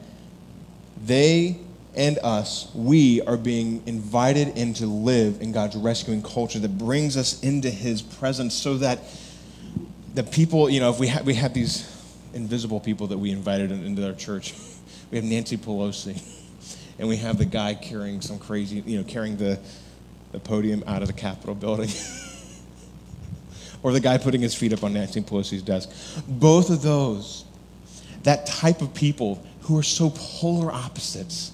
They 1.05 1.59
and 1.95 2.19
us, 2.19 2.71
we 2.75 3.21
are 3.23 3.37
being 3.37 3.83
invited 3.87 4.57
in 4.57 4.73
to 4.75 4.87
live 4.87 5.43
in 5.43 5.53
God's 5.53 5.77
rescuing 5.77 6.23
culture 6.23 6.59
that 6.59 6.79
brings 6.79 7.17
us 7.17 7.43
into 7.43 7.69
His 7.71 8.01
presence 8.01 8.55
so 8.55 8.79
that 8.79 9.01
the 10.15 10.23
people, 10.23 10.71
you 10.71 10.81
know, 10.81 10.91
if 10.91 10.99
we, 10.99 11.09
ha- 11.09 11.23
we 11.25 11.35
have 11.35 11.53
these 11.53 11.89
invisible 12.35 12.81
people 12.81 13.09
that 13.09 13.19
we 13.19 13.31
invited 13.31 13.71
into 13.71 14.07
our 14.07 14.15
church, 14.15 14.55
we 15.11 15.17
have 15.17 15.25
Nancy 15.25 15.57
Pelosi, 15.57 16.23
and 16.99 17.09
we 17.09 17.17
have 17.19 17.37
the 17.37 17.45
guy 17.45 17.75
carrying 17.75 18.21
some 18.21 18.39
crazy, 18.39 18.83
you 18.87 18.99
know, 18.99 19.05
carrying 19.05 19.37
the, 19.37 19.59
the 20.33 20.39
podium 20.39 20.83
out 20.87 21.03
of 21.03 21.09
the 21.09 21.15
Capitol 21.15 21.55
building. 21.55 21.91
or 23.83 23.93
the 23.93 24.01
guy 24.01 24.17
putting 24.17 24.41
his 24.41 24.55
feet 24.55 24.73
up 24.73 24.85
on 24.85 24.93
Nancy 24.95 25.21
Pelosi's 25.21 25.63
desk. 25.63 25.91
Both 26.29 26.71
of 26.71 26.83
those, 26.83 27.45
that 28.23 28.47
type 28.47 28.81
of 28.81 28.95
people 28.95 29.45
who 29.63 29.79
are 29.79 29.83
so 29.83 30.11
polar 30.15 30.73
opposites. 30.73 31.53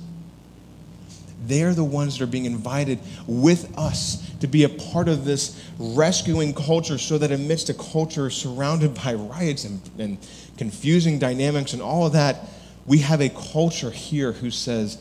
They're 1.47 1.75
the 1.75 1.85
ones 1.85 2.19
that 2.19 2.25
are 2.25 2.29
being 2.29 2.47
invited 2.47 2.99
with 3.27 3.77
us 3.79 4.29
to 4.41 4.47
be 4.47 4.65
a 4.65 4.69
part 4.69 5.09
of 5.09 5.25
this 5.25 5.63
rescuing 5.79 6.53
culture 6.53 6.99
so 6.99 7.19
that 7.19 7.31
amidst 7.31 7.71
a 7.71 7.75
culture 7.75 8.29
surrounded 8.31 8.95
by 8.95 9.15
riots 9.15 9.65
and, 9.65 9.81
and 9.99 10.19
confusing 10.57 11.19
dynamics 11.19 11.73
and 11.73 11.83
all 11.83 12.07
of 12.07 12.13
that, 12.13 12.49
we 12.87 12.99
have 12.99 13.21
a 13.21 13.29
culture 13.29 13.91
here 13.91 14.33
who 14.33 14.51
says, 14.51 14.99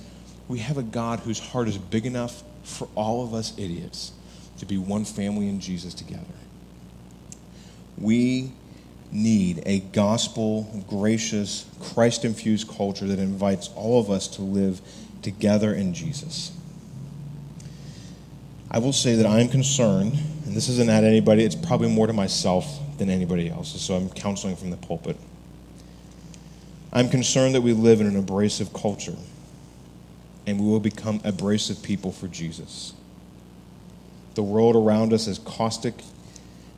we 0.47 0.59
have 0.59 0.77
a 0.77 0.83
God 0.83 1.19
whose 1.19 1.39
heart 1.39 1.67
is 1.67 1.77
big 1.77 2.05
enough 2.05 2.43
for 2.63 2.87
all 2.95 3.23
of 3.23 3.33
us 3.33 3.53
idiots 3.57 4.11
to 4.59 4.65
be 4.65 4.77
one 4.77 5.05
family 5.05 5.47
in 5.47 5.59
Jesus 5.59 5.93
together. 5.93 6.23
We 7.97 8.51
need 9.11 9.63
a 9.65 9.79
gospel, 9.79 10.83
gracious, 10.87 11.65
Christ 11.79 12.25
infused 12.25 12.67
culture 12.67 13.05
that 13.05 13.19
invites 13.19 13.69
all 13.75 13.99
of 13.99 14.09
us 14.09 14.27
to 14.29 14.41
live 14.41 14.81
together 15.21 15.73
in 15.73 15.93
Jesus. 15.93 16.51
I 18.69 18.79
will 18.79 18.93
say 18.93 19.15
that 19.15 19.25
I 19.25 19.39
am 19.39 19.47
concerned, 19.47 20.13
and 20.45 20.55
this 20.55 20.67
isn't 20.67 20.89
at 20.89 21.03
anybody, 21.03 21.43
it's 21.43 21.55
probably 21.55 21.89
more 21.89 22.07
to 22.07 22.13
myself 22.13 22.79
than 22.97 23.09
anybody 23.09 23.49
else, 23.49 23.79
so 23.81 23.95
I'm 23.95 24.09
counseling 24.09 24.55
from 24.55 24.71
the 24.71 24.77
pulpit. 24.77 25.15
I'm 26.91 27.09
concerned 27.09 27.55
that 27.55 27.61
we 27.61 27.73
live 27.73 28.01
in 28.01 28.07
an 28.07 28.17
abrasive 28.17 28.73
culture, 28.73 29.15
and 30.45 30.59
we 30.59 30.65
will 30.67 30.79
become 30.79 31.21
abrasive 31.23 31.81
people 31.81 32.11
for 32.11 32.27
Jesus. 32.27 32.93
The 34.35 34.43
world 34.43 34.75
around 34.75 35.13
us 35.13 35.27
is 35.27 35.39
caustic 35.39 35.95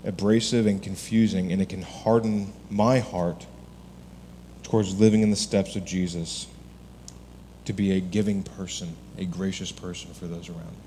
abrasive 0.04 0.66
and 0.66 0.82
confusing, 0.82 1.52
and 1.52 1.62
it 1.62 1.70
can 1.70 1.82
harden 1.82 2.54
my 2.70 3.00
heart 3.00 3.46
towards 4.64 5.00
living 5.00 5.22
in 5.22 5.30
the 5.30 5.36
steps 5.36 5.76
of 5.76 5.86
Jesus 5.86 6.48
to 7.66 7.74
be 7.74 7.92
a 7.92 8.00
giving 8.00 8.44
person, 8.44 8.96
a 9.18 9.26
gracious 9.26 9.72
person 9.72 10.14
for 10.14 10.28
those 10.28 10.50
around 10.50 10.60
me. 10.60 10.78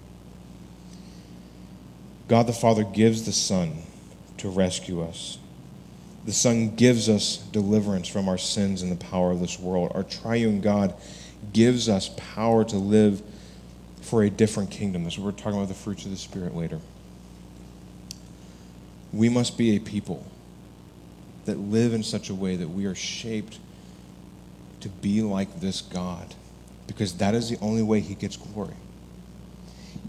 God 2.29 2.47
the 2.47 2.53
Father 2.53 2.85
gives 2.85 3.25
the 3.25 3.33
Son 3.33 3.83
to 4.39 4.49
rescue 4.49 5.03
us. 5.03 5.39
The 6.25 6.33
Son 6.33 6.75
gives 6.77 7.09
us 7.09 7.37
deliverance 7.37 8.09
from 8.09 8.29
our 8.29 8.39
sins 8.39 8.83
and 8.83 8.91
the 8.91 9.05
power 9.05 9.33
of 9.33 9.41
this 9.41 9.59
world. 9.59 9.93
Our 9.95 10.05
triune 10.05 10.61
God 10.61 10.95
gives 11.53 11.89
us 11.89 12.11
power 12.17 12.65
to 12.65 12.77
live 12.77 13.23
for 14.01 14.23
a 14.23 14.31
different 14.31 14.71
kingdom. 14.71 15.05
That's 15.05 15.19
what 15.19 15.27
we're 15.27 15.33
talking 15.33 15.59
about 15.59 15.69
the 15.69 15.75
fruits 15.75 16.05
of 16.05 16.13
the 16.13 16.17
Spirit 16.17 16.57
later 16.57 16.81
we 19.13 19.29
must 19.29 19.59
be 19.59 19.77
a 19.77 19.81
people 19.81 20.27
that 21.45 21.59
live 21.59 21.93
in 21.93 22.03
such 22.03 22.31
a 22.31 22.35
way 22.35 22.57
that 22.57 22.69
we 22.69 22.87
are 22.87 22.95
shaped 22.95 23.59
to 24.81 24.89
be 24.89 25.23
like 25.23 25.61
this 25.61 25.81
God 25.81 26.35
because 26.87 27.15
that 27.15 27.35
is 27.35 27.49
the 27.49 27.59
only 27.61 27.83
way 27.83 28.01
he 28.01 28.15
gets 28.15 28.37
glory. 28.37 28.75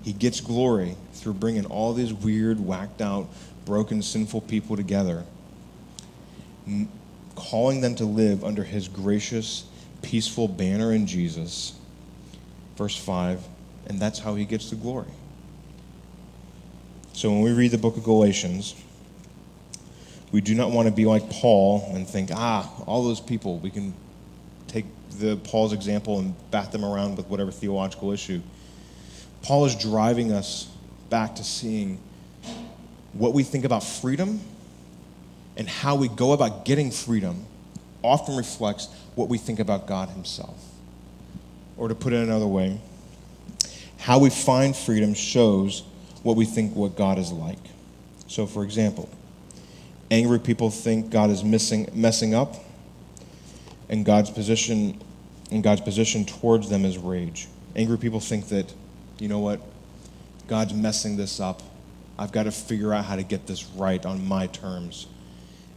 He 0.03 0.13
gets 0.13 0.41
glory 0.41 0.95
through 1.13 1.33
bringing 1.33 1.65
all 1.65 1.93
these 1.93 2.13
weird, 2.13 2.59
whacked 2.59 3.01
out, 3.01 3.29
broken, 3.65 4.01
sinful 4.01 4.41
people 4.41 4.75
together, 4.75 5.23
calling 7.35 7.81
them 7.81 7.95
to 7.95 8.05
live 8.05 8.43
under 8.43 8.63
his 8.63 8.87
gracious, 8.87 9.65
peaceful 10.01 10.47
banner 10.47 10.93
in 10.93 11.07
Jesus. 11.07 11.73
Verse 12.75 12.97
5, 12.97 13.41
and 13.87 13.99
that's 13.99 14.19
how 14.19 14.35
he 14.35 14.45
gets 14.45 14.69
the 14.69 14.75
glory. 14.75 15.07
So 17.13 17.29
when 17.29 17.41
we 17.41 17.51
read 17.51 17.71
the 17.71 17.77
book 17.77 17.95
of 17.95 18.03
Galatians, 18.03 18.75
we 20.33 20.41
do 20.41 20.55
not 20.55 20.71
want 20.71 20.87
to 20.87 20.91
be 20.91 21.05
like 21.05 21.29
Paul 21.29 21.87
and 21.93 22.07
think, 22.07 22.31
ah, 22.33 22.67
all 22.87 23.03
those 23.03 23.21
people, 23.21 23.59
we 23.59 23.69
can 23.69 23.93
take 24.67 24.85
the 25.19 25.37
Paul's 25.37 25.73
example 25.73 26.19
and 26.19 26.33
bat 26.49 26.71
them 26.71 26.83
around 26.83 27.17
with 27.17 27.27
whatever 27.27 27.51
theological 27.51 28.11
issue. 28.11 28.41
Paul 29.43 29.65
is 29.65 29.75
driving 29.75 30.31
us 30.31 30.67
back 31.11 31.35
to 31.35 31.43
seeing 31.43 31.99
what 33.13 33.35
we 33.35 33.43
think 33.43 33.63
about 33.63 33.83
freedom 33.83 34.41
and 35.55 35.69
how 35.69 35.95
we 35.95 36.07
go 36.07 36.33
about 36.33 36.65
getting 36.65 36.89
freedom 36.89 37.45
often 38.01 38.35
reflects 38.35 38.87
what 39.13 39.29
we 39.29 39.37
think 39.37 39.59
about 39.59 39.85
God 39.85 40.09
Himself. 40.09 40.59
Or 41.77 41.87
to 41.87 41.95
put 41.95 42.11
it 42.11 42.23
another 42.23 42.47
way, 42.47 42.81
how 43.99 44.17
we 44.17 44.31
find 44.31 44.75
freedom 44.75 45.13
shows 45.13 45.83
what 46.23 46.35
we 46.35 46.45
think 46.45 46.75
what 46.75 46.97
God 46.97 47.19
is 47.19 47.31
like. 47.31 47.59
So, 48.27 48.47
for 48.47 48.63
example, 48.63 49.09
angry 50.13 50.37
people 50.39 50.69
think 50.69 51.09
God 51.09 51.31
is 51.31 51.43
missing, 51.43 51.89
messing 51.91 52.35
up, 52.35 52.55
and 53.89 54.05
God's 54.05 54.29
position 54.29 55.01
and 55.51 55.63
God's 55.63 55.81
position 55.81 56.23
towards 56.23 56.69
them 56.69 56.85
is 56.85 56.97
rage. 56.97 57.47
Angry 57.75 57.97
people 57.97 58.19
think 58.19 58.47
that, 58.49 58.71
you 59.19 59.27
know 59.27 59.39
what, 59.39 59.59
God's 60.47 60.73
messing 60.73 61.17
this 61.17 61.39
up. 61.39 61.61
I've 62.17 62.31
got 62.31 62.43
to 62.43 62.51
figure 62.51 62.93
out 62.93 63.05
how 63.05 63.15
to 63.15 63.23
get 63.23 63.47
this 63.47 63.65
right 63.75 64.03
on 64.05 64.25
my 64.27 64.47
terms. 64.47 65.07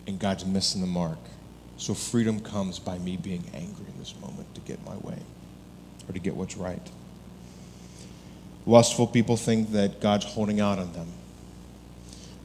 And 0.07 0.19
God's 0.19 0.45
missing 0.47 0.81
the 0.83 0.87
mark. 0.87 1.19
So 1.79 1.93
freedom 1.95 2.39
comes 2.41 2.79
by 2.79 2.99
me 2.99 3.17
being 3.17 3.45
angry 3.55 3.87
in 3.93 3.99
this 3.99 4.15
moment 4.21 4.55
to 4.55 4.61
get 4.61 4.85
my 4.85 4.97
way 4.99 5.19
or 6.09 6.13
to 6.13 6.19
get 6.19 6.37
what's 6.37 6.57
right. 6.57 6.91
Lustful 8.67 9.07
people 9.07 9.37
think 9.37 9.73
that 9.73 10.01
God's 10.01 10.25
holding 10.25 10.61
out 10.61 10.79
on 10.79 10.93
them, 10.93 11.09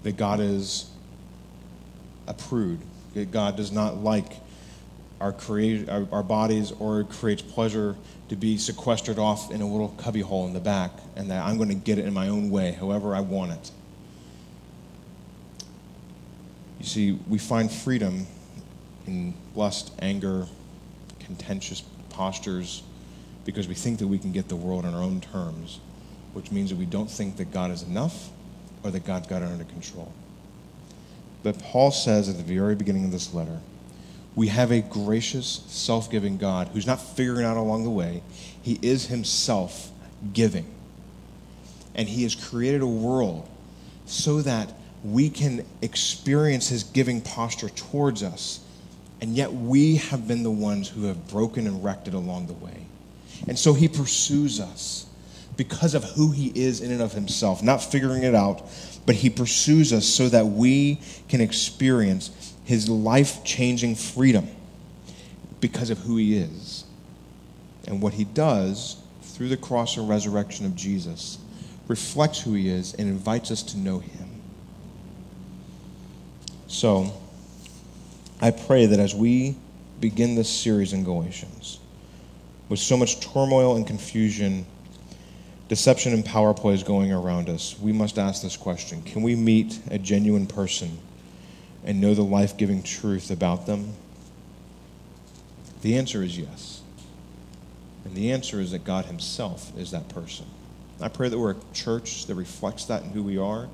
that 0.03 0.17
God 0.17 0.39
is 0.39 0.89
a 2.27 2.33
prude, 2.33 2.79
God 3.31 3.55
does 3.57 3.71
not 3.71 3.97
like 3.97 4.37
our, 5.19 5.31
create, 5.31 5.89
our, 5.89 6.07
our 6.11 6.23
bodies 6.23 6.71
or 6.79 7.03
creates 7.03 7.41
pleasure 7.41 7.95
to 8.29 8.35
be 8.35 8.57
sequestered 8.57 9.19
off 9.19 9.51
in 9.51 9.61
a 9.61 9.67
little 9.67 9.89
cubbyhole 9.97 10.47
in 10.47 10.53
the 10.53 10.59
back, 10.59 10.91
and 11.15 11.29
that 11.29 11.45
I'm 11.45 11.57
going 11.57 11.69
to 11.69 11.75
get 11.75 11.97
it 11.97 12.05
in 12.05 12.13
my 12.13 12.29
own 12.29 12.49
way, 12.49 12.71
however 12.71 13.13
I 13.15 13.19
want 13.19 13.51
it. 13.51 13.71
You 16.79 16.85
see, 16.85 17.19
we 17.27 17.37
find 17.37 17.71
freedom 17.71 18.25
in 19.05 19.33
lust, 19.53 19.93
anger, 19.99 20.47
contentious 21.19 21.83
postures 22.09 22.83
because 23.45 23.67
we 23.67 23.75
think 23.75 23.99
that 23.99 24.07
we 24.07 24.17
can 24.17 24.31
get 24.31 24.47
the 24.47 24.55
world 24.55 24.85
on 24.85 24.93
our 24.93 25.01
own 25.01 25.21
terms, 25.21 25.79
which 26.33 26.51
means 26.51 26.69
that 26.69 26.77
we 26.77 26.85
don't 26.85 27.09
think 27.09 27.37
that 27.37 27.51
God 27.51 27.71
is 27.71 27.83
enough 27.83 28.29
or 28.83 28.91
that 28.91 29.05
God's 29.05 29.27
got 29.27 29.41
it 29.41 29.45
under 29.45 29.63
control. 29.65 30.11
But 31.43 31.59
Paul 31.59 31.91
says 31.91 32.29
at 32.29 32.37
the 32.37 32.43
very 32.43 32.75
beginning 32.75 33.05
of 33.05 33.11
this 33.11 33.33
letter, 33.33 33.59
we 34.35 34.47
have 34.47 34.71
a 34.71 34.81
gracious, 34.81 35.63
self 35.67 36.09
giving 36.09 36.37
God 36.37 36.69
who's 36.69 36.87
not 36.87 37.01
figuring 37.01 37.45
out 37.45 37.57
along 37.57 37.83
the 37.83 37.89
way. 37.89 38.23
He 38.61 38.79
is 38.81 39.07
himself 39.07 39.91
giving. 40.33 40.65
And 41.95 42.07
he 42.07 42.23
has 42.23 42.35
created 42.35 42.81
a 42.81 42.87
world 42.87 43.49
so 44.05 44.41
that 44.41 44.73
we 45.03 45.29
can 45.29 45.65
experience 45.81 46.69
his 46.69 46.83
giving 46.83 47.21
posture 47.21 47.69
towards 47.69 48.23
us. 48.23 48.61
And 49.19 49.35
yet 49.35 49.51
we 49.51 49.97
have 49.97 50.27
been 50.27 50.43
the 50.43 50.51
ones 50.51 50.87
who 50.87 51.05
have 51.05 51.27
broken 51.27 51.67
and 51.67 51.83
wrecked 51.83 52.07
it 52.07 52.13
along 52.13 52.47
the 52.47 52.53
way. 52.53 52.85
And 53.47 53.57
so 53.57 53.73
he 53.73 53.87
pursues 53.87 54.59
us 54.59 55.07
because 55.57 55.93
of 55.93 56.03
who 56.03 56.31
he 56.31 56.51
is 56.55 56.81
in 56.81 56.91
and 56.91 57.01
of 57.01 57.13
himself, 57.13 57.61
not 57.61 57.83
figuring 57.83 58.23
it 58.23 58.33
out, 58.33 58.67
but 59.05 59.15
he 59.15 59.29
pursues 59.29 59.91
us 59.93 60.05
so 60.05 60.29
that 60.29 60.45
we 60.45 60.99
can 61.27 61.41
experience 61.41 62.53
his 62.63 62.87
life 62.89 63.43
changing 63.43 63.95
freedom 63.95 64.47
because 65.59 65.89
of 65.89 65.97
who 65.99 66.17
he 66.17 66.37
is. 66.37 66.85
And 67.87 68.01
what 68.01 68.13
he 68.13 68.23
does 68.23 69.01
through 69.21 69.49
the 69.49 69.57
cross 69.57 69.97
and 69.97 70.07
resurrection 70.07 70.65
of 70.65 70.75
Jesus 70.75 71.39
reflects 71.87 72.39
who 72.39 72.53
he 72.53 72.69
is 72.69 72.93
and 72.93 73.09
invites 73.09 73.51
us 73.51 73.63
to 73.63 73.77
know 73.77 73.99
him. 73.99 74.29
So, 76.67 77.11
I 78.39 78.51
pray 78.51 78.85
that 78.85 78.99
as 78.99 79.13
we 79.13 79.55
begin 79.99 80.35
this 80.35 80.49
series 80.49 80.93
in 80.93 81.03
Galatians, 81.03 81.79
with 82.69 82.79
so 82.79 82.95
much 82.95 83.19
turmoil 83.19 83.75
and 83.75 83.85
confusion, 83.85 84.65
deception 85.71 86.11
and 86.11 86.25
power 86.25 86.53
plays 86.53 86.83
going 86.83 87.13
around 87.13 87.47
us, 87.47 87.79
we 87.79 87.93
must 87.93 88.19
ask 88.19 88.41
this 88.41 88.57
question 88.57 89.01
Can 89.03 89.21
we 89.21 89.37
meet 89.37 89.79
a 89.89 89.97
genuine 89.97 90.45
person? 90.45 90.99
and 91.85 92.01
know 92.01 92.13
the 92.13 92.21
life 92.21 92.57
giving 92.57 92.83
truth 92.83 93.31
about 93.31 93.65
them? 93.65 93.93
The 95.81 95.97
answer 95.97 96.21
is 96.21 96.37
yes. 96.37 96.81
And 98.03 98.13
the 98.13 98.33
answer 98.33 98.59
is 98.59 98.71
that 98.71 98.83
God 98.83 99.05
Himself 99.05 99.71
is 99.77 99.91
that 99.91 100.09
person. 100.09 100.45
I 100.99 101.07
pray 101.07 101.29
that 101.29 101.39
we're 101.39 101.53
a 101.53 101.73
church 101.73 102.27
that 102.27 102.35
reflects 102.35 102.85
that 102.85 103.03
in 103.03 103.11
who 103.11 103.23
we 103.23 103.37
are, 103.37 103.69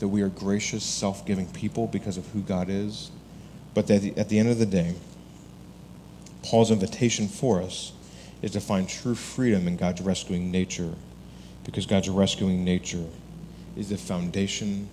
that 0.00 0.08
we 0.08 0.22
are 0.22 0.28
gracious, 0.28 0.82
self 0.82 1.24
giving 1.24 1.46
people 1.46 1.86
because 1.86 2.18
of 2.18 2.26
who 2.32 2.40
God 2.40 2.68
is. 2.68 3.12
But 3.74 3.86
that 3.86 4.18
at 4.18 4.28
the 4.28 4.40
end 4.40 4.50
of 4.50 4.58
the 4.58 4.66
day, 4.66 4.96
Paul's 6.42 6.72
invitation 6.72 7.28
for 7.28 7.62
us 7.62 7.92
is 8.42 8.50
to 8.50 8.60
find 8.60 8.88
true 8.88 9.14
freedom 9.14 9.68
in 9.68 9.76
God's 9.76 10.00
rescuing 10.00 10.50
nature, 10.50 10.94
because 11.68 11.84
God's 11.84 12.08
rescuing 12.08 12.64
nature 12.64 13.04
is 13.76 13.90
the 13.90 13.98
foundation 13.98 14.88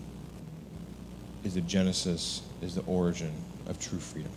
is 1.45 1.53
the 1.53 1.61
genesis, 1.61 2.41
is 2.61 2.75
the 2.75 2.81
origin 2.81 3.31
of 3.65 3.79
true 3.79 3.97
freedom. 3.97 4.33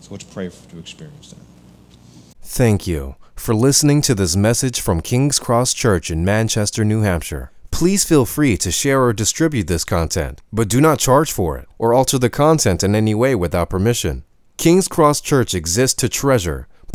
So 0.00 0.10
let's 0.10 0.24
pray 0.24 0.50
to 0.50 0.78
experience 0.78 1.30
that. 1.30 1.96
Thank 2.42 2.86
you 2.86 3.16
for 3.34 3.54
listening 3.54 4.02
to 4.02 4.14
this 4.14 4.36
message 4.36 4.78
from 4.78 5.00
King's 5.00 5.38
Cross 5.38 5.72
Church 5.72 6.10
in 6.10 6.26
Manchester, 6.26 6.84
New 6.84 7.00
Hampshire. 7.00 7.52
Please 7.70 8.04
feel 8.04 8.26
free 8.26 8.58
to 8.58 8.70
share 8.70 9.02
or 9.02 9.14
distribute 9.14 9.68
this 9.68 9.82
content, 9.82 10.42
but 10.52 10.68
do 10.68 10.82
not 10.82 10.98
charge 10.98 11.32
for 11.32 11.56
it 11.56 11.66
or 11.78 11.94
alter 11.94 12.18
the 12.18 12.28
content 12.28 12.84
in 12.84 12.94
any 12.94 13.14
way 13.14 13.34
without 13.34 13.70
permission. 13.70 14.24
King's 14.58 14.88
Cross 14.88 15.22
Church 15.22 15.54
exists 15.54 15.96
to 16.02 16.10
treasure, 16.10 16.68